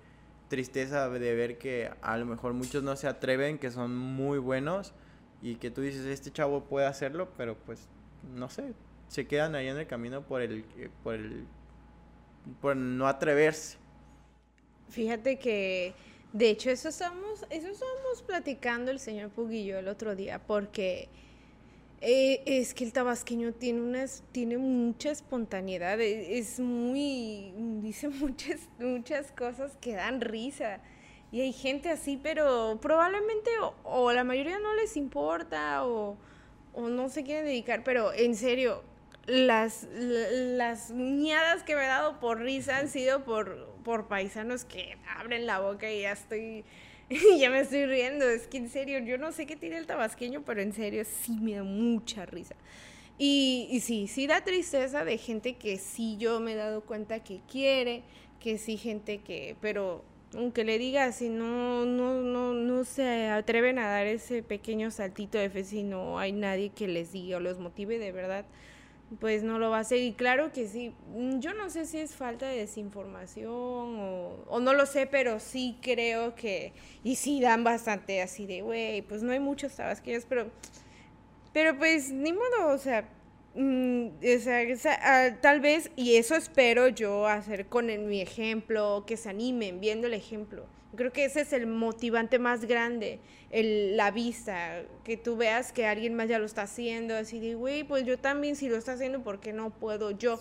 tristeza 0.48 1.10
de 1.10 1.34
ver 1.34 1.58
que 1.58 1.90
a 2.02 2.18
lo 2.18 2.26
mejor 2.26 2.54
muchos 2.54 2.84
no 2.84 2.96
se 2.96 3.08
atreven, 3.08 3.58
que 3.58 3.72
son 3.72 3.96
muy 3.96 4.38
buenos. 4.38 4.94
Y 5.42 5.56
que 5.56 5.72
tú 5.72 5.82
dices, 5.82 6.06
este 6.06 6.32
chavo 6.32 6.64
puede 6.64 6.86
hacerlo, 6.86 7.30
pero 7.36 7.58
pues 7.58 7.90
no 8.36 8.50
sé, 8.50 8.74
se 9.14 9.28
quedan 9.28 9.54
ahí 9.54 9.68
en 9.68 9.78
el 9.78 9.86
camino 9.86 10.26
por 10.26 10.42
el, 10.42 10.66
eh, 10.76 10.90
por 11.04 11.14
el, 11.14 11.46
por 12.60 12.76
no 12.76 13.08
atreverse. 13.08 13.78
Fíjate 14.90 15.38
que, 15.38 15.94
de 16.32 16.50
hecho, 16.50 16.72
eso 16.72 16.90
estamos, 16.90 17.46
eso 17.52 17.68
estamos 17.68 18.24
platicando 18.26 18.90
el 18.90 18.98
señor 18.98 19.30
Puguillo 19.30 19.78
el 19.78 19.88
otro 19.88 20.16
día, 20.16 20.40
porque 20.40 21.10
eh, 22.02 22.42
es 22.48 22.74
que 22.74 22.86
el 22.86 22.92
tabasqueño 22.92 23.54
tiene 23.54 23.82
unas, 23.82 24.24
tiene 24.32 24.58
mucha 24.58 25.12
espontaneidad, 25.12 26.02
e, 26.02 26.40
es 26.40 26.60
muy, 26.60 27.54
dice 27.84 28.10
muchas, 28.10 28.68
muchas 28.80 29.32
cosas 29.32 29.78
que 29.80 29.94
dan 29.94 30.22
risa. 30.22 30.80
Y 31.32 31.42
hay 31.42 31.54
gente 31.54 31.90
así, 31.90 32.20
pero 32.22 32.80
probablemente 32.82 33.52
o, 33.84 34.12
la 34.12 34.24
mayoría 34.24 34.58
no 34.58 34.74
les 34.74 34.98
importa 34.98 35.86
o, 35.86 36.18
o 36.74 36.90
no 36.90 37.10
se 37.10 37.24
quieren 37.24 37.46
dedicar, 37.46 37.84
pero 37.84 38.12
en 38.14 38.36
serio, 38.36 38.84
las, 39.26 39.88
las 39.94 40.92
que 41.64 41.76
me 41.76 41.84
he 41.84 41.88
dado 41.88 42.20
por 42.20 42.42
risa 42.42 42.78
han 42.78 42.90
sido 42.90 43.24
por, 43.24 43.68
por 43.84 44.08
paisanos 44.08 44.66
que 44.66 44.98
abren 45.18 45.46
la 45.46 45.60
boca 45.60 45.92
y 45.92 46.02
ya 46.02 46.12
estoy, 46.12 46.66
ya 47.40 47.50
me 47.50 47.62
estoy 47.62 47.86
riendo. 47.86 48.28
Es 48.28 48.48
que 48.48 48.58
en 48.58 48.70
serio, 48.70 49.00
yo 49.00 49.18
no 49.18 49.32
sé 49.32 49.46
qué 49.46 49.56
tiene 49.56 49.78
el 49.78 49.86
tabasqueño, 49.86 50.44
pero 50.44 50.62
en 50.62 50.74
serio 50.74 51.04
sí 51.06 51.38
me 51.40 51.54
da 51.54 51.64
mucha 51.64 52.26
risa. 52.26 52.56
Y, 53.18 53.68
y 53.72 53.80
sí, 53.82 54.08
sí 54.08 54.28
da 54.28 54.44
tristeza 54.44 55.06
de 55.06 55.18
gente 55.18 55.56
que 55.56 55.78
sí 55.78 56.18
yo 56.18 56.40
me 56.40 56.54
he 56.54 56.56
dado 56.56 56.82
cuenta 56.82 57.24
que 57.24 57.42
quiere, 57.50 58.04
que 58.40 58.58
sí 58.58 58.76
gente 58.76 59.20
que, 59.20 59.56
pero 59.62 60.04
aunque 60.36 60.64
le 60.64 60.80
diga 60.80 61.12
si 61.12 61.30
no, 61.30 61.86
no, 61.86 62.22
no, 62.22 62.54
no 62.54 62.84
se 62.84 63.28
atreven 63.28 63.78
a 63.78 63.88
dar 63.88 64.08
ese 64.08 64.42
pequeño 64.42 64.90
saltito 64.90 65.38
de 65.38 65.50
fe 65.50 65.64
si 65.64 65.84
no 65.84 66.18
hay 66.18 66.32
nadie 66.32 66.70
que 66.70 66.88
les 66.88 67.12
diga 67.12 67.38
o 67.38 67.40
los 67.40 67.60
motive 67.60 68.00
de 68.00 68.12
verdad 68.12 68.46
pues 69.20 69.44
no 69.44 69.60
lo 69.60 69.70
va 69.70 69.78
a 69.78 69.82
hacer. 69.82 70.00
Y 70.00 70.14
claro 70.14 70.52
que 70.52 70.68
sí, 70.68 70.94
mm, 71.14 71.40
yo 71.40 71.54
no 71.54 71.70
sé 71.70 71.86
si 71.86 72.00
es 72.00 72.16
falta 72.16 72.48
de 72.48 72.58
desinformación 72.58 73.50
o, 73.50 74.60
no 74.62 74.74
lo 74.74 74.86
sé, 74.86 75.08
pero 75.08 75.40
sí 75.40 75.78
creo 75.82 76.36
que, 76.36 76.74
y 77.04 77.16
sí 77.16 77.42
dan 77.42 77.64
bastante 77.64 78.22
así 78.22 78.46
de, 78.46 78.62
güey, 78.62 79.02
pues 79.04 79.24
no 79.24 79.32
hay 79.32 79.40
muchos 79.40 79.76
tabasqueños, 79.76 80.26
pero, 80.28 80.50
pero 81.54 81.78
pues 81.78 82.12
ni 82.12 82.34
modo, 82.34 82.70
o 82.70 82.78
sea, 82.78 83.08
mm, 83.56 84.08
ah, 85.02 85.30
tal 85.42 85.60
vez, 85.60 85.92
y 85.96 86.16
eso 86.16 86.36
espero 86.36 86.88
yo 86.88 87.28
hacer 87.28 87.68
con 87.68 87.88
mi 88.08 88.22
ejemplo, 88.22 89.04
que 89.06 89.18
se 89.18 89.30
animen 89.30 89.80
viendo 89.80 90.08
el 90.08 90.14
ejemplo. 90.14 90.66
Creo 90.96 91.12
que 91.12 91.26
ese 91.26 91.42
es 91.42 91.54
el 91.54 91.66
motivante 91.66 92.38
más 92.38 92.66
grande, 92.66 93.20
el, 93.50 93.98
la 93.98 94.12
vista, 94.12 94.84
que 95.04 95.18
tú 95.18 95.36
veas 95.36 95.74
que 95.74 95.88
alguien 95.88 96.14
más 96.14 96.30
ya 96.30 96.38
lo 96.38 96.46
está 96.46 96.64
haciendo, 96.64 97.16
así 97.16 97.40
de, 97.40 97.56
güey, 97.56 97.84
pues 97.84 98.06
yo 98.06 98.20
también 98.20 98.56
si 98.56 98.70
lo 98.70 98.78
está 98.78 98.94
haciendo, 98.94 99.24
¿por 99.24 99.40
qué 99.40 99.54
no 99.54 99.72
puedo 99.72 100.12
yo? 100.12 100.40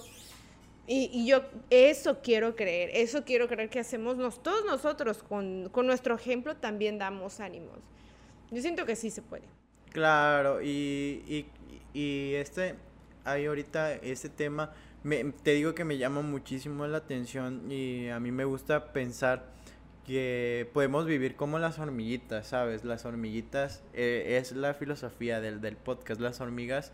Y, 0.87 1.27
yo 1.27 1.43
eso 1.71 2.21
quiero 2.23 2.55
creer, 2.57 2.91
eso 2.93 3.25
quiero 3.25 3.49
creer 3.49 3.71
que 3.71 3.79
hacemos 3.79 4.17
nos, 4.17 4.43
todos 4.43 4.65
nosotros 4.67 5.23
con, 5.23 5.71
con, 5.71 5.87
nuestro 5.87 6.17
ejemplo 6.17 6.57
también 6.57 6.99
damos 6.99 7.41
ánimos. 7.41 7.79
Yo 8.51 8.61
siento 8.61 8.85
que 8.85 8.97
sí 8.97 9.11
se 9.11 9.23
puede. 9.23 9.45
Claro, 9.91 10.61
y, 10.61 11.47
y 11.95 12.35
este, 12.35 12.75
hay 13.25 13.47
ahorita 13.47 13.95
este 13.95 14.29
tema, 14.29 14.73
me, 15.03 15.25
te 15.25 15.53
digo 15.53 15.75
que 15.75 15.85
me 15.85 15.99
llama 15.99 16.23
muchísimo 16.23 16.87
la 16.87 16.99
atención 16.99 17.71
y 17.71 18.09
a 18.09 18.21
mí 18.21 18.31
me 18.31 18.45
gusta 18.45 18.93
pensar 18.93 19.51
que 20.07 20.69
podemos 20.73 21.07
vivir 21.07 21.37
como 21.37 21.59
las 21.59 21.79
hormiguitas, 21.79 22.49
¿sabes? 22.49 22.85
Las 22.85 23.05
hormiguitas 23.05 23.83
eh, 23.93 24.39
es 24.41 24.53
la 24.53 24.75
filosofía 24.75 25.41
del, 25.41 25.61
del, 25.61 25.77
podcast. 25.77 26.21
Las 26.21 26.41
hormigas 26.41 26.93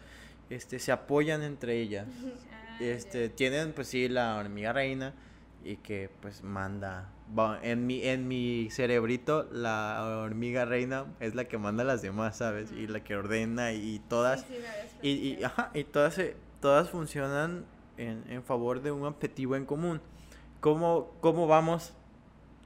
este, 0.51 0.79
se 0.79 0.93
apoyan 0.93 1.43
entre 1.43 1.81
ellas. 1.81 2.07
Ah, 2.53 2.77
este, 2.81 3.29
tienen 3.29 3.73
pues 3.73 3.89
sí 3.89 4.09
la 4.09 4.37
hormiga 4.37 4.73
reina 4.73 5.15
y 5.65 5.77
que 5.77 6.11
pues 6.21 6.43
manda. 6.43 7.09
En 7.63 7.87
mi, 7.87 8.03
en 8.03 8.27
mi 8.27 8.69
cerebrito 8.71 9.49
la 9.53 10.23
hormiga 10.25 10.65
reina 10.65 11.07
es 11.21 11.35
la 11.35 11.45
que 11.45 11.59
manda 11.59 11.83
a 11.83 11.87
las 11.87 12.03
demás, 12.03 12.37
¿sabes? 12.39 12.73
Y 12.73 12.87
la 12.87 13.01
que 13.01 13.17
ordena 13.17 13.73
y 13.73 14.01
todas. 14.09 14.47
y, 15.03 15.11
y, 15.11 15.45
ajá, 15.45 15.71
y 15.75 15.85
todas 15.85 16.15
se, 16.15 16.37
todas 16.61 16.91
funcionan 16.91 17.65
en, 17.97 18.25
en 18.29 18.43
favor 18.43 18.83
de 18.83 18.93
un 18.93 19.05
objetivo 19.05 19.57
en 19.57 19.67
común. 19.67 20.01
¿Cómo, 20.61 21.13
cómo 21.21 21.47
vamos, 21.47 21.93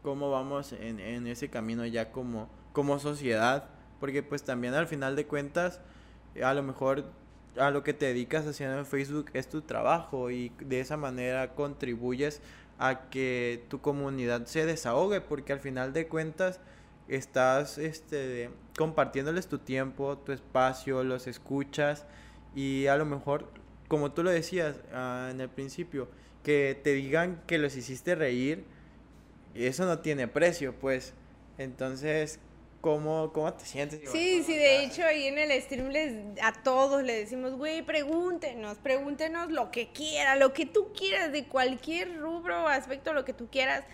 cómo 0.03 0.31
vamos 0.31 0.73
en, 0.73 1.01
en 1.01 1.27
ese 1.27 1.51
camino 1.51 1.85
ya 1.85 2.13
como, 2.13 2.49
como 2.73 2.99
sociedad? 2.99 3.69
Porque 4.01 4.23
pues 4.23 4.43
también 4.45 4.75
al 4.75 4.87
final 4.87 5.17
de 5.17 5.27
cuentas, 5.27 5.81
a 6.43 6.55
lo 6.55 6.63
mejor 6.63 7.05
a 7.59 7.71
lo 7.71 7.83
que 7.83 7.93
te 7.93 8.07
dedicas 8.07 8.47
haciendo 8.47 8.79
en 8.79 8.87
Facebook 8.87 9.27
es 9.35 9.49
tu 9.49 9.63
trabajo 9.63 10.31
y 10.31 10.53
de 10.61 10.81
esa 10.81 10.97
manera 10.97 11.55
contribuyes 11.55 12.41
a 12.79 13.09
que 13.11 13.65
tu 13.69 13.81
comunidad 13.81 14.47
se 14.47 14.67
desahogue 14.67 15.21
porque 15.21 15.53
al 15.53 15.61
final 15.61 15.93
de 15.93 16.09
cuentas 16.09 16.61
estás 17.09 17.79
este, 17.79 18.51
compartiéndoles 18.77 19.47
tu 19.47 19.59
tiempo, 19.59 20.19
tu 20.19 20.33
espacio, 20.33 21.05
los 21.05 21.27
escuchas 21.27 22.07
y 22.55 22.87
a 22.87 22.97
lo 22.97 23.07
mejor, 23.07 23.49
como 23.89 24.13
tú 24.13 24.23
lo 24.23 24.31
decías 24.31 24.77
uh, 24.93 25.31
en 25.31 25.41
el 25.41 25.49
principio, 25.49 26.09
que 26.43 26.79
te 26.83 26.93
digan 26.93 27.41
que 27.47 27.59
los 27.59 27.77
hiciste 27.77 28.15
reír, 28.15 28.65
eso 29.55 29.87
no 29.87 30.01
tiene 30.01 30.29
precio, 30.29 30.75
pues. 30.75 31.15
Entonces, 31.59 32.41
¿cómo, 32.83 33.33
cómo 33.33 33.55
te 33.55 33.65
sientes? 33.65 34.01
Sí, 34.11 34.43
sí, 34.45 34.55
de 34.55 34.85
hecho 34.85 35.03
ahí 35.05 35.29
en 35.29 35.39
el 35.39 35.63
stream 35.63 35.89
les, 35.89 36.13
a 36.43 36.53
todos 36.53 37.03
le 37.03 37.15
decimos, 37.15 37.55
güey, 37.55 37.81
pregúntenos, 37.81 38.77
pregúntenos 38.77 39.51
lo 39.51 39.71
que 39.71 39.89
quiera, 39.89 40.37
lo 40.37 40.53
que 40.53 40.67
tú 40.67 40.93
quieras, 40.93 41.33
de 41.33 41.45
cualquier 41.45 42.19
rubro, 42.19 42.69
aspecto, 42.69 43.15
lo 43.15 43.25
que 43.25 43.33
tú 43.33 43.49
quieras 43.51 43.85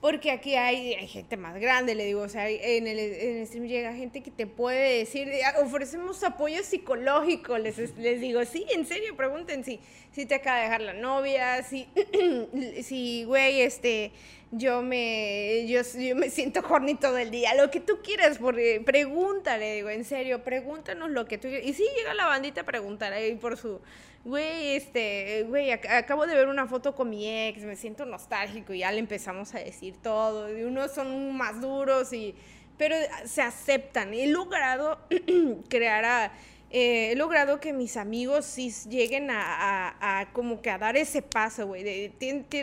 porque 0.00 0.30
aquí 0.30 0.54
hay, 0.54 0.94
hay, 0.94 1.08
gente 1.08 1.36
más 1.36 1.58
grande, 1.60 1.96
le 1.96 2.04
digo, 2.04 2.22
o 2.22 2.28
sea, 2.28 2.48
en 2.48 2.86
el, 2.86 2.98
en 2.98 3.38
el 3.38 3.46
stream 3.46 3.66
llega 3.66 3.92
gente 3.94 4.22
que 4.22 4.30
te 4.30 4.46
puede 4.46 4.98
decir, 4.98 5.28
ofrecemos 5.60 6.22
apoyo 6.22 6.62
psicológico, 6.62 7.58
les, 7.58 7.96
les 7.96 8.20
digo, 8.20 8.44
sí, 8.44 8.64
en 8.72 8.86
serio, 8.86 9.16
pregunten 9.16 9.64
si, 9.64 9.80
si 10.12 10.24
te 10.24 10.36
acaba 10.36 10.58
de 10.58 10.62
dejar 10.64 10.80
la 10.82 10.92
novia, 10.92 11.64
si, 11.64 11.88
si, 12.82 13.24
güey, 13.24 13.62
este, 13.62 14.12
yo 14.50 14.82
me, 14.82 15.66
yo, 15.66 15.82
yo 15.98 16.16
me 16.16 16.30
siento 16.30 16.60
horny 16.66 16.94
todo 16.94 17.18
el 17.18 17.30
día, 17.30 17.54
lo 17.54 17.70
que 17.70 17.80
tú 17.80 17.98
quieras, 18.02 18.38
porque 18.38 18.82
pregúntale, 18.84 19.74
digo, 19.74 19.90
en 19.90 20.04
serio, 20.04 20.42
pregúntanos 20.42 21.10
lo 21.10 21.26
que 21.26 21.38
tú 21.38 21.48
quieras. 21.48 21.66
Y 21.66 21.74
sí, 21.74 21.84
llega 21.96 22.14
la 22.14 22.26
bandita 22.26 22.62
a 22.62 22.64
preguntar 22.64 23.12
ahí 23.12 23.34
por 23.34 23.56
su, 23.56 23.80
güey, 24.24 24.76
este, 24.76 25.44
güey, 25.48 25.70
acabo 25.70 26.26
de 26.26 26.34
ver 26.34 26.48
una 26.48 26.66
foto 26.66 26.94
con 26.94 27.10
mi 27.10 27.28
ex, 27.28 27.62
me 27.62 27.76
siento 27.76 28.06
nostálgico 28.06 28.72
y 28.72 28.80
ya 28.80 28.92
le 28.92 28.98
empezamos 28.98 29.54
a 29.54 29.58
decir 29.58 29.96
todo. 30.02 30.56
Y 30.56 30.62
unos 30.62 30.92
son 30.92 31.36
más 31.36 31.60
duros 31.60 32.12
y, 32.12 32.34
pero 32.78 32.96
se 33.24 33.42
aceptan. 33.42 34.14
He 34.14 34.28
logrado 34.28 34.98
crear 35.68 36.04
a, 36.04 36.32
eh, 36.70 37.12
he 37.12 37.16
logrado 37.16 37.60
que 37.60 37.72
mis 37.72 37.96
amigos 37.96 38.44
sí 38.44 38.72
lleguen 38.88 39.28
a, 39.30 40.28
como 40.32 40.60
que 40.60 40.70
a 40.70 40.78
dar 40.78 40.96
ese 40.96 41.22
paso, 41.22 41.66
güey. 41.66 42.12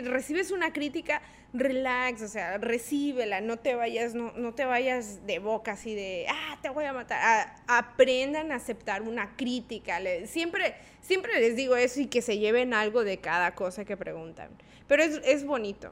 recibes 0.02 0.50
una 0.50 0.72
crítica, 0.72 1.22
relax, 1.58 2.22
o 2.22 2.28
sea, 2.28 2.58
recíbela, 2.58 3.40
no 3.40 3.58
te 3.58 3.74
vayas, 3.74 4.14
no, 4.14 4.32
no 4.36 4.54
te 4.54 4.64
vayas 4.64 5.26
de 5.26 5.38
boca 5.38 5.72
así 5.72 5.94
de, 5.94 6.26
ah, 6.28 6.58
te 6.62 6.68
voy 6.70 6.84
a 6.84 6.92
matar. 6.92 7.54
aprendan 7.66 8.52
a 8.52 8.56
aceptar 8.56 9.02
una 9.02 9.36
crítica. 9.36 9.98
siempre, 10.26 10.74
siempre 11.00 11.40
les 11.40 11.56
digo 11.56 11.76
eso 11.76 12.00
y 12.00 12.06
que 12.06 12.22
se 12.22 12.38
lleven 12.38 12.74
algo 12.74 13.04
de 13.04 13.18
cada 13.18 13.54
cosa 13.54 13.84
que 13.84 13.96
preguntan. 13.96 14.50
Pero 14.86 15.02
es, 15.02 15.20
es 15.24 15.44
bonito. 15.44 15.90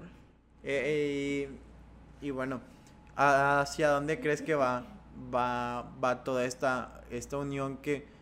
Eh, 0.62 1.48
y 2.20 2.30
bueno, 2.30 2.60
¿hacia 3.16 3.88
dónde 3.88 4.20
crees 4.20 4.42
que 4.42 4.54
va, 4.54 4.86
va, 5.34 5.92
va 6.02 6.24
toda 6.24 6.44
esta, 6.44 7.02
esta 7.10 7.38
unión 7.38 7.76
que 7.78 8.13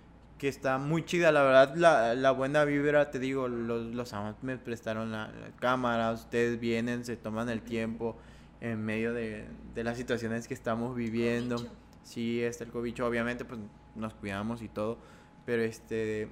que 0.43 0.49
está 0.49 0.77
muy 0.79 1.05
chida, 1.05 1.31
la 1.31 1.45
verdad, 1.45 1.77
la, 1.77 2.17
la 2.17 2.33
buena 2.33 2.65
vibra, 2.65 3.13
te 3.13 3.21
digo, 3.21 3.47
los, 3.47 3.95
los 3.95 4.13
me 4.43 4.59
prestaron 4.59 5.13
la, 5.13 5.31
cámara, 5.61 6.11
ustedes 6.11 6.59
vienen, 6.59 7.05
se 7.05 7.17
toman 7.17 7.49
el 7.49 7.63
tiempo 7.63 8.17
en 8.61 8.85
medio 8.85 9.15
de, 9.15 9.47
de 9.73 9.85
las 9.85 9.97
situaciones 9.97 10.49
que 10.49 10.55
estamos 10.55 10.97
viviendo. 10.97 11.65
Sí, 12.03 12.43
está 12.43 12.65
el 12.65 12.73
cobicho, 12.73 13.07
obviamente, 13.07 13.45
pues 13.45 13.61
nos 13.95 14.15
cuidamos 14.15 14.63
y 14.63 14.69
todo, 14.69 14.99
pero 15.47 15.63
este, 15.63 16.29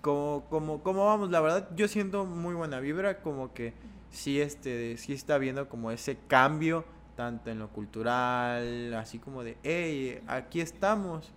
como, 0.00 0.44
como, 0.50 0.82
como 0.82 1.06
vamos, 1.06 1.30
la 1.30 1.40
verdad, 1.40 1.68
yo 1.76 1.86
siento 1.86 2.24
muy 2.24 2.56
buena 2.56 2.80
vibra, 2.80 3.22
como 3.22 3.54
que 3.54 3.72
sí, 4.10 4.40
este, 4.40 4.96
sí 4.96 5.12
está 5.12 5.38
viendo 5.38 5.68
como 5.68 5.92
ese 5.92 6.18
cambio, 6.26 6.84
tanto 7.14 7.50
en 7.50 7.60
lo 7.60 7.68
cultural, 7.68 8.92
así 8.94 9.20
como 9.20 9.44
de, 9.44 9.58
hey, 9.62 10.20
aquí 10.26 10.60
estamos, 10.60 11.32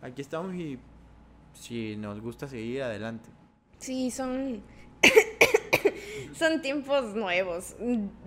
aquí 0.00 0.22
estamos 0.22 0.54
y 0.54 0.78
si 1.60 1.96
nos 1.96 2.20
gusta 2.20 2.48
seguir 2.48 2.82
adelante. 2.82 3.28
Sí, 3.78 4.10
son 4.10 4.62
son 6.38 6.62
tiempos 6.62 7.14
nuevos. 7.14 7.76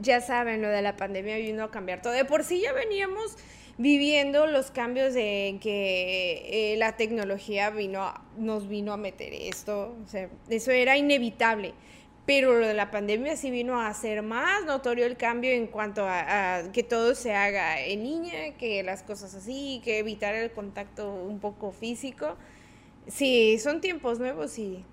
Ya 0.01 0.21
saben, 0.21 0.61
lo 0.61 0.69
de 0.69 0.81
la 0.81 0.95
pandemia 0.95 1.37
vino 1.37 1.63
a 1.63 1.71
cambiar 1.71 2.01
todo. 2.01 2.13
De 2.13 2.25
por 2.25 2.43
sí 2.43 2.61
ya 2.61 2.73
veníamos 2.73 3.37
viviendo 3.77 4.45
los 4.45 4.71
cambios 4.71 5.13
de 5.13 5.57
que 5.61 6.73
eh, 6.73 6.77
la 6.77 6.97
tecnología 6.97 7.69
vino 7.69 8.13
nos 8.37 8.67
vino 8.67 8.93
a 8.93 8.97
meter 8.97 9.33
esto. 9.33 9.95
O 10.03 10.07
sea, 10.07 10.29
eso 10.49 10.71
era 10.71 10.97
inevitable. 10.97 11.73
Pero 12.25 12.59
lo 12.59 12.67
de 12.67 12.75
la 12.75 12.91
pandemia 12.91 13.35
sí 13.37 13.49
vino 13.49 13.79
a 13.81 13.87
hacer 13.87 14.21
más 14.21 14.63
notorio 14.65 15.07
el 15.07 15.17
cambio 15.17 15.51
en 15.51 15.65
cuanto 15.65 16.05
a, 16.05 16.57
a, 16.57 16.71
que 16.71 16.83
todo 16.83 17.15
se 17.15 17.33
haga 17.33 17.81
en 17.81 18.03
línea, 18.03 18.55
que 18.55 18.83
las 18.83 19.01
cosas 19.01 19.33
así, 19.33 19.81
que 19.83 19.97
evitar 19.97 20.35
el 20.35 20.51
contacto 20.51 21.11
un 21.11 21.39
poco 21.39 21.71
físico. 21.71 22.37
Sí, 23.09 23.57
son 23.57 23.81
tiempos 23.81 24.19
nuevos 24.19 24.57
y 24.59 24.85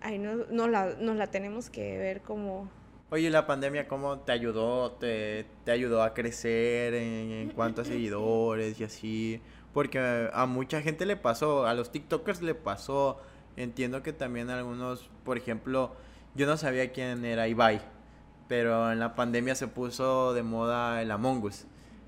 ahí 0.00 0.18
no, 0.18 0.36
no 0.50 0.68
la, 0.68 0.94
nos 1.00 1.16
la 1.16 1.26
tenemos 1.26 1.68
que 1.68 1.98
ver 1.98 2.22
como... 2.22 2.70
Oye, 3.10 3.28
la 3.30 3.46
pandemia, 3.46 3.88
¿cómo 3.88 4.20
te 4.20 4.32
ayudó? 4.32 4.92
¿Te, 4.92 5.46
te 5.64 5.72
ayudó 5.72 6.02
a 6.02 6.14
crecer 6.14 6.94
en, 6.94 7.30
en 7.32 7.50
cuanto 7.50 7.82
a 7.82 7.84
seguidores 7.84 8.80
y 8.80 8.84
así? 8.84 9.40
Porque 9.72 10.30
a 10.32 10.46
mucha 10.46 10.80
gente 10.80 11.06
le 11.06 11.16
pasó, 11.16 11.66
a 11.66 11.74
los 11.74 11.90
TikTokers 11.90 12.40
le 12.42 12.54
pasó. 12.54 13.20
Entiendo 13.56 14.02
que 14.02 14.12
también 14.12 14.48
algunos, 14.50 15.10
por 15.24 15.36
ejemplo, 15.36 15.92
yo 16.34 16.46
no 16.46 16.56
sabía 16.56 16.92
quién 16.92 17.24
era 17.24 17.48
Ibai, 17.48 17.80
pero 18.48 18.92
en 18.92 18.98
la 18.98 19.14
pandemia 19.14 19.54
se 19.54 19.66
puso 19.66 20.34
de 20.34 20.42
moda 20.42 21.02
el 21.02 21.10
Among 21.10 21.42
Us. 21.44 21.66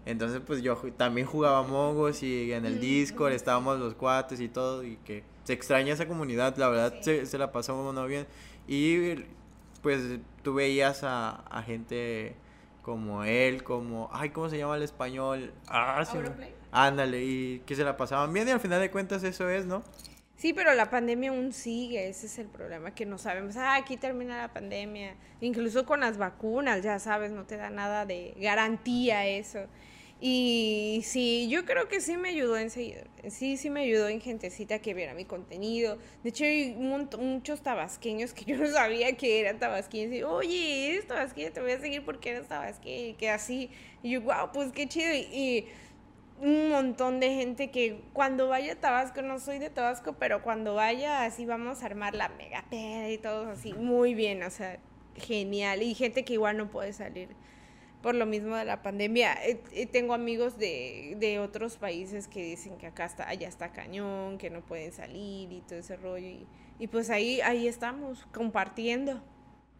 Entonces, 0.09 0.41
pues 0.41 0.63
yo 0.63 0.75
también 0.97 1.27
jugaba 1.27 1.59
Among 1.59 1.99
Us 1.99 2.23
y 2.23 2.51
en 2.55 2.65
el 2.65 2.81
Discord 2.81 3.35
estábamos 3.35 3.79
los 3.79 3.93
cuates 3.93 4.41
y 4.41 4.49
todo, 4.49 4.83
y 4.83 4.97
que 5.05 5.23
se 5.45 5.53
extraña 5.53 5.93
esa 5.93 6.09
comunidad, 6.09 6.57
la 6.57 6.71
verdad 6.71 6.95
se, 7.03 7.27
se, 7.27 7.37
la 7.37 7.53
pasó 7.53 7.77
muy 7.77 8.09
bien. 8.09 8.27
Y 8.67 9.17
pues 9.83 10.01
tú 10.43 10.55
veías 10.55 11.05
a, 11.05 11.43
a, 11.51 11.63
gente 11.63 12.35
como 12.81 13.23
él, 13.23 13.63
como, 13.63 14.09
ay, 14.11 14.31
¿cómo 14.31 14.49
se 14.49 14.57
llama 14.57 14.77
el 14.77 14.83
español? 14.83 15.53
Ah, 15.67 16.03
sí. 16.11 16.17
Ándale, 16.73 17.23
y 17.23 17.59
que 17.67 17.75
se 17.75 17.85
la 17.85 17.99
pasaban 17.99 18.33
bien 18.33 18.49
y 18.49 18.53
al 18.53 18.61
final 18.61 18.81
de 18.81 18.91
cuentas 18.91 19.23
eso 19.25 19.51
es, 19.51 19.67
¿no? 19.67 19.83
Sí, 20.37 20.55
pero 20.55 20.73
la 20.73 20.89
pandemia 20.89 21.33
aún 21.33 21.53
sigue, 21.53 22.09
ese 22.09 22.25
es 22.25 22.39
el 22.39 22.47
problema, 22.47 22.95
que 22.95 23.05
no 23.05 23.19
sabemos, 23.19 23.59
ah, 23.59 23.75
aquí 23.75 23.99
termina 23.99 24.39
la 24.39 24.55
pandemia, 24.55 25.17
incluso 25.43 25.85
con 25.85 26.01
las 26.01 26.17
vacunas, 26.17 26.83
ya 26.83 26.99
sabes, 26.99 27.31
no 27.31 27.45
te 27.45 27.59
da 27.59 27.69
nada 27.69 28.07
de 28.07 28.35
garantía 28.39 29.27
eso. 29.27 29.67
Y 30.21 31.03
sí, 31.05 31.49
yo 31.49 31.65
creo 31.65 31.87
que 31.87 32.01
sí 32.01 32.17
me 32.17 32.31
ayudó 32.31 32.57
en 32.57 32.71
seguidores. 32.71 33.09
Sí, 33.29 33.57
sí 33.57 33.71
me 33.71 33.83
ayudó 33.83 34.09
en 34.09 34.21
gentecita 34.21 34.81
que 34.81 34.93
viera 34.93 35.15
mi 35.15 35.25
contenido. 35.25 35.97
De 36.25 36.31
hecho, 36.31 36.45
hay 36.45 36.75
muchos 36.75 37.63
tabasqueños 37.63 38.33
que 38.33 38.45
yo 38.47 38.57
no 38.57 38.67
sabía 38.67 39.17
que 39.17 39.41
eran 39.41 39.61
tabasqueños. 39.61 40.13
Y, 40.13 40.25
oye, 40.25 40.91
eres 40.91 41.07
tabasqueño, 41.07 41.53
te 41.53 41.61
voy 41.61 41.73
a 41.73 41.81
seguir 41.81 42.05
porque 42.05 42.31
eres 42.31 42.49
tabasqueño. 42.49 43.11
Y 43.11 43.15
que 43.15 43.31
así. 43.31 43.71
Y 44.03 44.11
yo, 44.11 44.23
wow, 44.23 44.51
pues 44.53 44.73
qué 44.73 44.89
chido. 44.89 45.15
Y, 45.15 45.67
un 46.41 46.69
montón 46.71 47.19
de 47.19 47.35
gente 47.35 47.73
que 47.73 48.01
cuando 48.13 48.47
vaya 48.47 48.75
a 48.75 48.77
Tabasco, 48.77 49.23
no 49.23 49.41
soy 49.41 49.59
de 49.59 49.71
Tabasco, 49.71 50.15
pero 50.21 50.41
cuando 50.41 50.77
vaya, 50.77 51.25
así 51.25 51.45
vamos 51.45 51.83
a 51.83 51.87
armar 51.87 52.15
la 52.15 52.29
mega 52.29 52.65
peda 52.71 53.11
y 53.11 53.19
todo 53.19 53.51
así. 53.51 53.73
Muy 53.73 54.15
bien, 54.15 54.45
o 54.45 54.51
sea, 54.51 54.79
genial. 55.17 55.83
Y 55.83 55.95
gente 55.95 56.25
que 56.25 56.35
igual 56.35 56.57
no 56.57 56.71
puede 56.71 56.93
salir 56.93 57.29
por 58.03 58.15
lo 58.15 58.27
mismo 58.27 58.57
de 58.57 58.65
la 58.65 58.83
pandemia. 58.83 59.35
Eh, 59.45 59.61
eh, 59.73 59.87
tengo 59.87 60.15
amigos 60.15 60.59
de, 60.59 61.17
de, 61.19 61.41
otros 61.41 61.77
países 61.77 62.29
que 62.29 62.43
dicen 62.43 62.79
que 62.79 62.87
acá 62.87 63.05
está, 63.05 63.29
allá 63.29 63.49
está 63.49 63.73
cañón, 63.73 64.39
que 64.39 64.51
no 64.51 64.61
pueden 64.61 64.93
salir 64.93 65.53
y 65.53 65.61
todo 65.63 65.79
ese 65.79 65.97
rollo. 65.97 66.29
Y, 66.79 66.87
pues 66.87 67.11
ahí, 67.11 67.41
ahí 67.41 67.67
estamos, 67.67 68.27
compartiendo. 68.33 69.21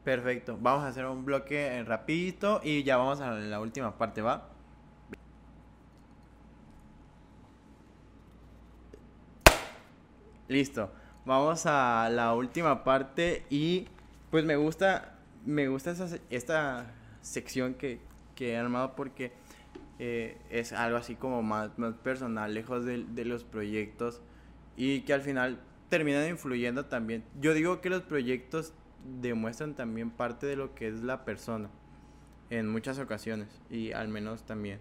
Perfecto, 0.05 0.59
vamos 0.61 0.85
a 0.85 0.89
hacer 0.89 1.07
un 1.07 1.25
bloque 1.25 1.83
rapidito 1.85 2.61
y 2.65 2.83
ya 2.83 2.97
vamos 2.97 3.21
a 3.21 3.33
la 3.33 3.61
última 3.61 3.97
parte, 3.99 4.23
¿va? 4.23 4.49
Listo, 10.49 10.91
vamos 11.27 11.67
a 11.67 12.09
la 12.11 12.35
última 12.35 12.83
parte 12.83 13.45
y 13.51 13.87
pues 14.31 14.45
me 14.45 14.57
gusta, 14.57 15.19
me 15.45 15.69
gusta 15.69 15.91
esa, 15.91 16.09
esta 16.31 16.95
sección 17.21 17.75
que, 17.75 18.01
que 18.39 18.53
he 18.53 18.57
armado 18.57 18.95
porque 18.95 19.33
eh, 19.99 20.39
es 20.49 20.73
algo 20.73 20.97
así 20.97 21.17
como 21.17 21.43
más, 21.43 21.77
más 21.77 21.95
personal, 21.95 22.55
lejos 22.55 22.85
de, 22.85 23.05
de, 23.05 23.25
los 23.25 23.43
proyectos 23.43 24.23
y 24.77 25.01
que 25.01 25.13
al 25.13 25.23
final 25.23 25.61
terminan 25.89 26.29
influyendo 26.29 26.87
también. 26.87 27.25
Yo 27.41 27.53
digo 27.53 27.81
que 27.81 27.91
los 27.91 28.03
proyectos 28.03 28.73
demuestran 29.21 29.75
también 29.75 30.11
parte 30.11 30.47
de 30.47 30.55
lo 30.55 30.77
que 30.77 30.87
es 30.87 31.03
la 31.03 31.25
persona 31.25 31.69
en 32.49 32.69
muchas 32.69 33.01
ocasiones 33.01 33.49
y 33.71 33.91
al 33.91 34.07
menos 34.07 34.45
también 34.45 34.79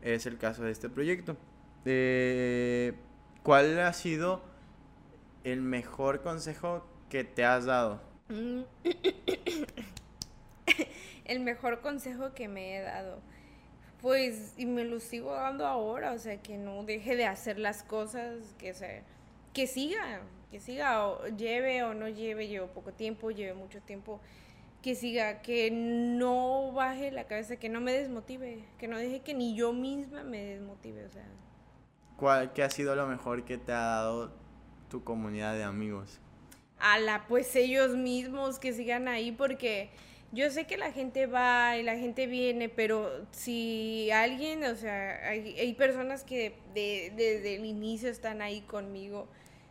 es 0.00 0.24
el 0.24 0.38
caso 0.38 0.64
de 0.64 0.70
este 0.70 0.88
proyecto. 0.88 1.36
Eh, 1.84 2.94
¿Cuál 3.42 3.78
ha 3.78 3.92
sido 3.92 4.42
el 5.44 5.60
mejor 5.60 6.22
consejo 6.22 6.86
que 7.10 7.24
te 7.24 7.44
has 7.44 7.66
dado? 7.66 8.00
El 11.26 11.40
mejor 11.40 11.80
consejo 11.80 12.32
que 12.34 12.48
me 12.48 12.76
he 12.76 12.80
dado. 12.80 13.20
Pues, 14.00 14.54
y 14.56 14.66
me 14.66 14.84
lo 14.84 15.00
sigo 15.00 15.32
dando 15.32 15.66
ahora, 15.66 16.12
o 16.12 16.18
sea, 16.18 16.40
que 16.40 16.56
no 16.56 16.84
deje 16.84 17.16
de 17.16 17.26
hacer 17.26 17.58
las 17.58 17.82
cosas, 17.82 18.54
que 18.58 18.72
se, 18.72 19.02
que 19.52 19.66
siga, 19.66 20.20
que 20.50 20.60
siga, 20.60 21.06
o 21.06 21.26
lleve 21.28 21.82
o 21.82 21.94
no 21.94 22.08
lleve, 22.08 22.46
llevo 22.46 22.68
poco 22.68 22.92
tiempo, 22.92 23.30
lleve 23.30 23.54
mucho 23.54 23.80
tiempo, 23.80 24.20
que 24.82 24.94
siga, 24.94 25.42
que 25.42 25.70
no 25.70 26.72
baje 26.72 27.10
la 27.10 27.24
cabeza, 27.24 27.56
que 27.56 27.68
no 27.68 27.80
me 27.80 27.92
desmotive, 27.92 28.64
que 28.78 28.86
no 28.86 28.98
deje 28.98 29.20
que 29.20 29.34
ni 29.34 29.56
yo 29.56 29.72
misma 29.72 30.22
me 30.22 30.44
desmotive, 30.44 31.04
o 31.06 31.10
sea. 31.10 31.26
¿Cuál, 32.16 32.52
qué 32.52 32.62
ha 32.62 32.70
sido 32.70 32.94
lo 32.94 33.06
mejor 33.06 33.44
que 33.44 33.58
te 33.58 33.72
ha 33.72 33.80
dado 33.80 34.32
tu 34.88 35.02
comunidad 35.02 35.54
de 35.54 35.64
amigos? 35.64 36.20
la 37.00 37.26
pues 37.26 37.54
ellos 37.56 37.96
mismos 37.96 38.58
que 38.58 38.72
sigan 38.72 39.08
ahí 39.08 39.32
porque 39.32 39.90
yo 40.32 40.50
sé 40.50 40.66
que 40.66 40.76
la 40.76 40.92
gente 40.92 41.26
va 41.26 41.76
y 41.76 41.82
la 41.82 41.96
gente 41.96 42.26
viene, 42.26 42.68
pero 42.68 43.26
si 43.30 44.10
alguien, 44.10 44.64
o 44.64 44.74
sea, 44.74 45.28
hay, 45.28 45.74
personas 45.74 46.24
que 46.24 46.58
desde 46.74 47.56
el 47.56 47.64
inicio 47.64 48.08
están 48.08 48.42
ahí 48.42 48.60
conmigo 48.62 49.28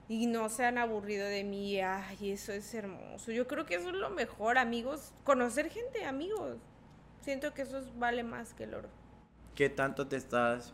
y 0.08 0.28
no 0.28 0.50
se 0.50 0.66
han 0.66 0.78
aburrido 0.78 1.28
de 1.28 1.44
mí, 1.44 1.80
ay, 1.80 2.32
eso 2.32 2.54
es 2.54 2.74
hermoso. 2.74 3.32
Yo 3.32 3.48
creo 3.48 3.66
que 3.66 3.76
eso 3.76 3.90
es 3.90 3.96
lo 3.96 4.10
mejor, 4.10 4.58
amigos, 4.58 5.14
conocer 5.24 5.70
gente, 5.70 6.06
amigos. 6.06 6.58
Siento 7.22 7.54
que 7.54 7.64
eso 7.64 7.82
vale 7.98 8.24
más 8.24 8.54
que 8.54 8.66
el 8.66 8.76
oro. 8.76 8.90
¿Qué 9.56 9.70
tanto 9.70 10.08
te 10.08 10.16
estás 10.16 10.74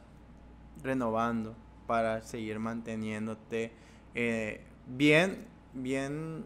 renovando 0.83 1.55
para 1.87 2.21
seguir 2.21 2.59
manteniéndote 2.59 3.71
eh, 4.15 4.61
bien, 4.87 5.47
bien 5.73 6.45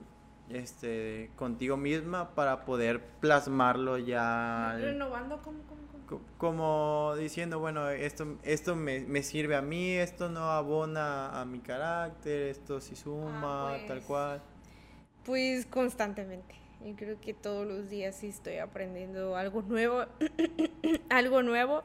este, 0.50 1.32
contigo 1.36 1.78
misma 1.78 2.36
para 2.36 2.66
poder 2.66 3.02
plasmarlo 3.20 3.98
ya. 3.98 4.76
Renovando 4.80 5.42
como, 5.42 5.60
como, 6.38 7.16
diciendo, 7.18 7.60
bueno, 7.60 7.90
esto, 7.90 8.38
esto 8.44 8.76
me, 8.76 9.24
sirve 9.24 9.56
a 9.56 9.62
mí, 9.62 9.92
esto 9.94 10.30
no 10.30 10.52
abona 10.52 11.40
a 11.40 11.46
mi 11.46 11.60
carácter, 11.60 12.50
esto 12.50 12.80
sí 12.80 12.96
suma, 12.96 13.74
ah, 13.74 13.78
tal 13.88 13.98
pues, 13.98 14.06
cual. 14.06 14.42
Pues 15.24 15.66
constantemente. 15.66 16.56
Yo 16.84 16.96
creo 16.96 17.20
que 17.20 17.34
todos 17.34 17.66
los 17.66 17.90
días 17.90 18.16
sí 18.16 18.28
estoy 18.28 18.58
aprendiendo 18.60 19.36
algo 19.36 19.64
nuevo, 19.64 20.06
algo 21.10 21.42
nuevo 21.42 21.84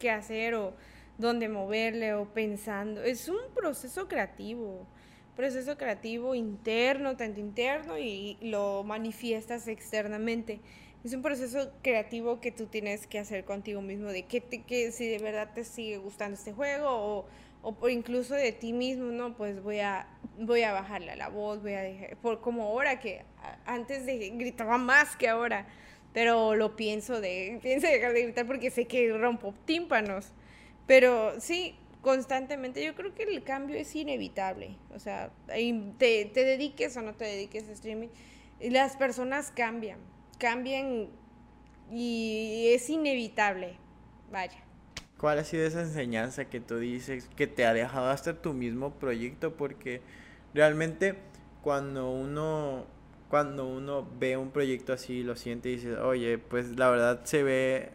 que 0.00 0.10
hacer 0.10 0.54
o 0.56 0.74
dónde 1.18 1.48
moverle 1.48 2.14
o 2.14 2.24
pensando. 2.24 3.02
Es 3.02 3.28
un 3.28 3.54
proceso 3.54 4.08
creativo 4.08 4.88
proceso 5.36 5.76
creativo 5.76 6.34
interno, 6.34 7.16
tanto 7.16 7.40
interno 7.40 7.98
y 7.98 8.38
lo 8.40 8.84
manifiestas 8.84 9.68
externamente. 9.68 10.60
Es 11.04 11.12
un 11.12 11.22
proceso 11.22 11.70
creativo 11.82 12.40
que 12.40 12.50
tú 12.50 12.66
tienes 12.66 13.06
que 13.06 13.18
hacer 13.18 13.44
contigo 13.44 13.82
mismo, 13.82 14.08
de 14.08 14.22
que, 14.22 14.40
que 14.40 14.90
si 14.90 15.06
de 15.06 15.18
verdad 15.18 15.50
te 15.54 15.64
sigue 15.64 15.98
gustando 15.98 16.36
este 16.36 16.52
juego 16.52 16.88
o, 16.88 17.26
o 17.62 17.88
incluso 17.88 18.34
de 18.34 18.52
ti 18.52 18.72
mismo, 18.72 19.06
no, 19.06 19.36
pues 19.36 19.62
voy 19.62 19.80
a, 19.80 20.06
voy 20.38 20.62
a 20.62 20.72
bajarle 20.72 21.12
a 21.12 21.16
la 21.16 21.28
voz, 21.28 21.62
voy 21.62 21.74
a 21.74 21.82
dejar, 21.82 22.16
por, 22.18 22.40
como 22.40 22.64
ahora 22.64 23.00
que 23.00 23.22
antes 23.66 24.06
de, 24.06 24.30
gritaba 24.30 24.78
más 24.78 25.16
que 25.16 25.28
ahora, 25.28 25.66
pero 26.12 26.54
lo 26.54 26.76
pienso 26.76 27.20
de, 27.20 27.58
pienso 27.62 27.86
dejar 27.86 28.12
de 28.12 28.22
gritar 28.22 28.46
porque 28.46 28.70
sé 28.70 28.86
que 28.86 29.12
rompo 29.12 29.54
tímpanos. 29.64 30.32
Pero 30.86 31.40
sí, 31.40 31.74
constantemente. 32.04 32.84
Yo 32.84 32.94
creo 32.94 33.14
que 33.14 33.24
el 33.24 33.42
cambio 33.42 33.76
es 33.76 33.96
inevitable. 33.96 34.76
O 34.94 35.00
sea, 35.00 35.32
te, 35.48 36.24
te 36.26 36.44
dediques 36.44 36.96
o 36.96 37.02
no 37.02 37.14
te 37.14 37.24
dediques 37.24 37.68
a 37.68 37.72
streaming, 37.72 38.08
las 38.60 38.96
personas 38.96 39.50
cambian, 39.50 39.98
cambian 40.38 41.08
y 41.90 42.66
es 42.68 42.88
inevitable. 42.90 43.78
Vaya. 44.30 44.62
¿Cuál 45.18 45.38
ha 45.38 45.44
sido 45.44 45.66
esa 45.66 45.80
enseñanza 45.80 46.44
que 46.44 46.60
tú 46.60 46.78
dices 46.78 47.28
que 47.34 47.46
te 47.46 47.64
ha 47.64 47.72
dejado 47.72 48.10
hasta 48.10 48.40
tu 48.40 48.52
mismo 48.52 48.92
proyecto? 48.94 49.56
Porque 49.56 50.02
realmente 50.52 51.14
cuando 51.62 52.10
uno 52.10 52.86
cuando 53.30 53.66
uno 53.66 54.06
ve 54.20 54.36
un 54.36 54.50
proyecto 54.50 54.92
así, 54.92 55.22
lo 55.24 55.34
siente 55.34 55.70
y 55.70 55.76
dice, 55.76 55.96
oye, 55.96 56.38
pues 56.38 56.78
la 56.78 56.90
verdad 56.90 57.24
se 57.24 57.42
ve 57.42 57.90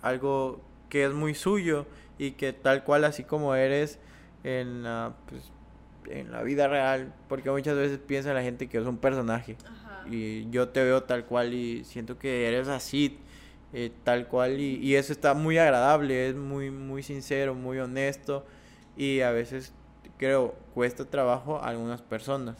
algo 0.00 0.60
que 0.88 1.04
es 1.04 1.12
muy 1.12 1.34
suyo 1.34 1.86
y 2.20 2.32
que 2.32 2.52
tal 2.52 2.84
cual 2.84 3.04
así 3.04 3.24
como 3.24 3.54
eres 3.54 3.98
en 4.44 4.82
la, 4.82 5.14
pues, 5.26 5.50
en 6.04 6.30
la 6.30 6.42
vida 6.42 6.68
real, 6.68 7.14
porque 7.30 7.50
muchas 7.50 7.74
veces 7.74 7.98
piensa 7.98 8.34
la 8.34 8.42
gente 8.42 8.68
que 8.68 8.76
es 8.76 8.84
un 8.84 8.98
personaje 8.98 9.56
y 10.04 10.50
yo 10.50 10.68
te 10.68 10.84
veo 10.84 11.02
tal 11.04 11.24
cual 11.24 11.54
y 11.54 11.82
siento 11.84 12.18
que 12.18 12.46
eres 12.46 12.68
así, 12.68 13.18
eh, 13.72 13.90
tal 14.04 14.28
cual 14.28 14.60
y, 14.60 14.76
y, 14.76 14.96
eso 14.96 15.14
está 15.14 15.32
muy 15.32 15.56
agradable, 15.56 16.28
es 16.28 16.36
muy, 16.36 16.70
muy 16.70 17.02
sincero, 17.02 17.54
muy 17.54 17.78
honesto 17.78 18.44
y 18.98 19.22
a 19.22 19.30
veces 19.30 19.72
creo 20.18 20.54
cuesta 20.74 21.06
trabajo 21.06 21.56
a 21.56 21.68
algunas 21.68 22.02
personas. 22.02 22.58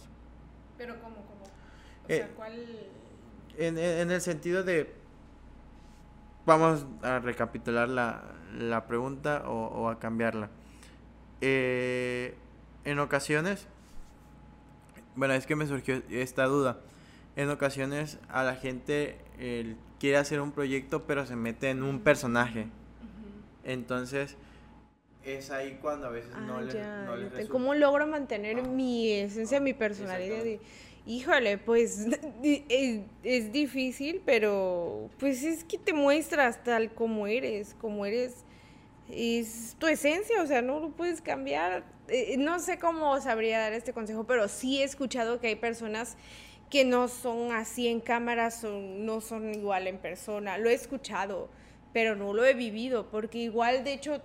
Pero 0.79 0.95
¿cómo? 1.03 1.17
cómo? 1.17 1.45
O 2.05 2.07
sea, 2.07 2.17
eh, 2.17 2.31
¿cuál...? 2.35 2.67
En, 3.59 3.77
en 3.77 4.11
el 4.11 4.23
sentido 4.23 4.63
de 4.65 5.00
vamos 6.51 6.85
a 7.03 7.21
recapitular 7.21 7.89
la, 7.89 8.23
la 8.59 8.87
pregunta 8.89 9.45
o, 9.47 9.89
a 9.89 10.01
cambiarla. 10.01 10.51
Eh, 11.41 12.35
en 12.85 12.99
ocasiones, 12.99 13.69
bueno, 15.15 15.35
es 15.35 15.47
que 15.47 15.55
me 15.55 15.67
surgió 15.69 16.03
esta 16.11 16.47
duda. 16.47 16.81
En 17.37 17.51
ocasiones 17.51 18.19
a 18.29 18.43
la 18.43 18.57
gente 18.57 19.19
quiere 20.01 20.17
hacer 20.17 20.41
un 20.41 20.51
proyecto 20.51 21.05
pero 21.05 21.25
se 21.25 21.37
mete 21.37 21.71
en 21.71 21.85
un 21.85 22.01
personaje. 22.01 22.67
Entonces 23.63 24.37
es 25.25 25.51
ahí 25.51 25.79
cuando 25.81 26.09
a 26.09 26.11
veces 26.11 26.35
no, 26.35 26.57
ah, 26.57 27.17
le, 27.17 27.47
¿Cómo 27.49 27.75
logro 27.75 28.07
mantener 28.07 28.67
mi 28.67 29.13
esencia, 29.13 29.61
mi 29.61 29.75
personalidad? 29.75 30.43
Híjole, 31.07 31.59
pues 31.59 32.07
es, 32.43 33.53
difícil, 33.53 34.23
pero 34.25 35.11
pues 35.19 35.43
es 35.43 35.65
que 35.65 35.79
te 35.79 35.93
muestras 35.93 36.63
tal 36.63 36.93
como 36.95 37.27
eres, 37.27 37.75
como 37.81 38.05
eres, 38.05 38.45
es 39.11 39.77
tu 39.79 39.87
esencia, 39.87 40.43
o 40.43 40.47
sea, 40.47 40.63
no 40.63 40.79
lo 40.79 40.91
puedes 40.91 41.21
cambiar. 41.21 41.85
Eh, 42.09 42.37
no 42.39 42.59
sé 42.61 42.79
cómo 42.79 43.21
sabría 43.21 43.59
dar 43.61 43.73
este 43.73 43.93
consejo, 43.93 44.25
pero 44.25 44.49
sí 44.49 44.81
he 44.81 44.85
escuchado 44.85 45.41
que 45.41 45.49
hay 45.49 45.57
personas 45.57 46.17
que 46.69 46.85
no 46.85 47.09
son 47.09 47.53
así 47.53 47.89
en 47.89 48.01
cámara, 48.01 48.51
son, 48.51 49.05
no 49.07 49.21
son 49.21 49.55
igual 49.55 49.87
en 49.87 49.99
persona. 49.99 50.59
Lo 50.59 50.69
he 50.69 50.75
escuchado, 50.75 51.49
pero 51.93 52.15
no 52.15 52.35
lo 52.35 52.45
he 52.45 52.55
vivido, 52.55 53.11
porque 53.11 53.39
igual, 53.39 53.85
de 53.85 53.95
hecho, 53.95 54.23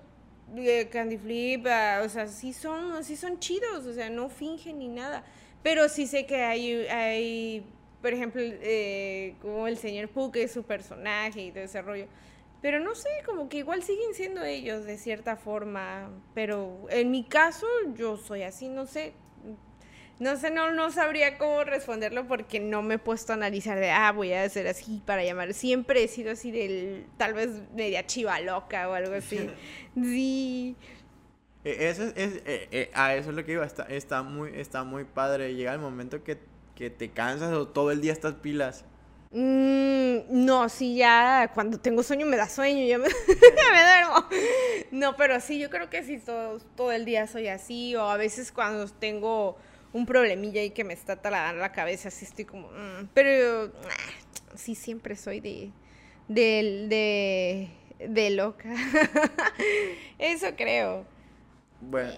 eh, 0.55 0.89
Candy 0.91 1.17
Flip, 1.17 1.65
ah, 1.67 2.01
o 2.05 2.09
sea, 2.09 2.27
sí 2.27 2.53
son, 2.53 3.03
sí 3.03 3.15
son 3.15 3.39
chidos, 3.39 3.85
o 3.85 3.93
sea, 3.93 4.09
no 4.09 4.29
fingen 4.29 4.79
ni 4.79 4.87
nada 4.89 5.23
pero 5.65 5.89
sí 5.89 6.05
sé 6.05 6.27
que 6.27 6.43
hay, 6.43 6.85
hay 6.89 7.65
por 7.99 8.13
ejemplo, 8.13 8.39
eh, 8.43 9.33
como 9.41 9.65
el 9.65 9.79
señor 9.79 10.09
Puck 10.09 10.35
es 10.35 10.51
su 10.51 10.61
personaje 10.61 11.41
y 11.41 11.51
todo 11.51 11.63
ese 11.63 11.81
rollo. 11.81 12.05
Pero 12.61 12.79
no 12.79 12.93
sé, 12.93 13.09
como 13.25 13.49
que 13.49 13.57
igual 13.57 13.81
siguen 13.81 14.13
siendo 14.13 14.43
ellos 14.43 14.85
de 14.85 14.99
cierta 14.99 15.37
forma. 15.37 16.11
Pero 16.35 16.85
en 16.91 17.09
mi 17.09 17.23
caso, 17.23 17.65
yo 17.95 18.15
soy 18.15 18.43
así, 18.43 18.69
no 18.69 18.85
sé. 18.85 19.13
No 20.19 20.37
sé, 20.37 20.51
no, 20.51 20.69
no 20.69 20.91
sabría 20.91 21.39
cómo 21.39 21.63
responderlo 21.63 22.27
porque 22.27 22.59
no 22.59 22.83
me 22.83 22.95
he 22.95 22.99
puesto 22.99 23.33
a 23.33 23.35
analizar 23.35 23.79
de, 23.79 23.89
ah, 23.89 24.11
voy 24.11 24.33
a 24.33 24.47
ser 24.47 24.67
así 24.67 25.01
para 25.03 25.23
llamar. 25.23 25.55
Siempre 25.55 26.03
he 26.03 26.07
sido 26.07 26.33
así 26.33 26.51
del, 26.51 27.07
tal 27.17 27.33
vez 27.33 27.49
media 27.73 28.05
chiva 28.05 28.39
loca 28.39 28.87
o 28.87 28.93
algo 28.93 29.15
así. 29.15 29.49
Sí. 29.95 30.75
E, 31.65 31.89
eso 31.89 32.03
es, 32.03 32.35
eh, 32.45 32.67
eh, 32.71 32.91
a 32.93 33.15
eso 33.15 33.31
es 33.31 33.35
lo 33.35 33.43
que 33.43 33.53
iba, 33.53 33.65
está, 33.65 33.83
está, 33.83 34.21
muy, 34.21 34.51
está 34.55 34.83
muy 34.83 35.03
padre. 35.03 35.55
Llega 35.55 35.73
el 35.73 35.79
momento 35.79 36.23
que, 36.23 36.37
te 36.75 37.09
cansas 37.09 37.53
o 37.53 37.67
todo 37.67 37.91
el 37.91 38.01
día 38.01 38.13
estás 38.13 38.35
pilas. 38.35 38.85
Mm, 39.31 40.45
no, 40.45 40.69
sí, 40.69 40.95
ya 40.95 41.51
cuando 41.53 41.79
tengo 41.79 42.03
sueño 42.03 42.25
me 42.25 42.37
da 42.37 42.47
sueño, 42.47 42.85
ya 42.87 42.97
me, 42.99 43.07
duermo. 43.09 44.27
No, 44.91 45.15
pero 45.17 45.39
sí, 45.41 45.59
yo 45.59 45.69
creo 45.69 45.89
que 45.89 46.03
sí, 46.03 46.19
todo, 46.19 46.59
todo 46.75 46.91
el 46.91 47.03
día 47.03 47.25
soy 47.25 47.47
así, 47.47 47.95
o 47.95 48.03
a 48.03 48.17
veces 48.17 48.51
cuando 48.51 48.87
tengo 48.87 49.57
un 49.91 50.05
problemilla 50.05 50.61
y 50.61 50.69
que 50.69 50.83
me 50.83 50.93
está 50.93 51.15
taladando 51.15 51.61
la 51.61 51.71
cabeza, 51.71 52.09
así 52.09 52.25
estoy 52.25 52.45
como, 52.45 52.67
mm, 52.67 53.09
pero 53.13 53.71
ah, 53.89 54.55
sí, 54.55 54.75
siempre 54.75 55.15
soy 55.15 55.39
de, 55.39 55.71
de, 56.27 57.69
de 57.99 58.29
loca. 58.29 58.69
Eso 60.19 60.47
creo. 60.55 61.14
Bueno, 61.89 62.11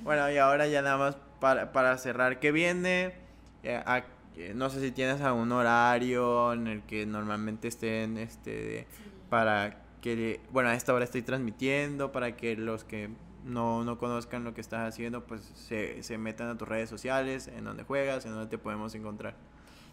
bueno, 0.00 0.30
y 0.30 0.38
ahora 0.38 0.66
ya 0.66 0.82
nada 0.82 0.96
más 0.96 1.16
para, 1.40 1.72
para 1.72 1.96
cerrar, 1.98 2.40
¿qué 2.40 2.52
viene? 2.52 3.14
Eh, 3.62 3.74
a- 3.84 4.04
eh, 4.36 4.52
no 4.54 4.70
sé 4.70 4.80
si 4.80 4.92
tienes 4.92 5.20
algún 5.20 5.50
horario 5.52 6.52
en 6.52 6.66
el 6.68 6.82
que 6.82 7.06
normalmente 7.06 7.68
estén, 7.68 8.16
este, 8.18 8.86
para 9.28 9.82
que, 10.00 10.40
bueno, 10.50 10.68
a 10.68 10.74
esta 10.74 10.94
hora 10.94 11.04
estoy 11.04 11.22
transmitiendo, 11.22 12.12
para 12.12 12.36
que 12.36 12.56
los 12.56 12.84
que 12.84 13.10
no, 13.44 13.82
no 13.84 13.98
conozcan 13.98 14.44
lo 14.44 14.54
que 14.54 14.60
estás 14.60 14.88
haciendo, 14.88 15.24
pues 15.24 15.42
se, 15.54 16.02
se 16.02 16.18
metan 16.18 16.48
a 16.48 16.56
tus 16.56 16.68
redes 16.68 16.88
sociales, 16.88 17.48
en 17.48 17.64
donde 17.64 17.82
juegas, 17.82 18.24
en 18.26 18.32
donde 18.32 18.46
te 18.48 18.58
podemos 18.58 18.94
encontrar. 18.94 19.34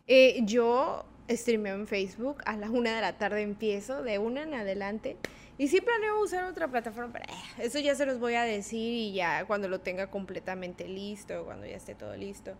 Eh, 0.08 0.42
yo 0.44 1.06
streameo 1.28 1.74
en 1.74 1.88
Facebook, 1.88 2.38
a 2.46 2.56
la 2.56 2.70
una 2.70 2.94
de 2.96 3.02
la 3.02 3.18
tarde 3.18 3.42
empiezo, 3.42 4.04
de 4.04 4.20
una 4.20 4.44
en 4.44 4.54
adelante. 4.54 5.18
Y 5.58 5.70
sí 5.70 5.80
planeo 5.80 6.22
usar 6.22 6.44
otra 6.46 6.68
plataforma, 6.68 7.14
pero 7.14 7.26
eh, 7.32 7.66
eso 7.66 7.80
ya 7.80 7.96
se 7.96 8.06
los 8.06 8.20
voy 8.20 8.34
a 8.34 8.44
decir 8.44 8.94
y 8.94 9.14
ya 9.14 9.46
cuando 9.46 9.70
lo 9.70 9.80
tenga 9.80 10.08
completamente 10.08 10.88
listo, 10.88 11.46
cuando 11.46 11.66
ya 11.66 11.78
esté 11.78 11.96
todo 11.96 12.16
listo. 12.18 12.56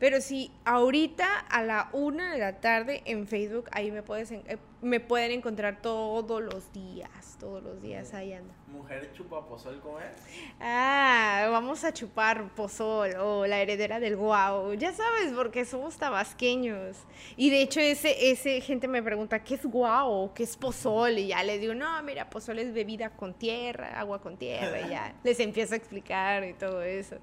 Pero 0.00 0.22
sí, 0.22 0.50
ahorita 0.64 1.38
a 1.38 1.62
la 1.62 1.90
una 1.92 2.32
de 2.32 2.38
la 2.38 2.58
tarde 2.60 3.02
en 3.04 3.26
Facebook, 3.28 3.68
ahí 3.70 3.92
me, 3.92 4.02
puedes 4.02 4.32
eh, 4.32 4.58
me 4.82 4.98
pueden 4.98 5.30
encontrar 5.32 5.82
todos 5.82 6.42
los 6.42 6.72
días, 6.72 7.36
todos 7.38 7.62
los 7.62 7.82
días 7.82 8.14
ahí 8.14 8.32
ando. 8.32 8.54
Mujer 8.68 9.12
chupapozol, 9.12 9.78
¿cómo 9.80 10.00
es? 10.00 10.16
Ah, 10.58 11.48
vamos 11.50 11.84
a 11.84 11.92
chupar 11.92 12.48
pozol 12.54 13.14
o 13.16 13.46
la 13.46 13.60
heredera 13.60 14.00
del 14.00 14.16
guau. 14.16 14.72
Ya 14.74 14.92
sabes, 14.92 15.32
porque 15.34 15.64
somos 15.64 15.98
tabasqueños. 15.98 16.96
Y 17.36 17.50
de 17.50 17.62
hecho, 17.62 17.80
ese, 17.80 18.30
ese 18.30 18.60
gente 18.60 18.88
me 18.88 19.02
pregunta, 19.02 19.42
¿qué 19.42 19.56
es 19.56 19.66
guau? 19.66 20.32
¿Qué 20.32 20.44
es 20.44 20.56
pozol? 20.56 21.18
Y 21.18 21.28
ya 21.28 21.42
les 21.42 21.60
digo, 21.60 21.74
no, 21.74 22.02
mira, 22.02 22.30
pozol 22.30 22.58
es 22.58 22.72
bebida 22.72 23.10
con 23.10 23.34
tierra, 23.34 23.98
agua 24.00 24.20
con 24.20 24.38
tierra. 24.38 24.80
Y 24.80 24.90
ya 24.90 25.14
les 25.24 25.40
empiezo 25.40 25.74
a 25.74 25.76
explicar 25.76 26.44
y 26.44 26.54
todo 26.54 26.82
eso. 26.82 27.16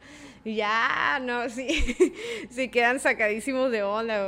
Y 0.43 0.55
ya, 0.55 1.19
no, 1.21 1.49
sí, 2.49 2.66
quedan 2.69 2.99
sacadísimos 2.99 3.71
de 3.71 3.83
onda. 3.83 4.23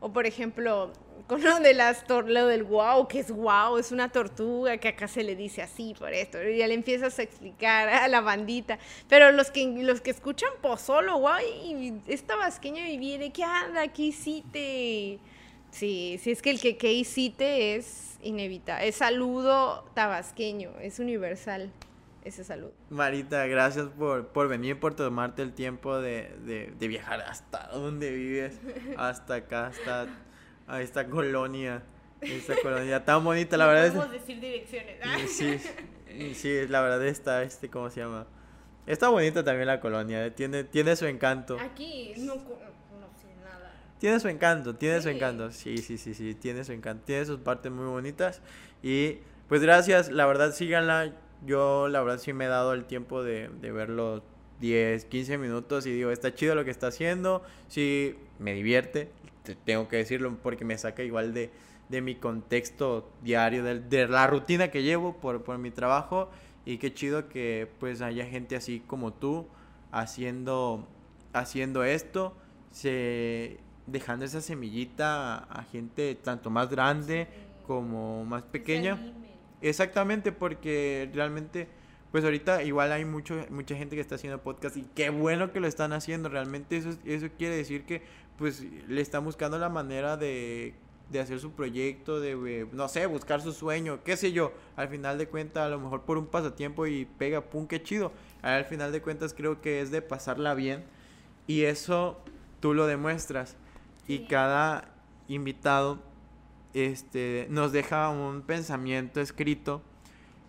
O, 0.00 0.12
por 0.12 0.26
ejemplo, 0.26 0.92
con 1.26 1.42
lo 1.42 1.60
de 1.60 1.74
las 1.74 2.04
lo 2.08 2.46
del 2.46 2.64
guau, 2.64 3.06
que 3.06 3.20
es 3.20 3.30
guau, 3.30 3.76
es 3.78 3.92
una 3.92 4.10
tortuga 4.10 4.78
que 4.78 4.88
acá 4.88 5.06
se 5.08 5.22
le 5.22 5.36
dice 5.36 5.62
así 5.62 5.94
por 5.98 6.12
esto. 6.12 6.42
Y 6.42 6.58
ya 6.58 6.66
le 6.66 6.74
empiezas 6.74 7.18
a 7.18 7.22
explicar 7.22 7.88
a 7.88 8.08
la 8.08 8.20
bandita. 8.20 8.78
Pero 9.08 9.30
los 9.32 9.50
que 9.50 9.66
los 9.66 10.00
que 10.00 10.10
escuchan 10.10 10.50
pozolo, 10.60 11.18
guau, 11.18 11.40
y 11.40 11.94
es 12.06 12.24
tabasqueño 12.24 12.84
y 12.86 12.98
viene, 12.98 13.32
¿qué 13.32 13.44
anda? 13.44 13.88
¿Qué 13.88 14.02
hiciste? 14.02 15.18
Sí, 15.70 16.18
sí, 16.20 16.30
es 16.30 16.42
que 16.42 16.50
el 16.50 16.60
que 16.60 16.76
qué 16.76 16.92
hiciste 16.92 17.76
es 17.76 18.18
inevitable. 18.22 18.88
Es 18.88 18.96
saludo 18.96 19.84
tabasqueño, 19.94 20.70
es 20.80 20.98
universal 20.98 21.70
ese 22.24 22.44
saludo. 22.44 22.72
Marita, 22.90 23.46
gracias 23.46 23.86
por, 23.98 24.28
por 24.28 24.48
venir, 24.48 24.78
por 24.78 24.94
tomarte 24.94 25.42
el 25.42 25.52
tiempo 25.52 25.98
de, 25.98 26.34
de, 26.44 26.72
de 26.78 26.88
viajar 26.88 27.20
hasta 27.22 27.68
donde 27.68 28.10
vives, 28.12 28.60
hasta 28.96 29.36
acá, 29.36 29.68
hasta 29.68 30.06
a 30.66 30.82
esta 30.82 31.06
colonia, 31.06 31.82
esta 32.20 32.54
colonia 32.62 33.04
tan 33.04 33.24
bonita, 33.24 33.56
la 33.56 33.66
verdad 33.66 33.86
es... 33.86 33.92
podemos 33.92 34.12
decir 34.12 34.40
direcciones. 34.40 34.98
Y 35.24 35.28
Sí, 35.28 36.34
sí, 36.34 36.66
la 36.68 36.80
verdad 36.80 37.06
está, 37.06 37.42
este, 37.42 37.68
¿cómo 37.68 37.90
se 37.90 38.00
llama? 38.00 38.26
Está 38.86 39.08
bonita 39.08 39.44
también 39.44 39.66
la 39.66 39.80
colonia, 39.80 40.24
eh, 40.26 40.30
tiene, 40.30 40.64
tiene 40.64 40.96
su 40.96 41.06
encanto. 41.06 41.58
Aquí 41.60 42.14
no, 42.18 42.34
no 42.34 43.08
sé 43.20 43.28
nada. 43.42 43.72
Tiene 43.98 44.18
su 44.20 44.28
encanto, 44.28 44.74
tiene 44.74 45.00
su 45.00 45.08
encanto. 45.08 45.50
Sí, 45.52 45.78
sí, 45.78 45.98
sí, 45.98 46.14
sí, 46.14 46.34
tiene 46.34 46.64
su 46.64 46.72
encanto. 46.72 47.04
Tiene 47.04 47.24
sus 47.24 47.38
partes 47.40 47.70
muy 47.70 47.86
bonitas. 47.86 48.40
Y 48.82 49.18
pues 49.48 49.60
gracias, 49.60 50.10
la 50.10 50.26
verdad 50.26 50.52
síganla. 50.52 51.12
Yo 51.46 51.88
la 51.88 52.00
verdad 52.02 52.18
sí 52.18 52.32
me 52.32 52.44
he 52.46 52.48
dado 52.48 52.72
el 52.74 52.84
tiempo 52.84 53.22
de, 53.22 53.48
de 53.60 53.72
verlo 53.72 54.22
10, 54.60 55.04
15 55.06 55.38
minutos 55.38 55.86
y 55.86 55.92
digo, 55.92 56.10
está 56.10 56.34
chido 56.34 56.54
lo 56.54 56.64
que 56.64 56.70
está 56.70 56.88
haciendo. 56.88 57.42
Sí, 57.68 58.14
me 58.38 58.52
divierte, 58.54 59.10
te- 59.42 59.54
tengo 59.56 59.88
que 59.88 59.96
decirlo 59.96 60.36
porque 60.42 60.64
me 60.64 60.76
saca 60.76 61.02
igual 61.02 61.32
de, 61.32 61.50
de 61.88 62.02
mi 62.02 62.14
contexto 62.14 63.08
diario, 63.22 63.64
de, 63.64 63.80
de 63.80 64.06
la 64.08 64.26
rutina 64.26 64.68
que 64.70 64.82
llevo 64.82 65.16
por, 65.16 65.42
por 65.42 65.56
mi 65.58 65.70
trabajo. 65.70 66.30
Y 66.66 66.76
qué 66.78 66.92
chido 66.92 67.28
que 67.28 67.68
pues 67.80 68.02
haya 68.02 68.26
gente 68.26 68.54
así 68.54 68.82
como 68.86 69.12
tú 69.14 69.46
haciendo, 69.92 70.86
haciendo 71.32 71.84
esto, 71.84 72.34
se, 72.70 73.58
dejando 73.86 74.24
esa 74.24 74.40
semillita 74.42 75.36
a, 75.36 75.60
a 75.60 75.64
gente 75.64 76.14
tanto 76.16 76.50
más 76.50 76.68
grande 76.68 77.28
como 77.66 78.24
más 78.24 78.42
pequeña. 78.42 78.98
Exactamente, 79.62 80.32
porque 80.32 81.10
realmente, 81.12 81.68
pues 82.12 82.24
ahorita 82.24 82.62
igual 82.62 82.92
hay 82.92 83.04
mucho, 83.04 83.44
mucha 83.50 83.76
gente 83.76 83.94
que 83.94 84.00
está 84.00 84.14
haciendo 84.14 84.40
podcast 84.42 84.76
y 84.76 84.82
qué 84.94 85.10
bueno 85.10 85.52
que 85.52 85.60
lo 85.60 85.66
están 85.66 85.92
haciendo. 85.92 86.28
Realmente 86.28 86.76
eso, 86.76 86.90
es- 86.90 86.98
eso 87.04 87.28
quiere 87.36 87.56
decir 87.56 87.84
que 87.84 88.02
pues 88.38 88.64
le 88.88 89.00
están 89.02 89.22
buscando 89.24 89.58
la 89.58 89.68
manera 89.68 90.16
de, 90.16 90.72
de 91.10 91.20
hacer 91.20 91.38
su 91.40 91.52
proyecto, 91.52 92.20
de, 92.20 92.30
eh, 92.62 92.66
no 92.72 92.88
sé, 92.88 93.04
buscar 93.04 93.42
su 93.42 93.52
sueño, 93.52 94.02
qué 94.02 94.16
sé 94.16 94.32
yo. 94.32 94.52
Al 94.76 94.88
final 94.88 95.18
de 95.18 95.28
cuentas, 95.28 95.64
a 95.64 95.68
lo 95.68 95.78
mejor 95.78 96.02
por 96.02 96.16
un 96.16 96.26
pasatiempo 96.26 96.86
y 96.86 97.04
pega, 97.04 97.42
pum, 97.42 97.66
qué 97.66 97.82
chido. 97.82 98.12
Al 98.40 98.64
final 98.64 98.92
de 98.92 99.02
cuentas 99.02 99.34
creo 99.34 99.60
que 99.60 99.82
es 99.82 99.90
de 99.90 100.00
pasarla 100.00 100.54
bien 100.54 100.84
y 101.46 101.64
eso 101.64 102.18
tú 102.60 102.72
lo 102.72 102.86
demuestras. 102.86 103.56
Y 104.08 104.20
cada 104.26 104.88
invitado 105.28 105.98
este, 106.74 107.46
nos 107.50 107.72
deja 107.72 108.08
un 108.10 108.42
pensamiento 108.42 109.20
escrito 109.20 109.82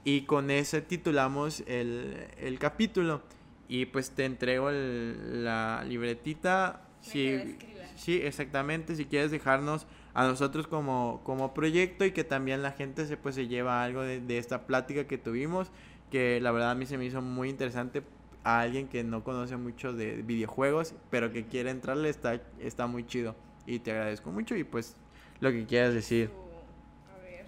y 0.03 0.21
con 0.21 0.49
ese 0.51 0.81
titulamos 0.81 1.63
el, 1.67 2.27
el 2.37 2.59
capítulo. 2.59 3.21
Y 3.67 3.85
pues 3.85 4.11
te 4.11 4.25
entrego 4.25 4.69
el- 4.69 5.43
la 5.45 5.83
libretita. 5.87 6.81
Si, 6.99 7.57
sí, 7.95 8.19
exactamente. 8.21 8.95
Si 8.95 9.05
quieres 9.05 9.31
dejarnos 9.31 9.87
a 10.13 10.25
nosotros 10.27 10.67
como, 10.67 11.21
como 11.23 11.53
proyecto 11.53 12.03
y 12.05 12.11
que 12.11 12.23
también 12.25 12.61
la 12.63 12.71
gente 12.73 13.05
se, 13.05 13.15
pues, 13.17 13.35
se 13.35 13.47
lleva 13.47 13.83
algo 13.83 14.01
de, 14.01 14.19
de 14.19 14.37
esta 14.37 14.67
plática 14.67 15.05
que 15.07 15.17
tuvimos, 15.17 15.71
que 16.11 16.41
la 16.41 16.51
verdad 16.51 16.71
a 16.71 16.75
mí 16.75 16.85
se 16.85 16.97
me 16.97 17.05
hizo 17.05 17.21
muy 17.21 17.49
interesante 17.49 18.03
a 18.43 18.59
alguien 18.59 18.87
que 18.89 19.03
no 19.03 19.23
conoce 19.23 19.55
mucho 19.55 19.93
de 19.93 20.21
videojuegos, 20.21 20.93
pero 21.09 21.31
que 21.31 21.45
quiere 21.45 21.69
entrarle, 21.69 22.09
está, 22.09 22.41
está 22.59 22.87
muy 22.87 23.05
chido. 23.05 23.35
Y 23.65 23.79
te 23.79 23.91
agradezco 23.91 24.31
mucho 24.31 24.55
y 24.55 24.63
pues 24.65 24.97
lo 25.41 25.51
que 25.51 25.65
quieras 25.65 25.93
decir. 25.93 26.31
A 27.13 27.17
ver, 27.21 27.45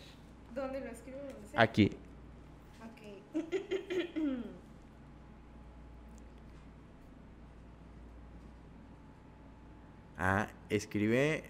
¿dónde 0.53 0.81
lo 0.81 0.91
escribo? 0.91 1.19
¿Dónde 1.19 1.47
sea? 1.47 1.61
Aquí. 1.61 1.91
Ok. 2.83 3.43
Ah, 10.25 10.47
escribe 10.69 11.43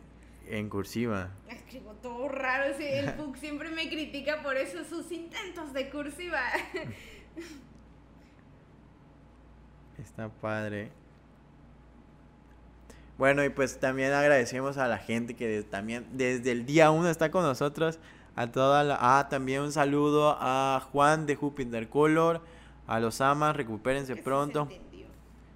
en 0.47 0.67
cursiva. 0.67 1.29
Escribo 1.47 1.93
todo 2.01 2.27
raro, 2.27 2.75
sí, 2.75 2.83
el 2.83 3.13
Puck 3.17 3.35
siempre 3.35 3.69
me 3.69 3.87
critica 3.87 4.41
por 4.41 4.57
eso 4.57 4.83
sus 4.83 5.11
intentos 5.11 5.73
de 5.73 5.91
cursiva. 5.91 6.41
Está 9.99 10.29
padre. 10.29 10.91
Bueno, 13.23 13.41
y 13.45 13.47
pues 13.47 13.79
también 13.79 14.11
agradecemos 14.11 14.77
a 14.77 14.85
la 14.89 14.97
gente 14.97 15.33
que 15.33 15.47
de- 15.47 15.63
también 15.63 16.05
desde 16.11 16.51
el 16.51 16.65
día 16.65 16.91
uno 16.91 17.09
está 17.09 17.31
con 17.31 17.43
nosotros. 17.43 17.97
A 18.35 18.47
toda 18.51 18.83
la... 18.83 18.97
Ah, 18.99 19.29
también 19.29 19.61
un 19.61 19.71
saludo 19.71 20.35
a 20.41 20.85
Juan 20.91 21.25
de 21.25 21.37
Jupiter 21.37 21.87
Color. 21.87 22.41
A 22.85 22.99
los 22.99 23.21
amas, 23.21 23.55
recupérense 23.55 24.11
Eso 24.11 24.23
pronto. 24.23 24.67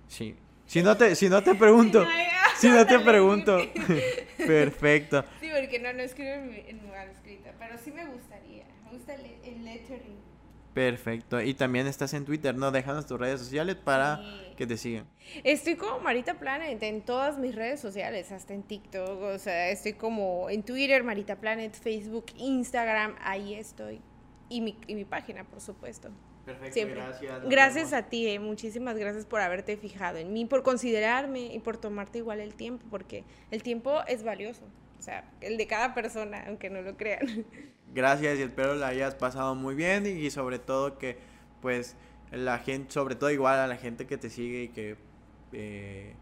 Sí. 0.07 0.37
Si 0.65 0.81
no 0.81 0.95
te, 0.95 1.13
si 1.15 1.27
no 1.27 1.43
te 1.43 1.55
pregunto. 1.55 2.05
No 2.57 2.61
Si 2.61 2.69
no 2.69 2.87
te 2.87 2.99
pregunto. 2.99 3.57
Perfecto. 4.37 5.25
Sí, 5.41 5.49
porque 5.53 5.77
no, 5.79 5.91
no 5.91 6.03
escribo 6.03 6.29
en, 6.31 6.53
en 6.69 6.89
manuscrita, 6.89 7.51
pero 7.59 7.77
sí 7.83 7.91
me 7.91 8.05
gustaría. 8.05 8.63
Me 8.85 8.91
gusta 8.97 9.13
el, 9.13 9.25
el 9.43 9.65
lettering. 9.65 10.15
Perfecto. 10.77 11.41
Y 11.41 11.53
también 11.53 11.87
estás 11.87 12.13
en 12.13 12.23
Twitter, 12.23 12.55
¿no? 12.55 12.71
Déjanos 12.71 13.05
tus 13.07 13.19
redes 13.19 13.39
sociales 13.39 13.75
para 13.75 14.17
Sí. 14.17 14.53
que 14.57 14.67
te 14.67 14.77
sigan. 14.77 15.05
Estoy 15.43 15.75
como 15.75 15.99
Marita 15.99 16.35
Planet 16.35 16.81
en 16.83 17.01
todas 17.01 17.37
mis 17.39 17.55
redes 17.55 17.79
sociales, 17.79 18.31
hasta 18.31 18.53
en 18.53 18.63
TikTok, 18.63 19.21
o 19.21 19.39
sea, 19.39 19.69
estoy 19.69 19.93
como 19.93 20.49
en 20.49 20.63
Twitter, 20.63 21.03
Marita 21.03 21.35
Planet, 21.37 21.73
Facebook, 21.73 22.27
Instagram, 22.37 23.15
ahí 23.21 23.55
estoy. 23.55 24.01
Y 24.49 24.61
mi, 24.61 24.77
y 24.87 24.95
mi 24.95 25.03
página, 25.03 25.43
por 25.43 25.59
supuesto. 25.61 26.09
Perfecto, 26.45 26.73
Siempre. 26.73 27.01
gracias. 27.01 27.49
Gracias 27.49 27.93
a 27.93 28.03
ti, 28.03 28.27
eh, 28.29 28.39
muchísimas 28.39 28.97
gracias 28.97 29.25
por 29.25 29.41
haberte 29.41 29.75
fijado 29.75 30.17
en 30.17 30.31
mí, 30.31 30.45
por 30.45 30.63
considerarme 30.63 31.53
y 31.53 31.59
por 31.59 31.77
tomarte 31.77 32.19
igual 32.19 32.39
el 32.39 32.53
tiempo, 32.55 32.85
porque 32.89 33.25
el 33.51 33.63
tiempo 33.63 33.99
es 34.07 34.23
valioso, 34.23 34.61
o 34.99 35.01
sea, 35.01 35.23
el 35.41 35.57
de 35.57 35.67
cada 35.67 35.93
persona, 35.93 36.43
aunque 36.47 36.69
no 36.69 36.81
lo 36.81 36.97
crean. 36.97 37.45
Gracias 37.93 38.39
y 38.39 38.41
espero 38.41 38.75
la 38.75 38.87
hayas 38.87 39.15
pasado 39.15 39.55
muy 39.55 39.75
bien 39.75 40.05
y, 40.05 40.29
sobre 40.29 40.59
todo 40.59 40.97
que 40.97 41.17
pues 41.61 41.95
la 42.31 42.59
gente, 42.59 42.91
sobre 42.91 43.15
todo 43.15 43.31
igual 43.31 43.59
a 43.59 43.67
la 43.67 43.77
gente 43.77 44.05
que 44.05 44.17
te 44.17 44.29
sigue 44.29 44.63
y 44.63 44.67
que 44.69 44.97
eh, 45.53 46.13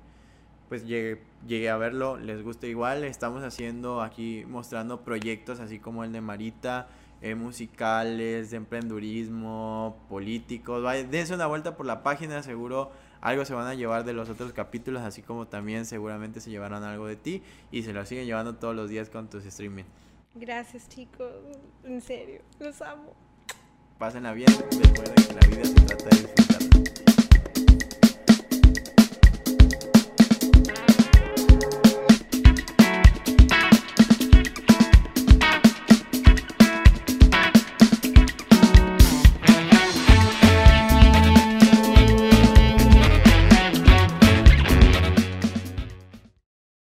pues 0.70 0.86
llegue, 0.86 1.22
llegue 1.48 1.70
a 1.70 1.78
verlo, 1.78 2.18
les 2.18 2.44
guste 2.44 2.68
igual. 2.68 3.04
Estamos 3.04 3.44
haciendo 3.44 4.02
aquí, 4.02 4.46
mostrando 4.48 5.02
proyectos 5.04 5.60
así 5.60 5.80
como 5.80 6.04
el 6.04 6.12
de 6.12 6.22
Marita, 6.22 6.88
eh, 7.22 7.36
musicales, 7.36 8.52
de 8.52 8.58
emprendurismo, 8.58 10.06
políticos. 10.10 10.84
Vaya, 10.84 11.04
dense 11.04 11.34
una 11.34 11.48
vuelta 11.48 11.76
por 11.76 11.86
la 11.86 12.04
página, 12.04 12.44
seguro 12.44 12.92
algo 13.26 13.44
se 13.44 13.56
van 13.56 13.66
a 13.66 13.74
llevar 13.74 14.04
de 14.04 14.14
los 14.14 14.30
otros 14.30 14.54
capítulos, 14.54 15.02
así 15.02 15.24
como 15.24 15.48
también 15.48 15.88
seguramente 15.88 16.40
se 16.40 16.52
llevarán 16.52 16.84
algo 16.84 17.08
de 17.08 17.16
ti 17.16 17.42
y 17.72 17.82
se 17.82 17.92
lo 17.92 18.06
siguen 18.06 18.28
llevando 18.28 18.54
todos 18.56 18.76
los 18.76 18.88
días 18.88 19.10
con 19.10 19.28
tus 19.32 19.44
streaming. 19.46 19.86
Gracias 20.36 20.88
chicos, 20.88 21.32
en 21.84 22.02
serio, 22.02 22.42
los 22.60 22.84
amo. 22.84 23.16
Pásenla 23.98 24.32
bien, 24.34 24.50
recuerden 24.50 25.16
que 25.16 25.34
la 25.34 25.48
vida 25.48 25.66
se 25.66 25.74
trata 25.74 26.04
de 26.04 26.22
disfrutar. 26.22 27.05